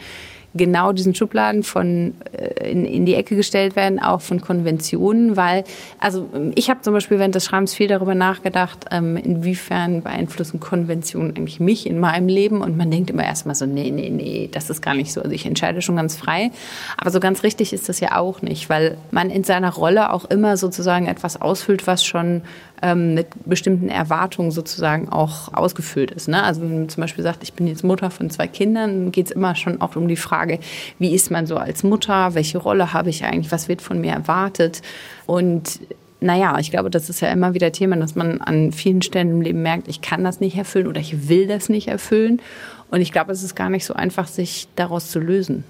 genau 0.56 0.93
diesen 0.93 1.14
Schubladen 1.14 1.64
von 1.64 2.14
äh, 2.32 2.72
in, 2.72 2.86
in 2.86 3.06
die 3.06 3.16
Ecke 3.16 3.36
gestellt 3.36 3.76
werden, 3.76 3.99
auch 3.99 4.22
von 4.22 4.41
Konventionen, 4.41 5.36
weil, 5.36 5.64
also 5.99 6.28
ich 6.56 6.70
habe 6.70 6.82
zum 6.82 6.93
Beispiel 6.93 7.20
während 7.20 7.36
des 7.36 7.45
Schreibens 7.45 7.74
viel 7.74 7.88
darüber 7.88 8.16
nachgedacht, 8.16 8.86
ähm, 8.91 9.18
inwiefern 9.18 10.01
beeinflussen 10.01 10.60
Konventionen 10.60 11.36
eigentlich 11.36 11.60
mich 11.60 11.86
in 11.86 11.99
meinem 11.99 12.28
Leben 12.28 12.62
und 12.62 12.78
man 12.78 12.89
denkt 12.89 13.10
immer 13.10 13.26
erstmal 13.26 13.56
so, 13.56 13.66
nee, 13.66 13.91
nee, 13.91 14.10
nee, 14.10 14.49
das 14.51 14.70
ist 14.70 14.82
gar 14.82 14.95
nicht 14.95 15.12
so. 15.12 15.22
Also 15.22 15.34
ich 15.34 15.45
entscheide 15.45 15.82
schon 15.82 15.97
ganz 15.97 16.16
frei, 16.16 16.51
aber 16.97 17.12
so 17.12 17.20
ganz 17.20 17.43
richtig 17.43 17.74
ist 17.74 17.89
das 17.89 17.99
ja 17.99 18.18
auch 18.18 18.41
nicht, 18.41 18.70
weil 18.70 18.97
man 19.12 19.30
in 19.30 19.43
seiner 19.43 19.74
Rolle 19.74 20.14
auch 20.14 20.26
immer 20.26 20.58
sozusagen 20.58 21.08
etwas 21.08 21.41
ausfüllt, 21.41 21.86
was 21.86 22.06
schon 22.06 22.43
ähm, 22.82 23.13
mit 23.13 23.28
bestimmten 23.45 23.89
Erwartungen 23.89 24.51
sozusagen 24.51 25.09
auch 25.09 25.53
ausgefüllt 25.53 26.11
ist. 26.11 26.28
Ne? 26.28 26.43
Also 26.43 26.61
wenn 26.61 26.80
man 26.80 26.89
zum 26.89 27.01
Beispiel 27.01 27.23
sagt, 27.23 27.43
ich 27.43 27.53
bin 27.53 27.67
jetzt 27.67 27.84
Mutter 27.84 28.09
von 28.11 28.30
zwei 28.30 28.47
Kindern, 28.47 29.11
geht 29.11 29.28
es 29.28 29.32
immer 29.32 29.55
schon 29.55 29.82
auch 29.82 29.95
um 29.95 30.07
die 30.07 30.15
Frage, 30.15 30.59
wie 30.99 31.13
ist 31.13 31.32
man 31.32 31.45
so 31.45 31.57
als 31.57 31.84
Mutter, 31.84 32.34
welche 32.36 32.57
Rolle 32.57 32.93
habe 32.93 33.09
ich 33.09 33.23
eigentlich, 33.23 33.51
was 33.51 33.67
wird 33.67 33.82
von 33.82 34.01
mir 34.01 34.11
erwartet 34.11 34.82
und 35.26 35.80
naja, 36.21 36.57
ich 36.59 36.71
glaube, 36.71 36.89
das 36.89 37.09
ist 37.09 37.19
ja 37.19 37.30
immer 37.30 37.53
wieder 37.53 37.71
Thema, 37.71 37.97
dass 37.97 38.15
man 38.15 38.41
an 38.41 38.71
vielen 38.71 39.01
Stellen 39.01 39.30
im 39.30 39.41
Leben 39.41 39.61
merkt, 39.61 39.88
ich 39.88 40.01
kann 40.01 40.23
das 40.23 40.39
nicht 40.39 40.57
erfüllen 40.57 40.88
oder 40.88 40.99
ich 40.99 41.30
will 41.30 41.45
das 41.45 41.69
nicht 41.69 41.88
erfüllen. 41.88 42.41
Und 42.89 43.01
ich 43.01 43.11
glaube, 43.11 43.32
es 43.32 43.43
ist 43.43 43.55
gar 43.55 43.69
nicht 43.69 43.86
so 43.86 43.93
einfach, 43.93 44.28
sich 44.28 44.67
daraus 44.76 45.11
zu 45.11 45.19
lösen. 45.19 45.63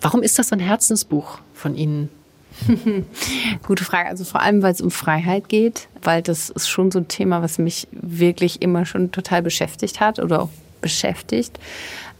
Warum 0.00 0.22
ist 0.22 0.38
das 0.38 0.52
ein 0.52 0.60
Herzensbuch 0.60 1.38
von 1.54 1.74
Ihnen? 1.74 2.10
Gute 3.66 3.84
Frage. 3.84 4.08
Also 4.08 4.24
vor 4.24 4.40
allem, 4.40 4.62
weil 4.62 4.72
es 4.72 4.80
um 4.80 4.90
Freiheit 4.90 5.48
geht, 5.48 5.88
weil 6.02 6.22
das 6.22 6.50
ist 6.50 6.68
schon 6.68 6.90
so 6.90 6.98
ein 6.98 7.08
Thema, 7.08 7.42
was 7.42 7.58
mich 7.58 7.88
wirklich 7.92 8.62
immer 8.62 8.86
schon 8.86 9.12
total 9.12 9.42
beschäftigt 9.42 10.00
hat 10.00 10.18
oder 10.18 10.42
auch 10.42 10.50
beschäftigt. 10.80 11.58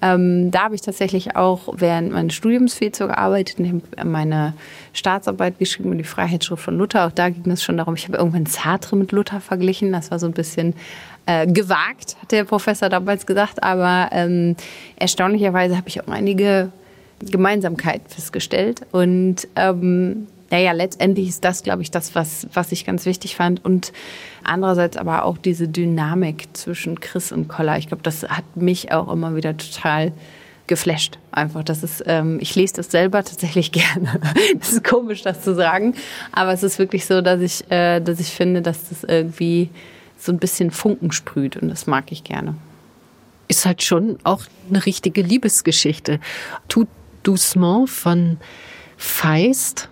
Ähm, 0.01 0.53
da 0.53 0.65
habe 0.65 0.77
ich 0.77 0.83
tatsächlich 0.83 1.35
auch 1.35 1.75
während 1.77 2.13
meines 2.13 2.35
Studiums 2.35 2.75
viel 2.75 2.93
zu 2.93 3.09
gearbeitet 3.09 3.59
und 3.59 3.83
habe 3.97 4.09
meine 4.09 4.55
Staatsarbeit 4.93 5.59
geschrieben 5.59 5.91
und 5.91 5.99
die 5.99 6.05
Freiheitsschrift 6.05 6.63
von 6.63 6.79
Luther. 6.79 7.07
Auch 7.07 7.13
da 7.13 7.31
ging 7.31 7.51
es 7.51 7.65
schon 7.65 7.77
darum, 7.77 7.95
ich 7.95 8.07
habe 8.07 8.17
irgendwann 8.17 8.47
Sartre 8.47 8.97
mit 8.97 9.11
Luther 9.11 9.41
verglichen. 9.41 9.93
Das 9.93 10.13
war 10.13 10.21
so 10.21 10.27
ein 10.27 10.33
bisschen 10.33 10.75
äh, 11.27 11.49
gewagt, 11.49 12.17
hat 12.23 12.31
der 12.31 12.45
Professor 12.45 12.89
damals 12.89 13.27
gesagt. 13.27 13.63
Aber 13.63 14.11
ähm, 14.13 14.55
erstaunlicherweise 14.97 15.77
habe 15.77 15.89
ich 15.89 16.01
auch 16.01 16.09
einige 16.09 16.71
Gemeinsamkeit 17.21 18.03
festgestellt. 18.09 18.83
Und 18.93 19.49
ähm, 19.57 20.27
naja, 20.51 20.73
letztendlich 20.73 21.29
ist 21.29 21.45
das, 21.45 21.63
glaube 21.63 21.83
ich, 21.83 21.91
das, 21.91 22.15
was, 22.15 22.47
was 22.55 22.73
ich 22.73 22.87
ganz 22.87 23.05
wichtig 23.05 23.37
fand. 23.37 23.65
Und 23.65 23.93
andererseits 24.45 24.97
aber 24.97 25.25
auch 25.25 25.39
diese 25.39 25.69
Dynamik 25.69 26.49
zwischen 26.55 27.01
Chris 27.01 27.33
und 27.33 27.49
Koller. 27.49 27.77
Ich 27.79 27.89
glaube, 27.89 28.03
das 28.03 28.23
hat 28.23 28.45
mich 28.57 28.93
auch 28.93 29.13
immer 29.13 29.37
wieder 29.37 29.57
total 29.57 30.13
geflasht. 30.67 31.19
Einfach, 31.33 31.65
das 31.65 31.83
ist, 31.83 32.05
ähm, 32.07 32.39
ich 32.41 32.55
lese 32.55 32.75
das 32.75 32.91
selber 32.91 33.25
tatsächlich 33.25 33.73
gerne. 33.73 34.21
Das 34.59 34.73
ist 34.73 34.85
komisch, 34.85 35.23
das 35.23 35.43
zu 35.43 35.55
sagen, 35.55 35.95
aber 36.33 36.53
es 36.53 36.63
ist 36.63 36.79
wirklich 36.79 37.07
so, 37.07 37.21
dass 37.21 37.41
ich, 37.41 37.71
äh, 37.71 38.01
dass 38.01 38.21
ich 38.21 38.29
finde, 38.29 38.63
dass 38.63 38.89
das 38.89 39.05
irgendwie 39.05 39.71
so 40.17 40.33
ein 40.33 40.39
bisschen 40.39 40.71
Funken 40.71 41.13
sprüht 41.13 41.57
und 41.57 41.69
das 41.69 41.87
mag 41.87 42.13
ich 42.13 42.25
gerne. 42.25 42.55
Ist 43.49 43.67
halt 43.67 43.83
schon 43.83 44.19
auch 44.25 44.43
eine 44.69 44.85
richtige 44.85 45.23
Liebesgeschichte. 45.23 46.21
Tut 46.69 46.89
Doucement 47.29 47.91
von 47.91 48.39
Feist 48.97 49.91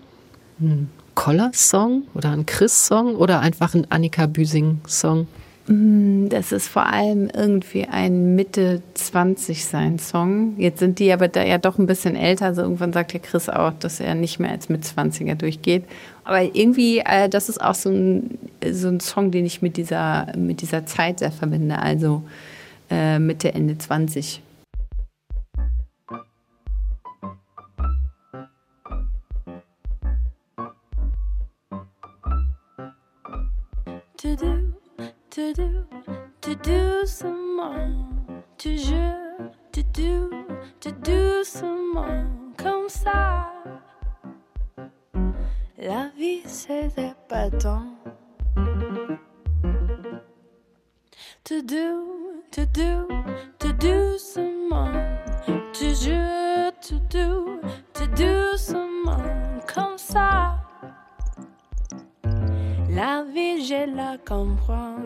ein 0.58 0.88
Koller-Song 1.14 2.04
oder 2.14 2.30
ein 2.30 2.46
Chris-Song 2.46 3.14
oder 3.14 3.40
einfach 3.40 3.74
ein 3.74 3.86
Annika 3.90 4.26
Büsing-Song? 4.26 5.26
Mm, 5.66 6.28
das 6.30 6.50
ist 6.52 6.68
vor 6.68 6.86
allem 6.86 7.28
irgendwie 7.28 7.84
ein 7.84 8.36
Mitte 8.36 8.80
20 8.94 9.66
sein 9.66 9.98
Song. 9.98 10.54
Jetzt 10.56 10.78
sind 10.78 10.98
die 10.98 11.12
aber 11.12 11.28
da 11.28 11.44
ja 11.44 11.58
doch 11.58 11.78
ein 11.78 11.86
bisschen 11.86 12.16
älter. 12.16 12.46
Also 12.46 12.62
irgendwann 12.62 12.94
sagt 12.94 13.12
ja 13.12 13.18
Chris 13.18 13.50
auch, 13.50 13.74
dass 13.80 14.00
er 14.00 14.14
nicht 14.14 14.40
mehr 14.40 14.52
als 14.52 14.70
mit 14.70 14.84
20er 14.84 15.34
durchgeht. 15.34 15.84
Aber 16.24 16.40
irgendwie, 16.40 17.00
äh, 17.00 17.28
das 17.28 17.50
ist 17.50 17.60
auch 17.60 17.74
so 17.74 17.90
ein, 17.90 18.38
so 18.72 18.88
ein 18.88 19.00
Song, 19.00 19.30
den 19.30 19.44
ich 19.44 19.60
mit 19.60 19.76
dieser, 19.76 20.28
mit 20.38 20.62
dieser 20.62 20.86
Zeit 20.86 21.18
sehr 21.18 21.32
verbinde. 21.32 21.78
Also 21.78 22.22
äh, 22.88 23.18
Mitte, 23.18 23.52
Ende 23.52 23.76
20. 23.76 24.40
to 34.18 34.34
do, 34.34 34.72
to 35.30 35.52
do, 35.52 35.86
to 36.40 36.54
do 36.54 37.06
some 37.06 37.56
more. 37.56 37.90
Tu 38.56 38.78
jures, 38.78 39.50
tu 39.72 39.82
do, 39.92 40.30
tu 40.80 40.90
doucement, 40.92 42.24
comme 42.56 42.88
ça. 42.88 43.52
La 45.76 46.08
vie 46.16 46.40
c'est 46.46 46.90
épatant. 46.96 47.84
To 51.44 51.62
do, 51.62 52.42
to 52.50 52.64
do, 52.72 53.06
to 53.58 53.72
doucement. 53.74 54.92
Tu 55.74 55.94
jures, 55.94 56.72
tu 56.80 56.94
do, 57.10 57.60
tu 57.92 58.08
doucement, 58.08 59.22
comme 59.72 59.98
ça. 59.98 60.45
La 62.96 63.24
vie, 63.24 63.62
je 63.62 63.94
la 63.94 64.16
comprends. 64.26 64.96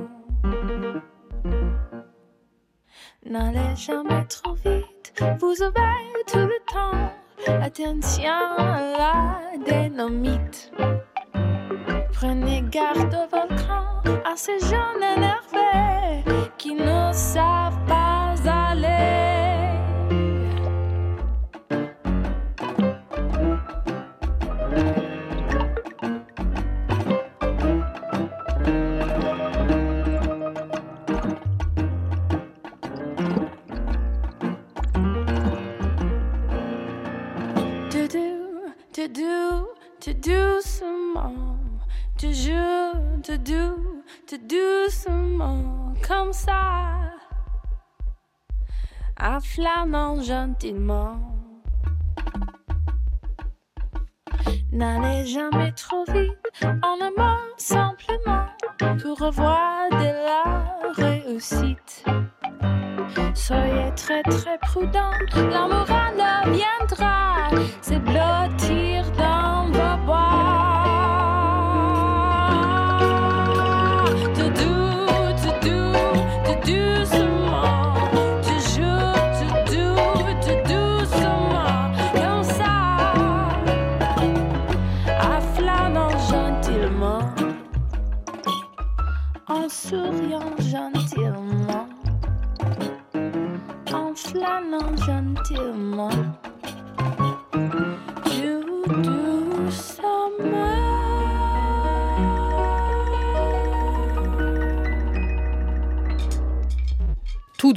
N'allez 3.27 3.75
jamais 3.75 4.25
trop 4.29 4.55
vite, 4.55 5.13
vous 5.41 5.61
avez 5.61 6.23
tout 6.31 6.39
le 6.39 6.61
temps. 6.73 7.11
Attention 7.61 8.31
à 8.59 8.81
la 8.97 9.41
dynamite. 9.67 10.73
Prenez 12.13 12.63
garde 12.71 13.13
au 13.13 13.37
volcan, 13.37 13.87
à 14.25 14.37
ces 14.37 14.61
jeunes 14.61 15.03
énervés 15.17 16.23
qui 16.59 16.75
ne 16.75 17.11
savent 17.13 17.85
pas 17.89 18.35
aller. 18.47 19.40
Do, 39.13 39.21
to 39.21 39.21
do, 39.21 39.69
to 40.01 40.15
do 40.15 40.61
seulement, 40.61 41.59
te 42.17 42.33
jure, 42.33 42.95
te 43.23 43.37
doux, 43.37 44.03
te 44.27 44.37
doucement, 44.37 45.95
comme 46.07 46.33
ça, 46.33 47.13
afflamant 49.17 50.23
gentiment. 50.23 51.21
N'allez 54.73 55.27
jamais 55.27 55.73
trop 55.73 56.05
vite, 56.05 56.65
en 56.65 57.01
amour 57.01 57.41
simplement, 57.57 58.47
pour 58.79 59.19
revoir 59.19 59.91
de 59.91 60.11
la 60.27 60.93
réussite. 60.95 62.05
Soyez 63.35 63.93
très 63.97 64.23
très 64.23 64.59
prudent, 64.59 65.13
l'amour 65.51 65.87
en 65.91 66.51
viendra. 66.51 67.49
Se 67.83 67.95
blottir 67.95 69.05
dans 69.19 69.30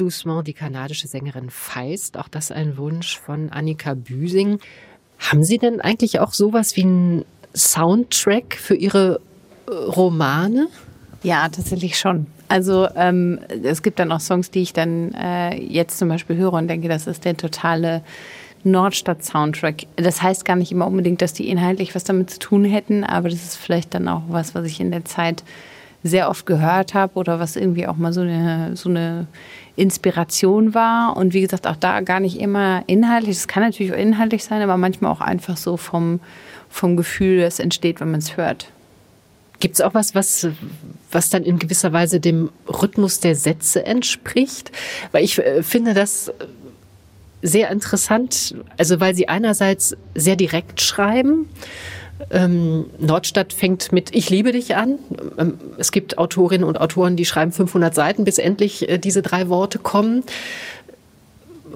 doucement, 0.03 0.45
die 0.45 0.53
kanadische 0.53 1.07
Sängerin 1.07 1.49
Feist, 1.49 2.17
auch 2.17 2.27
das 2.27 2.51
ein 2.51 2.77
Wunsch 2.77 3.17
von 3.17 3.49
Annika 3.49 3.93
Büsing. 3.93 4.59
Haben 5.17 5.43
Sie 5.43 5.57
denn 5.57 5.79
eigentlich 5.79 6.19
auch 6.19 6.33
sowas 6.33 6.75
wie 6.75 6.83
einen 6.83 7.25
Soundtrack 7.55 8.55
für 8.55 8.75
Ihre 8.75 9.21
äh, 9.67 9.71
Romane? 9.71 10.67
Ja, 11.23 11.47
tatsächlich 11.47 11.97
schon. 11.97 12.27
Also 12.49 12.89
ähm, 12.95 13.39
es 13.63 13.81
gibt 13.81 13.99
dann 13.99 14.11
auch 14.11 14.19
Songs, 14.19 14.51
die 14.51 14.61
ich 14.61 14.73
dann 14.73 15.13
äh, 15.13 15.55
jetzt 15.55 15.97
zum 15.97 16.09
Beispiel 16.09 16.35
höre 16.35 16.53
und 16.53 16.67
denke, 16.67 16.89
das 16.89 17.07
ist 17.07 17.23
der 17.23 17.37
totale 17.37 18.03
Nordstadt-Soundtrack. 18.65 19.87
Das 19.95 20.21
heißt 20.21 20.43
gar 20.43 20.57
nicht 20.57 20.71
immer 20.73 20.87
unbedingt, 20.87 21.21
dass 21.21 21.31
die 21.31 21.47
inhaltlich 21.49 21.95
was 21.95 22.03
damit 22.03 22.29
zu 22.29 22.39
tun 22.39 22.65
hätten, 22.65 23.05
aber 23.05 23.29
das 23.29 23.41
ist 23.43 23.55
vielleicht 23.55 23.93
dann 23.93 24.09
auch 24.09 24.23
was, 24.27 24.53
was 24.53 24.65
ich 24.65 24.81
in 24.81 24.91
der 24.91 25.05
Zeit 25.05 25.43
sehr 26.03 26.29
oft 26.29 26.45
gehört 26.45 26.93
habe 26.93 27.15
oder 27.15 27.39
was 27.39 27.55
irgendwie 27.55 27.87
auch 27.87 27.95
mal 27.95 28.11
so 28.11 28.21
eine, 28.21 28.75
so 28.75 28.89
eine 28.89 29.27
Inspiration 29.75 30.73
war. 30.73 31.15
Und 31.15 31.33
wie 31.33 31.41
gesagt, 31.41 31.65
auch 31.65 31.77
da 31.77 32.01
gar 32.01 32.19
nicht 32.19 32.39
immer 32.39 32.83
inhaltlich. 32.87 33.37
Es 33.37 33.47
kann 33.47 33.63
natürlich 33.63 33.93
auch 33.93 33.97
inhaltlich 33.97 34.43
sein, 34.43 34.61
aber 34.61 34.77
manchmal 34.77 35.11
auch 35.11 35.21
einfach 35.21 35.57
so 35.57 35.77
vom, 35.77 36.19
vom 36.69 36.97
Gefühl, 36.97 37.41
das 37.41 37.59
entsteht, 37.59 38.01
wenn 38.01 38.11
man 38.11 38.19
es 38.19 38.37
hört. 38.37 38.67
Gibt 39.59 39.75
es 39.75 39.81
auch 39.81 39.93
was, 39.93 40.13
was, 40.13 40.49
was 41.11 41.29
dann 41.29 41.43
in 41.43 41.57
gewisser 41.57 41.93
Weise 41.93 42.19
dem 42.19 42.49
Rhythmus 42.67 43.21
der 43.21 43.35
Sätze 43.35 43.85
entspricht? 43.85 44.71
Weil 45.13 45.23
ich 45.23 45.39
äh, 45.39 45.63
finde 45.63 45.93
das 45.93 46.33
sehr 47.41 47.69
interessant, 47.71 48.55
also 48.77 48.99
weil 48.99 49.15
sie 49.15 49.29
einerseits 49.29 49.95
sehr 50.15 50.35
direkt 50.35 50.81
schreiben. 50.81 51.49
Ähm, 52.32 52.86
Nordstadt 52.99 53.53
fängt 53.53 53.91
mit 53.91 54.15
Ich 54.15 54.30
liebe 54.30 54.51
dich 54.51 54.76
an. 54.76 54.99
Ähm, 55.38 55.59
es 55.78 55.91
gibt 55.91 56.17
Autorinnen 56.17 56.67
und 56.67 56.80
Autoren, 56.80 57.15
die 57.15 57.26
schreiben 57.26 57.51
500 57.51 57.93
Seiten, 57.93 58.24
bis 58.24 58.38
endlich 58.38 58.89
äh, 58.89 58.97
diese 58.97 59.21
drei 59.21 59.49
Worte 59.49 59.80
kommen. 59.80 60.24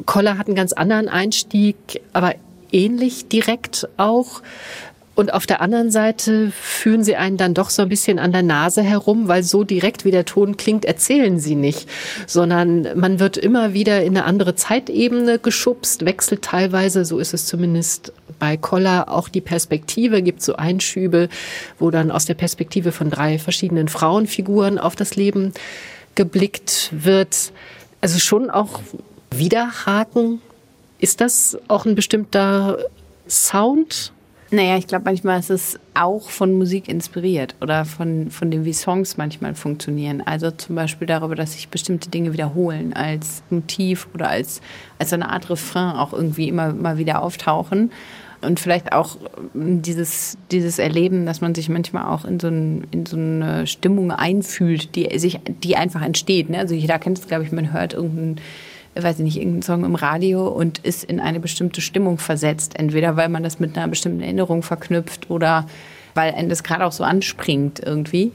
Koller 0.06 0.38
hat 0.38 0.48
einen 0.48 0.56
ganz 0.56 0.74
anderen 0.74 1.10
Einstieg, 1.10 1.76
aber 2.14 2.36
ähnlich 2.72 3.28
direkt 3.28 3.88
auch. 3.98 4.41
Und 5.18 5.34
auf 5.34 5.47
der 5.47 5.61
anderen 5.61 5.89
Seite 5.89 6.51
führen 6.51 7.03
sie 7.03 7.15
einen 7.15 7.38
dann 7.38 7.55
doch 7.55 7.72
so 7.72 7.82
ein 7.82 7.89
bisschen 7.89 8.20
an 8.20 8.32
der 8.32 8.43
Nase 8.43 8.84
herum, 8.84 9.28
weil 9.28 9.41
so 9.41 9.63
direkt 9.63 10.05
wie 10.05 10.11
der 10.11 10.26
Ton 10.26 10.57
klingt, 10.57 10.86
erzählen 10.86 11.39
sie 11.39 11.55
nicht, 11.55 11.89
sondern 12.28 12.88
man 12.95 13.20
wird 13.20 13.36
immer 13.36 13.74
wieder 13.74 14.03
in 14.03 14.15
eine 14.15 14.26
andere 14.26 14.53
Zeitebene 14.53 15.39
geschubst, 15.39 16.05
wechselt 16.05 16.43
teilweise, 16.43 17.03
so 17.03 17.18
ist 17.18 17.34
es 17.34 17.47
zumindest 17.47 18.13
bei 18.38 18.57
Koller, 18.57 19.09
auch 19.09 19.28
die 19.28 19.41
Perspektive, 19.41 20.22
gibt 20.22 20.43
so 20.43 20.55
Einschübe, 20.55 21.30
wo 21.80 21.89
dann 21.89 22.11
aus 22.11 22.26
der 22.26 22.36
Perspektive 22.36 22.91
von 22.91 23.09
drei 23.09 23.39
verschiedenen 23.39 23.88
Frauenfiguren 23.88 24.78
auf 24.78 24.95
das 24.95 25.15
Leben 25.15 25.51
geblickt 26.13 26.91
wird. 26.91 27.53
Also 28.01 28.20
schon 28.20 28.51
auch 28.51 28.82
Widerhaken. 29.32 30.43
Ist 30.99 31.22
das 31.22 31.57
auch 31.68 31.88
ein 31.88 31.95
bestimmter 31.95 32.78
Sound? 33.28 34.11
Naja, 34.50 34.78
ich 34.78 34.88
glaube, 34.88 35.06
manchmal 35.06 35.39
ist 35.39 35.50
es 35.50 35.80
auch 35.93 36.30
von 36.30 36.54
Musik 36.54 36.88
inspiriert 36.88 37.56
oder 37.60 37.84
von, 37.84 38.32
von 38.32 38.50
dem, 38.50 38.64
wie 38.64 38.74
Songs 38.74 39.18
manchmal 39.18 39.56
funktionieren. 39.56 40.22
Also 40.26 40.52
zum 40.52 40.76
Beispiel 40.76 41.06
darüber, 41.06 41.36
dass 41.36 41.54
sich 41.54 41.68
bestimmte 41.68 42.10
Dinge 42.10 42.32
wiederholen 42.32 42.93
als 42.93 43.43
Motiv 43.50 44.08
oder 44.14 44.30
als, 44.30 44.62
als 45.00 45.12
eine 45.12 45.30
Art 45.30 45.50
Refrain 45.50 45.98
auch 45.98 46.14
irgendwie 46.14 46.48
immer 46.48 46.72
mal 46.72 46.98
wieder 46.98 47.22
auftauchen. 47.22 47.91
Und 48.39 48.60
vielleicht 48.60 48.93
auch 48.93 49.18
dieses, 49.54 50.38
dieses 50.52 50.80
Erleben, 50.80 51.26
dass 51.26 51.41
man 51.41 51.56
sich 51.56 51.68
manchmal 51.70 52.06
auch 52.06 52.24
in 52.24 52.39
so, 52.39 52.48
ein, 52.48 52.88
in 52.91 53.06
so 53.06 53.18
eine 53.18 53.68
Stimmung 53.68 54.12
einfühlt, 54.12 54.95
die, 54.95 55.18
sich, 55.18 55.39
die 55.64 55.76
einfach 55.76 56.04
entsteht. 56.04 56.50
Ne? 56.50 56.60
Also 56.60 56.76
jeder 56.76 57.00
kennt 57.00 57.18
es, 57.18 57.28
glaube 57.28 57.43
ich, 57.43 57.52
man 57.52 57.74
hört 57.74 57.93
irgendeinen 57.93 58.39
weiß 59.04 59.20
ich 59.20 59.24
nicht, 59.24 59.38
irgendeinen 59.38 59.62
Song 59.62 59.86
im 59.86 59.95
Radio 59.95 60.48
und 60.48 60.80
ist 60.80 61.04
in 61.04 61.20
eine 61.20 61.39
bestimmte 61.39 61.82
Stimmung 61.82 62.18
versetzt. 62.18 62.78
Entweder 62.78 63.16
weil 63.16 63.30
man 63.30 63.43
das 63.43 63.60
mit 63.60 63.78
einer 63.78 63.88
bestimmten 63.88 64.22
Erinnerung 64.22 64.64
verknüpft 64.64 65.30
oder 65.30 65.68
weil 66.14 66.34
einen 66.34 66.50
das 66.50 66.64
gerade 66.64 66.86
auch 66.86 66.91
so 66.91 67.04
anspringt 67.04 67.82
irgendwie. 67.84 68.32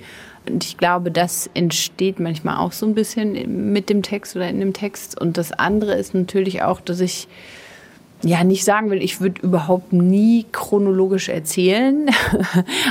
Und 0.48 0.64
ich 0.64 0.76
glaube, 0.76 1.10
das 1.10 1.48
entsteht 1.54 2.18
manchmal 2.18 2.56
auch 2.56 2.72
so 2.72 2.86
ein 2.86 2.94
bisschen 2.94 3.72
mit 3.72 3.88
dem 3.88 4.02
Text 4.02 4.34
oder 4.34 4.48
in 4.48 4.60
dem 4.60 4.72
Text. 4.72 5.20
Und 5.20 5.38
das 5.38 5.52
andere 5.52 5.94
ist 5.94 6.14
natürlich 6.14 6.62
auch, 6.62 6.80
dass 6.80 7.00
ich 7.00 7.28
ja 8.24 8.44
nicht 8.44 8.64
sagen 8.64 8.90
will, 8.90 9.02
ich 9.02 9.20
würde 9.20 9.40
überhaupt 9.42 9.92
nie 9.92 10.46
chronologisch 10.52 11.28
erzählen. 11.28 12.10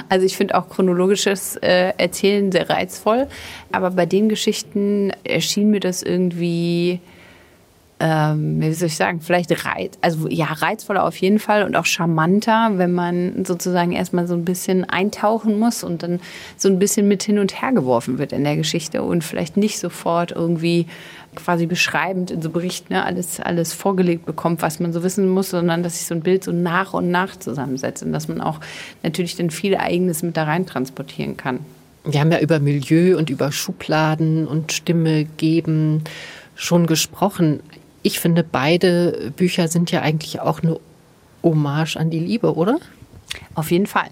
Also 0.09 0.25
ich 0.25 0.35
finde 0.35 0.55
auch 0.55 0.67
chronologisches 0.67 1.55
äh, 1.57 1.93
Erzählen 1.97 2.51
sehr 2.51 2.69
reizvoll. 2.69 3.27
Aber 3.71 3.91
bei 3.91 4.05
den 4.05 4.27
Geschichten 4.27 5.11
erschien 5.23 5.69
mir 5.69 5.79
das 5.79 6.03
irgendwie 6.03 6.99
ähm, 8.03 8.59
wie 8.59 8.73
soll 8.73 8.87
ich 8.87 8.95
sagen, 8.95 9.21
vielleicht 9.21 9.63
reiz, 9.63 9.93
also 10.01 10.27
ja, 10.27 10.45
reizvoller 10.45 11.03
auf 11.03 11.15
jeden 11.17 11.37
Fall 11.37 11.63
und 11.63 11.75
auch 11.75 11.85
charmanter, 11.85 12.71
wenn 12.77 12.93
man 12.93 13.45
sozusagen 13.45 13.91
erstmal 13.91 14.27
so 14.27 14.33
ein 14.33 14.43
bisschen 14.43 14.89
eintauchen 14.89 15.59
muss 15.59 15.83
und 15.83 16.01
dann 16.01 16.19
so 16.57 16.67
ein 16.67 16.79
bisschen 16.79 17.07
mit 17.07 17.21
hin 17.21 17.37
und 17.37 17.61
her 17.61 17.71
geworfen 17.71 18.17
wird 18.17 18.33
in 18.33 18.43
der 18.43 18.55
Geschichte 18.55 19.03
und 19.03 19.23
vielleicht 19.23 19.55
nicht 19.55 19.77
sofort 19.77 20.31
irgendwie 20.31 20.87
quasi 21.35 21.67
beschreibend 21.67 22.31
in 22.31 22.41
so 22.41 22.49
Berichten 22.49 22.93
ne, 22.93 23.05
alles, 23.05 23.39
alles 23.39 23.71
vorgelegt 23.71 24.25
bekommt, 24.25 24.63
was 24.63 24.79
man 24.79 24.93
so 24.93 25.03
wissen 25.03 25.29
muss, 25.29 25.51
sondern 25.51 25.83
dass 25.83 25.99
sich 25.99 26.07
so 26.07 26.15
ein 26.15 26.21
Bild 26.21 26.43
so 26.43 26.51
nach 26.51 26.95
und 26.95 27.11
nach 27.11 27.35
zusammensetzt 27.35 28.01
und 28.01 28.13
dass 28.13 28.27
man 28.27 28.41
auch 28.41 28.59
natürlich 29.03 29.35
dann 29.35 29.51
viel 29.51 29.77
Eigenes 29.77 30.23
mit 30.23 30.35
da 30.37 30.45
rein 30.45 30.65
transportieren 30.65 31.37
kann. 31.37 31.59
Wir 32.03 32.19
haben 32.19 32.31
ja 32.31 32.39
über 32.39 32.59
Milieu 32.59 33.15
und 33.19 33.29
über 33.29 33.51
Schubladen 33.51 34.47
und 34.47 34.71
Stimme 34.71 35.25
geben 35.37 36.03
schon 36.55 36.87
gesprochen 36.87 37.59
ich 38.03 38.19
finde, 38.19 38.43
beide 38.43 39.31
Bücher 39.35 39.67
sind 39.67 39.91
ja 39.91 40.01
eigentlich 40.01 40.39
auch 40.39 40.63
eine 40.63 40.79
Hommage 41.43 41.97
an 41.97 42.09
die 42.09 42.19
Liebe, 42.19 42.55
oder? 42.55 42.79
Auf 43.55 43.71
jeden 43.71 43.87
Fall. 43.87 44.09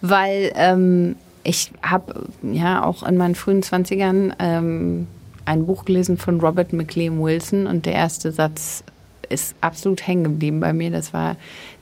Weil 0.00 0.52
ähm, 0.54 1.16
ich 1.42 1.70
habe 1.82 2.26
ja 2.42 2.84
auch 2.84 3.02
in 3.02 3.16
meinen 3.16 3.34
frühen 3.34 3.62
20ern 3.62 4.34
ähm, 4.38 5.06
ein 5.44 5.66
Buch 5.66 5.84
gelesen 5.84 6.18
von 6.18 6.40
Robert 6.40 6.72
McLean 6.72 7.20
Wilson 7.22 7.66
und 7.66 7.86
der 7.86 7.94
erste 7.94 8.32
Satz 8.32 8.82
ist 9.28 9.54
absolut 9.60 10.06
hängen 10.06 10.24
geblieben 10.24 10.60
bei 10.60 10.72
mir. 10.72 10.90
Das 10.90 11.12
war 11.12 11.36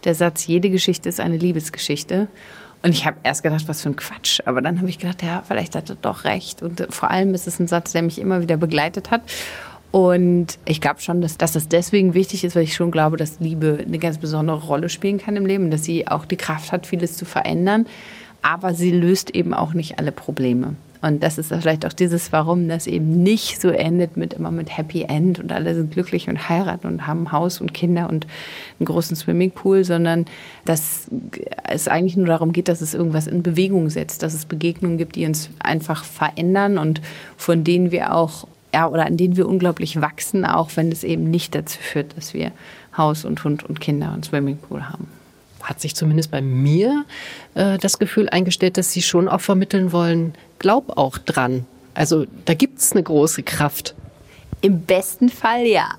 der 0.05 0.14
Satz, 0.14 0.47
jede 0.47 0.70
Geschichte 0.70 1.09
ist 1.09 1.20
eine 1.20 1.36
Liebesgeschichte. 1.36 2.28
Und 2.82 2.90
ich 2.90 3.07
habe 3.07 3.16
erst 3.22 3.42
gedacht, 3.42 3.66
was 3.66 3.80
für 3.80 3.88
ein 3.88 3.97
Quatsch. 3.97 4.40
Aber 4.45 4.61
dann 4.61 4.78
habe 4.78 4.90
ich 4.90 4.99
gedacht, 4.99 5.22
ja, 5.22 5.42
vielleicht 5.47 5.74
hat 5.74 5.88
er 5.88 5.97
doch 5.97 6.24
recht. 6.24 6.62
Und 6.62 6.86
vor 6.90 7.11
allem 7.11 7.32
ist 7.32 7.47
es 7.47 7.59
ein 7.59 7.66
Satz, 7.66 7.92
der 7.92 8.03
mich 8.03 8.18
immer 8.18 8.42
wieder 8.42 8.59
begleitet 8.59 9.11
hat. 9.11 9.22
Und 9.95 10.59
ich 10.64 10.80
glaube 10.80 11.01
schon, 11.01 11.20
dass, 11.20 11.38
dass 11.38 11.53
das 11.53 11.68
deswegen 11.68 12.14
wichtig 12.14 12.42
ist, 12.42 12.57
weil 12.57 12.64
ich 12.64 12.74
schon 12.74 12.90
glaube, 12.90 13.16
dass 13.16 13.38
Liebe 13.38 13.78
eine 13.80 14.01
ganz 14.01 14.18
besondere 14.18 14.61
Rolle 14.61 14.88
spielen 14.88 15.18
kann 15.18 15.36
im 15.36 15.47
Leben, 15.47 15.70
dass 15.70 15.84
sie 15.84 16.09
auch 16.09 16.24
die 16.24 16.34
Kraft 16.36 16.72
hat, 16.72 16.84
vieles 16.84 17.16
zu 17.16 17.24
verändern. 17.24 17.86
Aber 18.42 18.74
sie 18.74 18.90
löst 18.90 19.30
eben 19.30 19.55
auch 19.55 19.72
nicht 19.72 20.01
alle 20.01 20.11
Probleme. 20.11 20.74
Und 21.01 21.22
das 21.22 21.38
ist 21.38 21.55
vielleicht 21.55 21.86
auch 21.86 21.92
dieses, 21.92 22.32
warum 22.32 22.66
das 22.66 22.88
eben 22.88 23.22
nicht 23.22 23.61
so 23.61 23.68
endet 23.68 24.16
mit 24.16 24.34
immer 24.34 24.51
mit 24.51 24.76
Happy 24.76 25.03
End 25.03 25.38
und 25.38 25.53
alle 25.53 25.76
sind 25.76 25.92
glücklich 25.92 26.28
und 26.28 26.49
heiraten 26.49 26.88
und 26.88 27.07
haben 27.07 27.30
Haus 27.30 27.61
und 27.61 27.72
Kinder 27.72 28.09
und 28.09 28.26
einen 28.80 28.86
großen 28.86 29.14
Swimmingpool, 29.14 29.84
sondern 29.84 30.24
dass 30.64 31.09
es 31.68 31.86
eigentlich 31.86 32.16
nur 32.16 32.26
darum 32.26 32.53
geht, 32.53 32.66
dass 32.66 32.80
es 32.80 32.95
irgendwas 32.95 33.28
in 33.28 33.45
Bewegung 33.45 33.90
setzt, 33.90 34.24
dass 34.24 34.34
es 34.34 34.45
Begegnungen 34.45 34.99
gibt, 34.99 35.14
die 35.14 35.24
uns 35.24 35.51
einfach 35.61 36.03
verändern 36.03 36.78
und 36.78 37.01
von 37.36 37.62
denen 37.62 37.92
wir 37.92 38.12
auch 38.12 38.49
ja, 38.75 38.89
oder 38.89 39.07
an 39.07 39.16
denen 39.16 39.37
wir 39.37 39.49
unglaublich 39.49 40.01
wachsen, 40.01 40.45
auch 40.45 40.70
wenn 40.75 40.91
es 40.91 41.05
eben 41.05 41.31
nicht 41.31 41.55
dazu 41.55 41.79
führt, 41.81 42.16
dass 42.16 42.35
wir 42.35 42.51
Haus 42.97 43.25
und 43.25 43.45
Hund 43.45 43.62
und 43.62 43.81
Kinder 43.81 44.12
und 44.12 44.25
Swimmingpool 44.25 44.89
haben. 44.89 45.07
Hat 45.62 45.81
sich 45.81 45.95
zumindest 45.95 46.33
bei 46.33 46.43
mir 46.43 47.05
äh, 47.55 47.79
das 47.79 48.01
Gefühl 48.01 48.29
eingestellt, 48.29 48.77
dass 48.77 48.91
Sie 48.91 49.01
schon 49.01 49.29
auch 49.29 49.41
vermitteln 49.41 49.93
wollen, 49.93 50.35
glaub 50.59 50.99
auch 50.99 51.18
dran. 51.18 51.66
Also 51.95 52.27
da 52.47 52.55
gibt 52.55 52.81
es 52.81 52.91
eine 52.91 53.05
große 53.05 53.45
Kraft. 53.45 53.95
Im 54.65 54.81
besten 54.81 55.29
Fall 55.29 55.67
ja. 55.67 55.91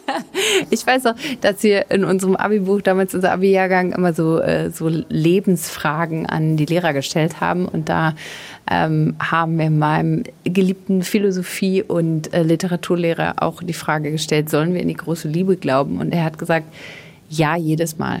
ich 0.70 0.86
weiß 0.86 1.06
auch, 1.06 1.16
dass 1.40 1.64
wir 1.64 1.90
in 1.90 2.04
unserem 2.04 2.36
Abi-Buch 2.36 2.80
damals, 2.80 3.16
unser 3.16 3.32
Abi-Jahrgang, 3.32 3.90
immer 3.90 4.12
so, 4.12 4.38
äh, 4.38 4.70
so 4.70 4.86
Lebensfragen 4.86 6.24
an 6.24 6.56
die 6.56 6.66
Lehrer 6.66 6.92
gestellt 6.92 7.40
haben. 7.40 7.66
Und 7.66 7.88
da 7.88 8.14
ähm, 8.70 9.16
haben 9.18 9.58
wir 9.58 9.70
meinem 9.70 10.22
geliebten 10.44 11.02
Philosophie- 11.02 11.82
und 11.82 12.32
äh, 12.32 12.44
Literaturlehrer 12.44 13.42
auch 13.42 13.60
die 13.60 13.72
Frage 13.72 14.12
gestellt, 14.12 14.50
sollen 14.50 14.72
wir 14.72 14.82
in 14.82 14.88
die 14.88 14.94
große 14.94 15.26
Liebe 15.26 15.56
glauben? 15.56 15.98
Und 15.98 16.12
er 16.12 16.22
hat 16.22 16.38
gesagt, 16.38 16.66
ja, 17.28 17.56
jedes 17.56 17.98
Mal. 17.98 18.20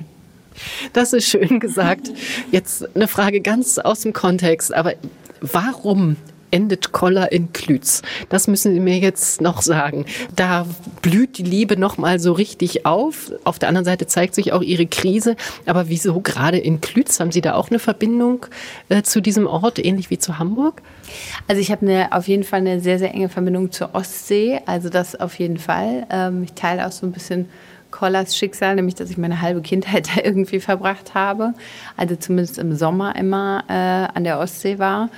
Das 0.94 1.12
ist 1.12 1.28
schön 1.28 1.60
gesagt. 1.60 2.10
Jetzt 2.50 2.96
eine 2.96 3.06
Frage 3.06 3.40
ganz 3.40 3.78
aus 3.78 4.00
dem 4.00 4.12
Kontext, 4.12 4.74
aber 4.74 4.94
warum 5.40 6.16
endet 6.50 6.92
Koller 6.92 7.32
in 7.32 7.52
Klütz? 7.52 8.02
Das 8.28 8.48
müssen 8.48 8.72
Sie 8.72 8.80
mir 8.80 8.98
jetzt 8.98 9.40
noch 9.40 9.62
sagen. 9.62 10.06
Da 10.34 10.66
blüht 11.02 11.38
die 11.38 11.42
Liebe 11.42 11.76
noch 11.78 11.98
mal 11.98 12.18
so 12.18 12.32
richtig 12.32 12.86
auf. 12.86 13.32
Auf 13.44 13.58
der 13.58 13.68
anderen 13.68 13.84
Seite 13.84 14.06
zeigt 14.06 14.34
sich 14.34 14.52
auch 14.52 14.62
Ihre 14.62 14.86
Krise. 14.86 15.36
Aber 15.66 15.88
wieso 15.88 16.20
gerade 16.20 16.58
in 16.58 16.80
Klütz? 16.80 17.20
Haben 17.20 17.32
Sie 17.32 17.40
da 17.40 17.54
auch 17.54 17.70
eine 17.70 17.78
Verbindung 17.78 18.46
äh, 18.88 19.02
zu 19.02 19.20
diesem 19.20 19.46
Ort, 19.46 19.84
ähnlich 19.84 20.10
wie 20.10 20.18
zu 20.18 20.38
Hamburg? 20.38 20.82
Also 21.48 21.60
ich 21.60 21.70
habe 21.70 22.08
auf 22.10 22.28
jeden 22.28 22.44
Fall 22.44 22.60
eine 22.60 22.80
sehr, 22.80 22.98
sehr 22.98 23.14
enge 23.14 23.28
Verbindung 23.28 23.72
zur 23.72 23.94
Ostsee. 23.94 24.60
Also 24.66 24.88
das 24.88 25.18
auf 25.18 25.38
jeden 25.38 25.58
Fall. 25.58 26.06
Ähm, 26.10 26.42
ich 26.44 26.52
teile 26.52 26.86
auch 26.86 26.92
so 26.92 27.06
ein 27.06 27.12
bisschen 27.12 27.48
Kollers 27.90 28.36
Schicksal, 28.36 28.74
nämlich 28.74 28.94
dass 28.94 29.10
ich 29.10 29.16
meine 29.16 29.40
halbe 29.40 29.62
Kindheit 29.62 30.08
da 30.16 30.22
irgendwie 30.22 30.60
verbracht 30.60 31.14
habe. 31.14 31.54
Also 31.96 32.16
zumindest 32.16 32.58
im 32.58 32.76
Sommer 32.76 33.16
immer 33.16 33.64
äh, 33.68 34.16
an 34.16 34.24
der 34.24 34.38
Ostsee 34.38 34.78
war. 34.78 35.08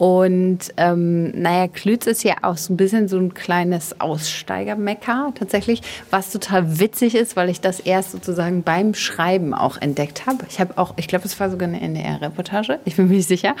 Und 0.00 0.60
ähm, 0.78 1.30
naja, 1.38 1.68
Klütz 1.68 2.06
ist 2.06 2.24
ja 2.24 2.36
auch 2.40 2.56
so 2.56 2.72
ein 2.72 2.78
bisschen 2.78 3.06
so 3.06 3.18
ein 3.18 3.34
kleines 3.34 4.00
Aussteigermecker 4.00 5.34
tatsächlich, 5.34 5.82
was 6.08 6.32
total 6.32 6.80
witzig 6.80 7.14
ist, 7.14 7.36
weil 7.36 7.50
ich 7.50 7.60
das 7.60 7.80
erst 7.80 8.12
sozusagen 8.12 8.62
beim 8.62 8.94
Schreiben 8.94 9.52
auch 9.52 9.76
entdeckt 9.76 10.24
habe. 10.24 10.46
Ich 10.48 10.58
habe 10.58 10.78
auch, 10.78 10.94
ich 10.96 11.06
glaube, 11.06 11.26
es 11.26 11.38
war 11.38 11.50
sogar 11.50 11.68
eine 11.68 11.82
NDR-Reportage, 11.82 12.78
ich 12.86 12.96
bin 12.96 13.08
mir 13.08 13.16
nicht 13.16 13.28
sicher, 13.28 13.54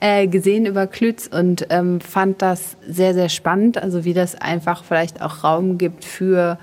äh, 0.00 0.26
gesehen 0.26 0.66
über 0.66 0.86
Klütz 0.86 1.30
und 1.32 1.68
ähm, 1.70 2.02
fand 2.02 2.42
das 2.42 2.76
sehr, 2.86 3.14
sehr 3.14 3.30
spannend. 3.30 3.78
Also 3.82 4.04
wie 4.04 4.12
das 4.12 4.34
einfach 4.34 4.84
vielleicht 4.84 5.22
auch 5.22 5.44
Raum 5.44 5.78
gibt 5.78 6.04
für 6.04 6.58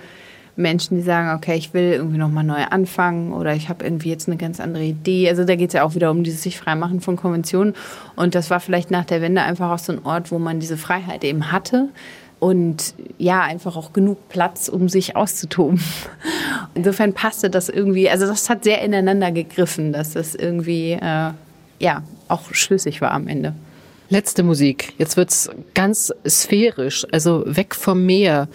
Menschen, 0.56 0.97
die 0.97 1.04
sagen, 1.04 1.36
okay, 1.36 1.56
ich 1.56 1.74
will 1.74 1.93
irgendwie 1.93 2.18
nochmal 2.18 2.43
neu 2.43 2.64
anfangen 2.70 3.34
oder 3.34 3.56
ich 3.56 3.70
habe 3.70 3.84
irgendwie 3.84 4.10
jetzt 4.10 4.28
eine 4.28 4.38
ganz 4.38 4.60
andere 4.60 4.84
Idee. 4.84 5.30
Also 5.30 5.45
da 5.45 5.56
geht 5.56 5.70
es 5.70 5.74
ja 5.74 5.84
auch 5.84 5.95
wieder 5.95 6.12
um 6.12 6.24
dieses 6.24 6.43
sich 6.43 6.58
freimachen 6.58 7.01
von 7.01 7.16
Konventionen. 7.16 7.74
Und 8.16 8.36
das 8.36 8.49
war 8.49 8.60
vielleicht 8.60 8.91
nach 8.91 9.06
der 9.06 9.22
Wende 9.22 9.41
einfach 9.41 9.72
auch 9.72 9.80
so 9.80 9.93
ein 9.93 10.06
Ort, 10.06 10.32
wo 10.32 10.38
man 10.38 10.60
diese 10.60 10.78
Freiheit 10.78 11.24
eben 11.24 11.51
hatte. 11.51 11.89
Und 12.39 12.93
ja, 13.18 13.41
einfach 13.41 13.78
auch 13.78 13.93
genug 13.93 14.30
Platz, 14.30 14.68
um 14.68 14.89
sich 14.89 15.16
auszutoben. 15.16 15.82
Insofern 16.76 17.14
passte 17.14 17.49
das 17.49 17.70
irgendwie, 17.70 18.10
also 18.10 18.28
das 18.28 18.49
hat 18.49 18.64
sehr 18.64 18.82
ineinander 18.82 19.32
gegriffen, 19.32 19.93
dass 19.93 20.12
das 20.12 20.36
irgendwie, 20.36 20.91
äh, 20.91 21.32
ja, 21.80 22.04
auch 22.28 22.54
schlüssig 22.54 23.01
war 23.01 23.12
am 23.12 23.28
Ende. 23.28 23.54
Letzte 24.14 24.43
Musik. 24.43 24.93
Jetzt 24.99 25.18
wird's 25.18 25.49
ganz 25.74 26.14
sphärisch, 26.24 27.03
also 27.11 27.43
weg 27.47 27.74
vom 27.74 28.05
Meer 28.05 28.47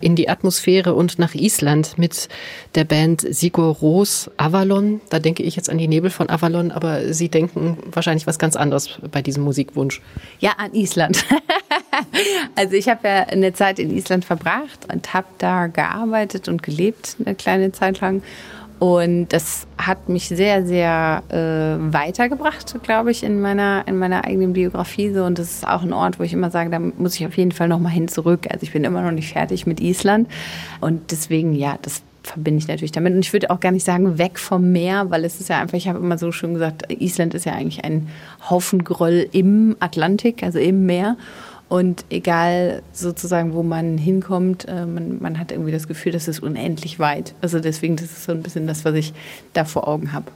in 0.00 0.16
die 0.16 0.28
Atmosphäre 0.28 0.92
und 0.94 1.20
nach 1.20 1.36
Island 1.36 1.96
mit 1.98 2.28
der 2.74 2.82
Band 2.82 3.20
Sigur 3.20 3.76
Ros 3.76 4.28
Avalon. 4.38 5.00
Da 5.10 5.20
denke 5.20 5.44
ich 5.44 5.54
jetzt 5.54 5.70
an 5.70 5.78
die 5.78 5.86
Nebel 5.86 6.10
von 6.10 6.28
Avalon, 6.30 6.72
aber 6.72 7.12
Sie 7.14 7.28
denken 7.28 7.78
wahrscheinlich 7.92 8.26
was 8.26 8.40
ganz 8.40 8.56
anderes 8.56 8.98
bei 9.12 9.22
diesem 9.22 9.44
Musikwunsch. 9.44 10.02
Ja, 10.40 10.54
an 10.56 10.74
Island. 10.74 11.24
also 12.56 12.74
ich 12.74 12.88
habe 12.88 13.06
ja 13.06 13.20
eine 13.28 13.52
Zeit 13.52 13.78
in 13.78 13.96
Island 13.96 14.24
verbracht 14.24 14.92
und 14.92 15.14
habe 15.14 15.28
da 15.38 15.68
gearbeitet 15.68 16.48
und 16.48 16.64
gelebt 16.64 17.18
eine 17.24 17.36
kleine 17.36 17.70
Zeit 17.70 18.00
lang. 18.00 18.20
Und 18.84 19.28
das 19.28 19.66
hat 19.78 20.10
mich 20.10 20.28
sehr, 20.28 20.66
sehr 20.66 21.22
äh, 21.30 21.94
weitergebracht, 21.94 22.74
glaube 22.82 23.12
ich, 23.12 23.22
in 23.22 23.40
meiner, 23.40 23.82
in 23.86 23.96
meiner 23.96 24.26
eigenen 24.26 24.52
Biografie. 24.52 25.10
So. 25.10 25.24
Und 25.24 25.38
das 25.38 25.52
ist 25.52 25.66
auch 25.66 25.82
ein 25.84 25.94
Ort, 25.94 26.18
wo 26.18 26.22
ich 26.22 26.34
immer 26.34 26.50
sage, 26.50 26.68
da 26.68 26.78
muss 26.78 27.14
ich 27.14 27.24
auf 27.24 27.34
jeden 27.38 27.52
Fall 27.52 27.66
noch 27.66 27.78
mal 27.78 27.88
hin 27.88 28.08
zurück. 28.08 28.46
Also 28.50 28.62
ich 28.62 28.72
bin 28.72 28.84
immer 28.84 29.00
noch 29.00 29.10
nicht 29.10 29.32
fertig 29.32 29.64
mit 29.64 29.80
Island. 29.80 30.28
Und 30.82 31.12
deswegen, 31.12 31.54
ja, 31.54 31.78
das 31.80 32.02
verbinde 32.22 32.58
ich 32.58 32.68
natürlich 32.68 32.92
damit. 32.92 33.14
Und 33.14 33.20
ich 33.20 33.32
würde 33.32 33.48
auch 33.48 33.60
gar 33.60 33.72
nicht 33.72 33.86
sagen, 33.86 34.18
weg 34.18 34.38
vom 34.38 34.70
Meer, 34.70 35.08
weil 35.08 35.24
es 35.24 35.40
ist 35.40 35.48
ja 35.48 35.62
einfach, 35.62 35.78
ich 35.78 35.88
habe 35.88 35.98
immer 35.98 36.18
so 36.18 36.30
schön 36.30 36.52
gesagt, 36.52 36.92
Island 36.92 37.32
ist 37.32 37.46
ja 37.46 37.54
eigentlich 37.54 37.86
ein 37.86 38.08
Haufen 38.50 38.84
Gröll 38.84 39.26
im 39.32 39.76
Atlantik, 39.80 40.42
also 40.42 40.58
im 40.58 40.84
Meer. 40.84 41.16
Und 41.68 42.04
egal 42.10 42.82
sozusagen, 42.92 43.54
wo 43.54 43.62
man 43.62 43.96
hinkommt, 43.98 44.66
äh, 44.68 44.86
man, 44.86 45.20
man 45.20 45.38
hat 45.38 45.50
irgendwie 45.50 45.72
das 45.72 45.88
Gefühl, 45.88 46.12
das 46.12 46.28
ist 46.28 46.40
unendlich 46.40 46.98
weit. 46.98 47.34
Also 47.40 47.58
deswegen, 47.58 47.96
das 47.96 48.06
ist 48.06 48.24
so 48.24 48.32
ein 48.32 48.42
bisschen 48.42 48.66
das, 48.66 48.84
was 48.84 48.94
ich 48.94 49.12
da 49.54 49.64
vor 49.64 49.88
Augen 49.88 50.12
habe. 50.12 50.30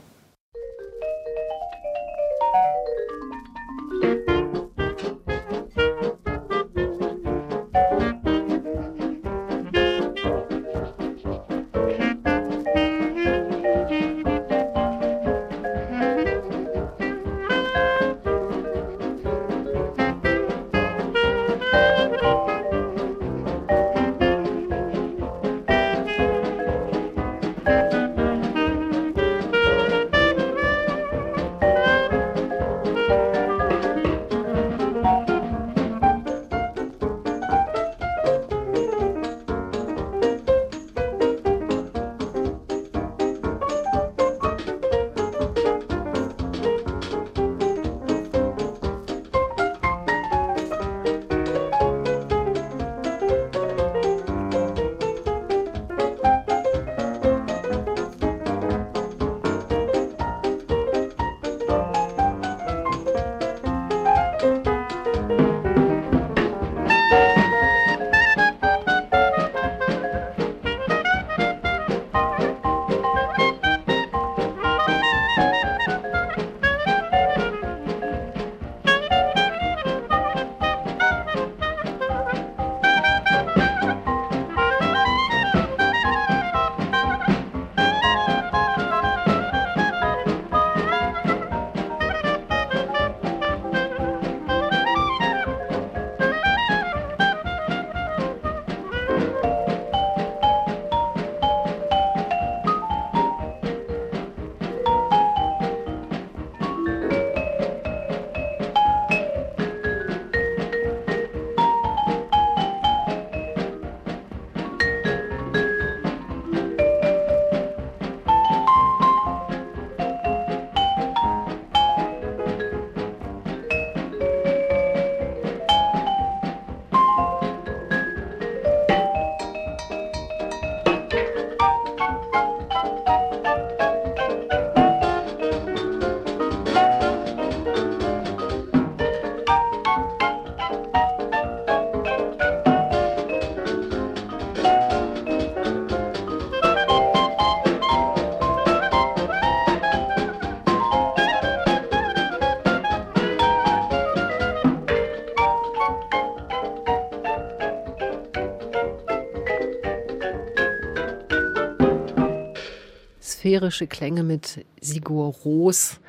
Atmosphärische 163.49 163.87
Klänge 163.87 164.23
mit 164.23 164.63
Sigur 164.79 165.33
Ros, 165.43 165.99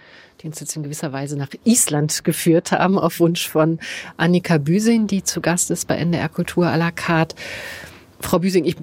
die 0.41 0.47
uns 0.47 0.61
jetzt 0.61 0.77
in 0.77 0.83
gewisser 0.83 1.13
Weise 1.13 1.37
nach 1.37 1.49
Island 1.65 2.23
geführt 2.25 2.71
haben, 2.73 2.99
auf 2.99 3.19
Wunsch 3.19 3.49
von 3.49 3.79
Annika 4.19 4.59
Büsing, 4.59 5.07
die 5.07 5.25
zu 5.25 5.41
Gast 5.41 5.71
ist 5.71 5.89
bei 5.89 5.97
NDR 5.97 6.29
Kultur 6.29 6.67
à 6.67 6.77
la 6.77 6.91
carte. 6.91 7.35
Frau 8.21 8.39
Büsing, 8.39 8.67
ich 8.67 8.77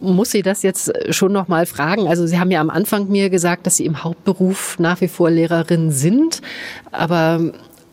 muss 0.00 0.32
Sie 0.32 0.42
das 0.42 0.64
jetzt 0.64 0.92
schon 1.10 1.32
noch 1.32 1.46
mal 1.46 1.64
fragen. 1.64 2.08
Also 2.08 2.26
Sie 2.26 2.40
haben 2.40 2.50
ja 2.50 2.60
am 2.60 2.70
Anfang 2.70 3.08
mir 3.08 3.30
gesagt, 3.30 3.66
dass 3.66 3.76
Sie 3.76 3.86
im 3.86 4.02
Hauptberuf 4.02 4.80
nach 4.80 5.00
wie 5.00 5.08
vor 5.08 5.30
Lehrerin 5.30 5.92
sind, 5.92 6.42
aber 6.90 7.52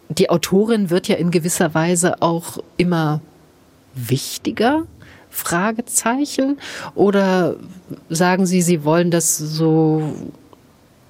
die 0.10 0.32
Autorin 0.32 0.89
wird 0.89 1.07
ja 1.07 1.18
in 1.18 1.30
gewisser 1.30 1.76
Weise 1.76 2.20
auch 2.24 2.57
immer 2.78 3.22
wichtiger. 3.93 4.88
Fragezeichen? 5.30 6.59
Oder 6.95 7.55
sagen 8.09 8.45
Sie, 8.45 8.61
Sie 8.61 8.84
wollen 8.84 9.11
das 9.11 9.38
so, 9.38 10.13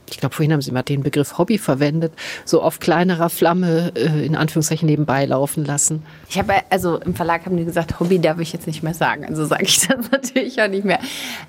ich 0.10 0.18
glaube, 0.18 0.36
vorhin 0.36 0.52
haben 0.52 0.62
Sie 0.62 0.72
mal 0.72 0.84
den 0.84 1.04
Begriff 1.04 1.38
Hobby 1.38 1.58
verwendet, 1.58 2.14
so 2.46 2.62
auf 2.62 2.80
kleinerer 2.80 3.30
Flamme 3.30 3.92
äh, 3.96 4.26
in 4.26 4.36
Anführungszeichen 4.36 4.88
nebenbei 4.88 5.26
laufen 5.26 5.66
lassen? 5.66 6.04
Ich 6.30 6.38
habe 6.38 6.54
also 6.70 6.98
im 6.98 7.16
Verlag 7.16 7.46
haben 7.46 7.58
die 7.58 7.66
gesagt, 7.66 8.00
Hobby 8.00 8.20
darf 8.20 8.40
ich 8.40 8.54
jetzt 8.54 8.68
nicht 8.68 8.84
mehr 8.84 8.94
sagen. 8.94 9.26
Also 9.26 9.46
sage 9.46 9.64
ich 9.64 9.80
das 9.88 10.12
natürlich 10.12 10.62
auch 10.62 10.68
nicht 10.68 10.86
mehr. 10.86 11.00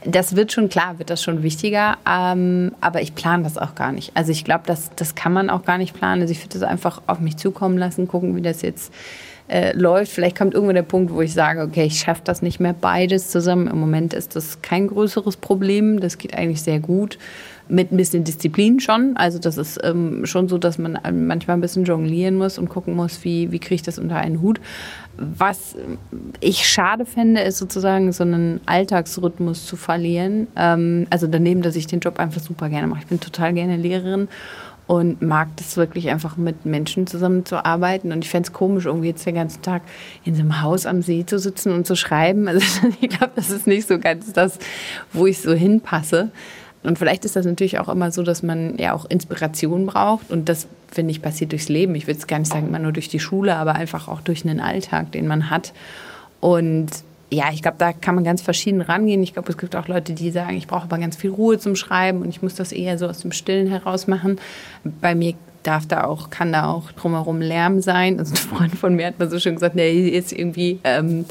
Das 0.05 0.37
wird 0.37 0.53
schon 0.53 0.69
klar, 0.69 0.99
wird 0.99 1.11
das 1.11 1.23
schon 1.23 1.43
wichtiger. 1.43 1.99
Ähm, 2.09 2.73
aber 2.81 3.03
ich 3.03 3.15
plane 3.15 3.43
das 3.43 3.59
auch 3.59 3.75
gar 3.75 3.93
nicht. 3.93 4.13
Also 4.15 4.33
ich 4.33 4.45
glaube, 4.45 4.63
das, 4.67 4.91
das 4.97 5.15
kann 5.15 5.33
man 5.33 5.51
auch 5.51 5.65
gar 5.65 5.79
nicht 5.79 5.95
planen. 5.95 6.23
Also 6.23 6.33
ich 6.33 6.41
würde 6.41 6.59
das 6.59 6.63
einfach 6.63 7.03
auf 7.07 7.21
mich 7.21 7.37
zukommen 7.37 7.79
lassen, 7.79 8.07
gucken, 8.07 8.37
wie 8.37 8.43
das 8.43 8.63
jetzt 8.63 8.93
äh, 9.51 9.77
läuft. 9.77 10.13
Vielleicht 10.13 10.39
kommt 10.39 10.55
irgendwann 10.55 10.77
der 10.77 10.83
Punkt, 10.83 11.13
wo 11.13 11.21
ich 11.21 11.35
sage, 11.35 11.63
okay, 11.63 11.85
ich 11.85 11.99
schaffe 11.99 12.23
das 12.25 12.41
nicht 12.41 12.61
mehr 12.61 12.73
beides 12.73 13.31
zusammen. 13.31 13.67
Im 13.67 13.81
Moment 13.81 14.15
ist 14.15 14.37
das 14.37 14.63
kein 14.63 14.87
größeres 14.87 15.37
Problem. 15.37 16.01
Das 16.01 16.19
geht 16.19 16.35
eigentlich 16.35 16.63
sehr 16.63 16.79
gut. 16.79 17.19
Mit 17.69 17.93
ein 17.93 17.97
bisschen 17.97 18.25
Disziplin 18.25 18.81
schon. 18.81 19.17
Also 19.17 19.39
das 19.39 19.57
ist 19.57 19.79
ähm, 19.83 20.25
schon 20.25 20.49
so, 20.49 20.59
dass 20.59 20.79
man 20.79 20.99
ähm, 21.05 21.27
manchmal 21.27 21.57
ein 21.57 21.61
bisschen 21.61 21.85
jonglieren 21.85 22.37
muss 22.37 22.59
und 22.59 22.69
gucken 22.69 22.95
muss, 22.95 23.25
wie, 23.25 23.51
wie 23.53 23.59
kriege 23.59 23.77
ich 23.77 23.83
das 23.83 23.99
unter 23.99 24.17
einen 24.17 24.41
Hut. 24.41 24.61
Was 25.17 25.77
ich 26.41 26.67
schade 26.67 27.05
fände, 27.05 27.43
ist 27.43 27.59
sozusagen 27.59 28.11
so 28.13 28.23
einen 28.23 28.61
Alltagsrhythmus 28.67 29.67
zu 29.67 29.77
verlieren. 29.77 30.47
Ähm, 30.57 31.07
also 31.11 31.27
daneben, 31.27 31.63
dass 31.63 31.77
ich 31.77 31.87
den 31.87 32.01
Job 32.01 32.19
einfach 32.19 32.41
super 32.41 32.69
gerne 32.69 32.87
mache. 32.87 33.01
Ich 33.01 33.09
bin 33.09 33.21
total 33.21 33.53
gerne 33.53 33.77
Lehrerin 33.77 34.29
und 34.91 35.23
mag 35.23 35.51
das 35.55 35.77
wirklich 35.77 36.11
einfach 36.11 36.37
mit 36.37 36.67
Menschen 36.67 37.07
zusammenzuarbeiten. 37.07 38.11
Und 38.11 38.25
ich 38.25 38.29
fände 38.29 38.49
es 38.49 38.53
komisch, 38.53 38.87
irgendwie 38.87 39.07
jetzt 39.07 39.25
den 39.25 39.37
ganzen 39.37 39.63
Tag 39.63 39.83
in 40.25 40.35
so 40.35 40.41
einem 40.41 40.63
Haus 40.63 40.85
am 40.85 41.01
See 41.01 41.25
zu 41.25 41.39
sitzen 41.39 41.71
und 41.71 41.87
zu 41.87 41.95
schreiben. 41.95 42.49
Also 42.49 42.67
ich 43.01 43.09
glaube, 43.09 43.31
das 43.37 43.51
ist 43.51 43.69
nicht 43.69 43.87
so 43.87 44.01
ganz 44.01 44.33
das, 44.33 44.59
wo 45.13 45.27
ich 45.27 45.39
so 45.39 45.53
hinpasse. 45.53 46.33
Und 46.83 46.99
vielleicht 46.99 47.25
ist 47.25 47.37
das 47.37 47.47
natürlich 47.47 47.79
auch 47.79 47.89
immer 47.89 48.11
so, 48.11 48.25
dass 48.25 48.43
man 48.43 48.79
ja 48.79 48.93
auch 48.93 49.05
Inspiration 49.05 49.87
braucht. 49.87 50.29
Und 50.29 50.49
das, 50.49 50.67
finde 50.91 51.13
ich, 51.13 51.23
passiert 51.23 51.53
durchs 51.53 51.69
Leben. 51.69 51.95
Ich 51.95 52.09
würde 52.09 52.19
es 52.19 52.27
gar 52.27 52.41
nicht 52.41 52.51
sagen, 52.51 52.67
immer 52.67 52.81
nur 52.81 52.91
durch 52.91 53.09
die 53.09 53.21
Schule, 53.21 53.55
aber 53.55 53.77
einfach 53.77 54.09
auch 54.09 54.23
durch 54.23 54.45
einen 54.45 54.59
Alltag, 54.59 55.13
den 55.13 55.29
man 55.29 55.51
hat. 55.51 55.73
Und 56.41 56.89
ja, 57.33 57.51
ich 57.53 57.63
glaube, 57.63 57.77
da 57.79 57.93
kann 57.93 58.17
man 58.17 58.25
ganz 58.25 58.43
verschieden 58.43 58.81
rangehen. 58.81 59.23
Ich 59.23 59.35
glaube, 59.35 59.51
es 59.51 59.59
gibt 59.59 59.77
auch 59.77 59.87
Leute, 59.87 60.15
die 60.15 60.31
sagen, 60.31 60.57
ich 60.57 60.67
brauche 60.67 60.85
aber 60.85 60.99
ganz 60.99 61.17
viel 61.17 61.31
Ruhe 61.31 61.59
zum 61.59 61.77
Schreiben 61.77 62.23
und 62.23 62.29
ich 62.29 62.43
muss 62.43 62.57
das 62.57 62.73
eher 62.73 62.99
so 62.99 63.07
aus 63.07 63.21
dem 63.21 63.31
Stillen 63.31 63.69
heraus 63.69 64.09
machen. 64.09 64.41
Bei 65.01 65.15
mir 65.15 65.35
darf 65.63 65.87
da 65.87 66.05
auch, 66.05 66.31
kann 66.31 66.53
da 66.53 66.69
auch 66.69 66.91
drumherum 66.93 67.41
Lärm 67.41 67.81
sein. 67.83 68.19
Also 68.19 68.33
ein 68.33 68.37
Freund 68.37 68.75
von 68.75 68.97
mir 68.97 69.07
hat 69.07 69.19
mal 69.19 69.31
so 69.31 69.39
schön 69.39 69.55
gesagt, 69.55 69.79
der 69.79 69.93
ist 69.93 70.33
irgendwie 70.33 70.81
ähm, 70.83 71.25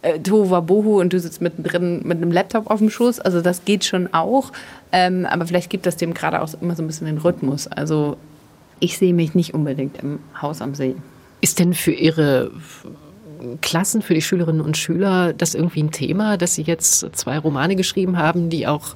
äh, 0.00 0.18
Tohuwabohu 0.18 1.00
und 1.00 1.12
du 1.12 1.20
sitzt 1.20 1.42
mittendrin 1.42 2.00
mit 2.04 2.18
einem 2.18 2.32
Laptop 2.32 2.70
auf 2.70 2.78
dem 2.78 2.88
Schoß. 2.88 3.20
Also 3.20 3.42
das 3.42 3.66
geht 3.66 3.84
schon 3.84 4.14
auch. 4.14 4.50
Ähm, 4.92 5.26
aber 5.26 5.46
vielleicht 5.46 5.68
gibt 5.68 5.84
das 5.84 5.96
dem 5.96 6.14
gerade 6.14 6.40
auch 6.40 6.48
immer 6.60 6.74
so 6.74 6.82
ein 6.82 6.86
bisschen 6.86 7.06
den 7.06 7.18
Rhythmus. 7.18 7.66
Also 7.66 8.16
ich 8.80 8.96
sehe 8.96 9.12
mich 9.12 9.34
nicht 9.34 9.52
unbedingt 9.52 9.98
im 10.02 10.20
Haus 10.40 10.62
am 10.62 10.74
See. 10.74 10.94
Ist 11.42 11.58
denn 11.58 11.74
für 11.74 11.92
Ihre 11.92 12.50
Klassen, 13.60 14.02
für 14.02 14.14
die 14.14 14.22
Schülerinnen 14.22 14.60
und 14.60 14.76
Schüler 14.76 15.32
das 15.32 15.54
irgendwie 15.54 15.82
ein 15.82 15.90
Thema, 15.90 16.36
dass 16.36 16.54
Sie 16.54 16.62
jetzt 16.62 17.06
zwei 17.12 17.38
Romane 17.38 17.76
geschrieben 17.76 18.18
haben, 18.18 18.50
die 18.50 18.66
auch 18.66 18.94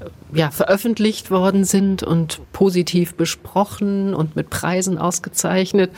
äh, 0.00 0.38
ja, 0.38 0.50
veröffentlicht 0.50 1.30
worden 1.30 1.64
sind 1.64 2.02
und 2.02 2.40
positiv 2.52 3.14
besprochen 3.14 4.14
und 4.14 4.36
mit 4.36 4.50
Preisen 4.50 4.98
ausgezeichnet? 4.98 5.90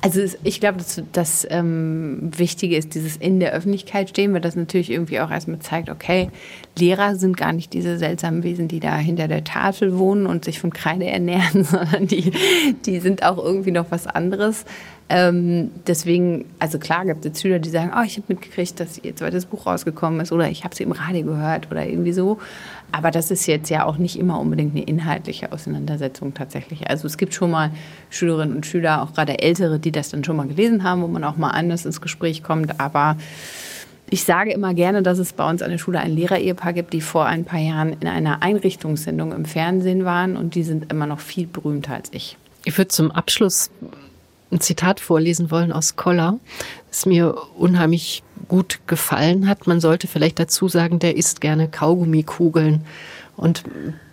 Also 0.00 0.20
ich 0.44 0.60
glaube, 0.60 0.78
dass 0.78 1.02
das 1.12 1.46
ähm, 1.50 2.30
Wichtige 2.36 2.76
ist, 2.76 2.94
dieses 2.94 3.16
in 3.16 3.40
der 3.40 3.52
Öffentlichkeit 3.52 4.10
stehen, 4.10 4.32
weil 4.32 4.40
das 4.40 4.56
natürlich 4.56 4.90
irgendwie 4.90 5.20
auch 5.20 5.30
erstmal 5.30 5.58
zeigt, 5.58 5.90
okay, 5.90 6.30
Lehrer 6.78 7.16
sind 7.16 7.36
gar 7.36 7.52
nicht 7.52 7.72
diese 7.72 7.98
seltsamen 7.98 8.42
Wesen, 8.42 8.68
die 8.68 8.80
da 8.80 8.96
hinter 8.96 9.28
der 9.28 9.44
Tafel 9.44 9.98
wohnen 9.98 10.26
und 10.26 10.44
sich 10.44 10.60
von 10.60 10.72
Kreide 10.72 11.06
ernähren, 11.06 11.64
sondern 11.64 12.06
die, 12.06 12.32
die 12.84 13.00
sind 13.00 13.24
auch 13.24 13.38
irgendwie 13.38 13.72
noch 13.72 13.86
was 13.90 14.06
anderes. 14.06 14.64
Ähm, 15.08 15.70
deswegen, 15.86 16.46
also 16.58 16.78
klar 16.78 17.04
gibt 17.04 17.24
es 17.24 17.40
Schüler, 17.40 17.60
die 17.60 17.68
sagen, 17.68 17.92
oh, 17.96 18.02
ich 18.04 18.16
habe 18.16 18.24
mitgekriegt, 18.28 18.80
dass 18.80 18.98
ihr 18.98 19.14
zweites 19.14 19.46
Buch 19.46 19.66
rausgekommen 19.66 20.20
ist 20.20 20.32
oder 20.32 20.48
ich 20.50 20.64
habe 20.64 20.74
sie 20.74 20.82
im 20.82 20.90
Radio 20.92 21.24
gehört 21.24 21.70
oder 21.70 21.86
irgendwie 21.86 22.12
so. 22.12 22.38
Aber 22.90 23.12
das 23.12 23.30
ist 23.30 23.46
jetzt 23.46 23.70
ja 23.70 23.84
auch 23.84 23.98
nicht 23.98 24.18
immer 24.18 24.40
unbedingt 24.40 24.74
eine 24.74 24.84
inhaltliche 24.84 25.52
Auseinandersetzung 25.52 26.34
tatsächlich. 26.34 26.90
Also 26.90 27.06
es 27.06 27.18
gibt 27.18 27.34
schon 27.34 27.52
mal 27.52 27.70
Schülerinnen 28.10 28.56
und 28.56 28.66
Schüler, 28.66 29.02
auch 29.02 29.14
gerade 29.14 29.38
ältere, 29.40 29.78
die 29.78 29.92
das 29.92 30.08
dann 30.08 30.24
schon 30.24 30.36
mal 30.36 30.48
gelesen 30.48 30.82
haben, 30.82 31.02
wo 31.02 31.06
man 31.06 31.22
auch 31.22 31.36
mal 31.36 31.50
anders 31.50 31.86
ins 31.86 32.00
Gespräch 32.00 32.42
kommt. 32.42 32.80
Aber 32.80 33.16
ich 34.10 34.24
sage 34.24 34.52
immer 34.52 34.74
gerne, 34.74 35.02
dass 35.02 35.18
es 35.18 35.32
bei 35.32 35.48
uns 35.48 35.62
an 35.62 35.70
der 35.70 35.78
Schule 35.78 36.00
ein 36.00 36.12
Lehrerehepaar 36.12 36.72
gibt, 36.72 36.92
die 36.92 37.00
vor 37.00 37.26
ein 37.26 37.44
paar 37.44 37.60
Jahren 37.60 37.96
in 38.00 38.08
einer 38.08 38.42
Einrichtungssendung 38.42 39.32
im 39.32 39.44
Fernsehen 39.44 40.04
waren 40.04 40.36
und 40.36 40.54
die 40.54 40.64
sind 40.64 40.92
immer 40.92 41.06
noch 41.06 41.20
viel 41.20 41.46
berühmter 41.46 41.94
als 41.94 42.08
ich. 42.12 42.36
Ich 42.64 42.76
würde 42.76 42.88
zum 42.88 43.10
Abschluss 43.12 43.70
ein 44.50 44.60
Zitat 44.60 45.00
vorlesen 45.00 45.50
wollen 45.50 45.72
aus 45.72 45.96
Koller, 45.96 46.38
das 46.88 47.06
mir 47.06 47.36
unheimlich 47.56 48.22
gut 48.48 48.80
gefallen 48.86 49.48
hat. 49.48 49.66
Man 49.66 49.80
sollte 49.80 50.06
vielleicht 50.06 50.38
dazu 50.38 50.68
sagen, 50.68 50.98
der 50.98 51.16
isst 51.16 51.40
gerne 51.40 51.68
Kaugummikugeln 51.68 52.84
und 53.36 53.64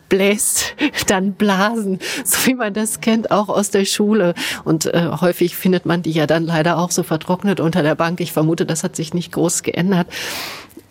bläst 0.10 0.76
dann 1.08 1.34
Blasen, 1.34 2.00
so 2.24 2.48
wie 2.48 2.56
man 2.56 2.74
das 2.74 3.02
kennt, 3.02 3.32
auch 3.32 3.50
aus 3.50 3.72
der 3.72 3.86
Schule. 3.86 4.34
Und 4.64 4.86
äh, 4.86 5.10
häufig 5.22 5.56
findet 5.56 5.86
man 5.86 6.02
die 6.02 6.12
ja 6.12 6.28
dann 6.28 6.44
leider 6.44 6.78
auch 6.78 6.92
so 6.92 7.04
vertrocknet 7.04 7.60
unter 7.60 7.84
der 7.84 7.96
Bank. 7.96 8.20
Ich 8.20 8.32
vermute, 8.32 8.66
das 8.66 8.84
hat 8.84 8.96
sich 8.96 9.14
nicht 9.14 9.32
groß 9.32 9.64
geändert. 9.64 10.08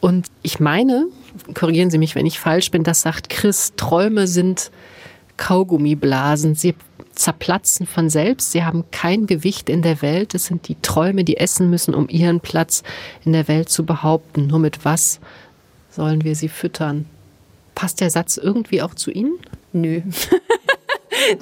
Und 0.01 0.27
ich 0.43 0.59
meine, 0.59 1.07
korrigieren 1.55 1.91
Sie 1.91 1.99
mich, 1.99 2.15
wenn 2.17 2.27
ich 2.27 2.41
falsch 2.41 2.71
bin, 2.73 2.83
das 2.83 3.03
sagt 3.03 3.29
Chris, 3.31 3.75
Träume 3.77 4.27
sind 4.27 4.73
Kaugummiblasen. 5.37 6.55
Sie 6.55 6.75
zerplatzen 7.15 7.87
von 7.87 8.11
selbst. 8.11 8.53
Sie 8.53 8.65
haben 8.65 8.85
kein 8.91 9.27
Gewicht 9.27 9.69
in 9.69 9.83
der 9.83 10.03
Welt. 10.03 10.35
Es 10.35 10.47
sind 10.47 10.69
die 10.69 10.77
Träume, 10.81 11.25
die 11.25 11.37
essen 11.37 11.71
müssen, 11.71 11.95
um 11.95 12.09
ihren 12.09 12.41
Platz 12.41 12.83
in 13.25 13.33
der 13.33 13.49
Welt 13.49 13.69
zu 13.69 13.85
behaupten. 13.85 14.47
Nur 14.47 14.59
mit 14.59 14.85
was 14.85 15.21
sollen 15.91 16.25
wir 16.25 16.35
sie 16.35 16.49
füttern? 16.49 17.07
Passt 17.75 18.01
der 18.01 18.11
Satz 18.11 18.37
irgendwie 18.37 18.83
auch 18.83 18.95
zu 18.95 19.11
Ihnen? 19.11 19.39
Nö. 19.73 20.03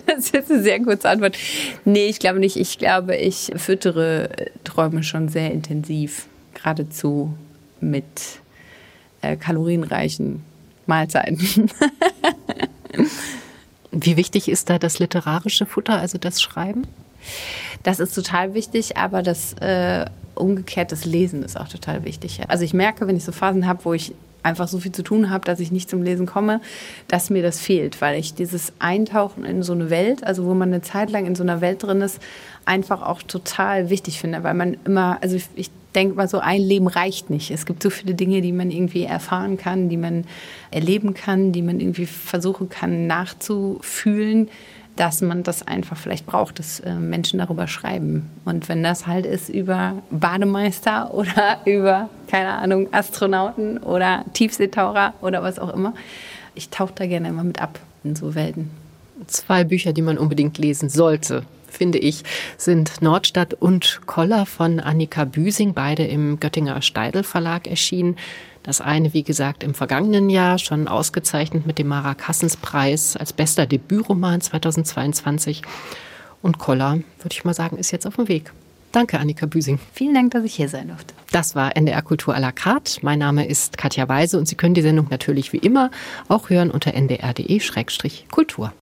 Das 0.04 0.18
ist 0.18 0.34
jetzt 0.34 0.50
eine 0.50 0.62
sehr 0.62 0.80
kurze 0.82 1.08
Antwort. 1.08 1.38
Nee, 1.84 2.08
ich 2.08 2.18
glaube 2.18 2.38
nicht. 2.38 2.56
Ich 2.56 2.76
glaube, 2.76 3.16
ich 3.16 3.50
füttere 3.56 4.28
Träume 4.62 5.02
schon 5.02 5.28
sehr 5.28 5.52
intensiv. 5.52 6.26
Geradezu 6.54 7.32
mit 7.80 8.04
äh, 9.22 9.36
kalorienreichen 9.36 10.42
Mahlzeiten. 10.86 11.70
Wie 13.92 14.16
wichtig 14.16 14.48
ist 14.48 14.70
da 14.70 14.78
das 14.78 14.98
literarische 14.98 15.66
Futter, 15.66 15.98
also 15.98 16.18
das 16.18 16.40
Schreiben? 16.40 16.86
Das 17.82 18.00
ist 18.00 18.14
total 18.14 18.54
wichtig, 18.54 18.96
aber 18.96 19.22
das 19.22 19.54
äh, 19.54 20.06
umgekehrt, 20.34 20.92
Lesen 21.04 21.42
ist 21.42 21.58
auch 21.58 21.68
total 21.68 22.04
wichtig. 22.04 22.40
Also 22.48 22.64
ich 22.64 22.74
merke, 22.74 23.06
wenn 23.06 23.16
ich 23.16 23.24
so 23.24 23.32
Phasen 23.32 23.66
habe, 23.66 23.84
wo 23.84 23.92
ich 23.92 24.14
einfach 24.42 24.68
so 24.68 24.78
viel 24.78 24.92
zu 24.92 25.02
tun 25.02 25.30
habe, 25.30 25.44
dass 25.44 25.60
ich 25.60 25.70
nicht 25.70 25.90
zum 25.90 26.02
Lesen 26.02 26.26
komme, 26.26 26.60
dass 27.08 27.30
mir 27.30 27.42
das 27.42 27.60
fehlt, 27.60 28.00
weil 28.00 28.18
ich 28.18 28.34
dieses 28.34 28.72
Eintauchen 28.78 29.44
in 29.44 29.62
so 29.62 29.72
eine 29.72 29.90
Welt, 29.90 30.24
also 30.24 30.46
wo 30.46 30.54
man 30.54 30.70
eine 30.70 30.82
Zeit 30.82 31.10
lang 31.10 31.26
in 31.26 31.34
so 31.34 31.42
einer 31.42 31.60
Welt 31.60 31.82
drin 31.82 32.00
ist, 32.00 32.20
einfach 32.64 33.02
auch 33.02 33.22
total 33.22 33.90
wichtig 33.90 34.18
finde, 34.18 34.42
weil 34.42 34.54
man 34.54 34.78
immer, 34.84 35.18
also 35.20 35.36
ich, 35.36 35.46
ich 35.56 35.70
denke 35.94 36.14
mal 36.14 36.28
so, 36.28 36.38
ein 36.38 36.60
Leben 36.60 36.86
reicht 36.86 37.30
nicht. 37.30 37.50
Es 37.50 37.66
gibt 37.66 37.82
so 37.82 37.90
viele 37.90 38.14
Dinge, 38.14 38.40
die 38.40 38.52
man 38.52 38.70
irgendwie 38.70 39.04
erfahren 39.04 39.56
kann, 39.56 39.88
die 39.88 39.96
man 39.96 40.24
erleben 40.70 41.14
kann, 41.14 41.52
die 41.52 41.62
man 41.62 41.80
irgendwie 41.80 42.06
versuchen 42.06 42.68
kann 42.68 43.06
nachzufühlen, 43.06 44.48
dass 44.96 45.22
man 45.22 45.42
das 45.42 45.66
einfach 45.66 45.96
vielleicht 45.96 46.26
braucht, 46.26 46.58
dass 46.58 46.80
äh, 46.80 46.94
Menschen 46.94 47.38
darüber 47.38 47.66
schreiben. 47.66 48.28
Und 48.44 48.68
wenn 48.68 48.82
das 48.82 49.06
halt 49.06 49.24
ist 49.24 49.48
über 49.48 49.94
Bademeister 50.10 51.14
oder 51.14 51.60
über, 51.64 52.08
keine 52.28 52.50
Ahnung, 52.50 52.88
Astronauten 52.92 53.78
oder 53.78 54.24
Tiefseetaucher 54.34 55.14
oder 55.22 55.42
was 55.42 55.58
auch 55.58 55.72
immer, 55.72 55.94
ich 56.54 56.68
tauche 56.68 56.92
da 56.94 57.06
gerne 57.06 57.28
immer 57.28 57.44
mit 57.44 57.60
ab 57.60 57.78
in 58.04 58.14
so 58.16 58.34
Welten. 58.34 58.70
Zwei 59.26 59.64
Bücher, 59.64 59.92
die 59.92 60.02
man 60.02 60.18
unbedingt 60.18 60.58
lesen 60.58 60.88
sollte, 60.88 61.44
finde 61.70 61.98
ich, 61.98 62.22
sind 62.56 63.02
Nordstadt 63.02 63.54
und 63.54 64.00
Koller 64.06 64.46
von 64.46 64.80
Annika 64.80 65.24
Büsing, 65.24 65.74
beide 65.74 66.04
im 66.04 66.40
Göttinger 66.40 66.82
Steidel 66.82 67.22
Verlag 67.22 67.66
erschienen. 67.66 68.16
Das 68.62 68.80
eine, 68.80 69.14
wie 69.14 69.22
gesagt, 69.22 69.62
im 69.62 69.74
vergangenen 69.74 70.28
Jahr 70.28 70.58
schon 70.58 70.86
ausgezeichnet 70.86 71.66
mit 71.66 71.78
dem 71.78 71.88
Mara 71.88 72.14
Kassens 72.14 72.56
Preis 72.56 73.16
als 73.16 73.32
bester 73.32 73.66
Debütroman 73.66 74.40
2022. 74.40 75.62
Und 76.42 76.58
Koller, 76.58 76.98
würde 77.18 77.32
ich 77.32 77.44
mal 77.44 77.54
sagen, 77.54 77.78
ist 77.78 77.90
jetzt 77.90 78.06
auf 78.06 78.16
dem 78.16 78.28
Weg. 78.28 78.52
Danke, 78.92 79.20
Annika 79.20 79.46
Büsing. 79.46 79.78
Vielen 79.92 80.14
Dank, 80.14 80.32
dass 80.32 80.44
ich 80.44 80.54
hier 80.54 80.68
sein 80.68 80.88
durfte. 80.88 81.14
Das 81.30 81.54
war 81.54 81.76
NDR 81.76 82.02
Kultur 82.02 82.34
à 82.34 82.40
la 82.40 82.50
carte. 82.50 82.98
Mein 83.02 83.20
Name 83.20 83.46
ist 83.46 83.78
Katja 83.78 84.08
Weise 84.08 84.36
und 84.36 84.46
Sie 84.46 84.56
können 84.56 84.74
die 84.74 84.82
Sendung 84.82 85.06
natürlich 85.10 85.52
wie 85.52 85.58
immer 85.58 85.90
auch 86.28 86.50
hören 86.50 86.72
unter 86.72 86.92
ndr.de-kultur. 86.92 88.72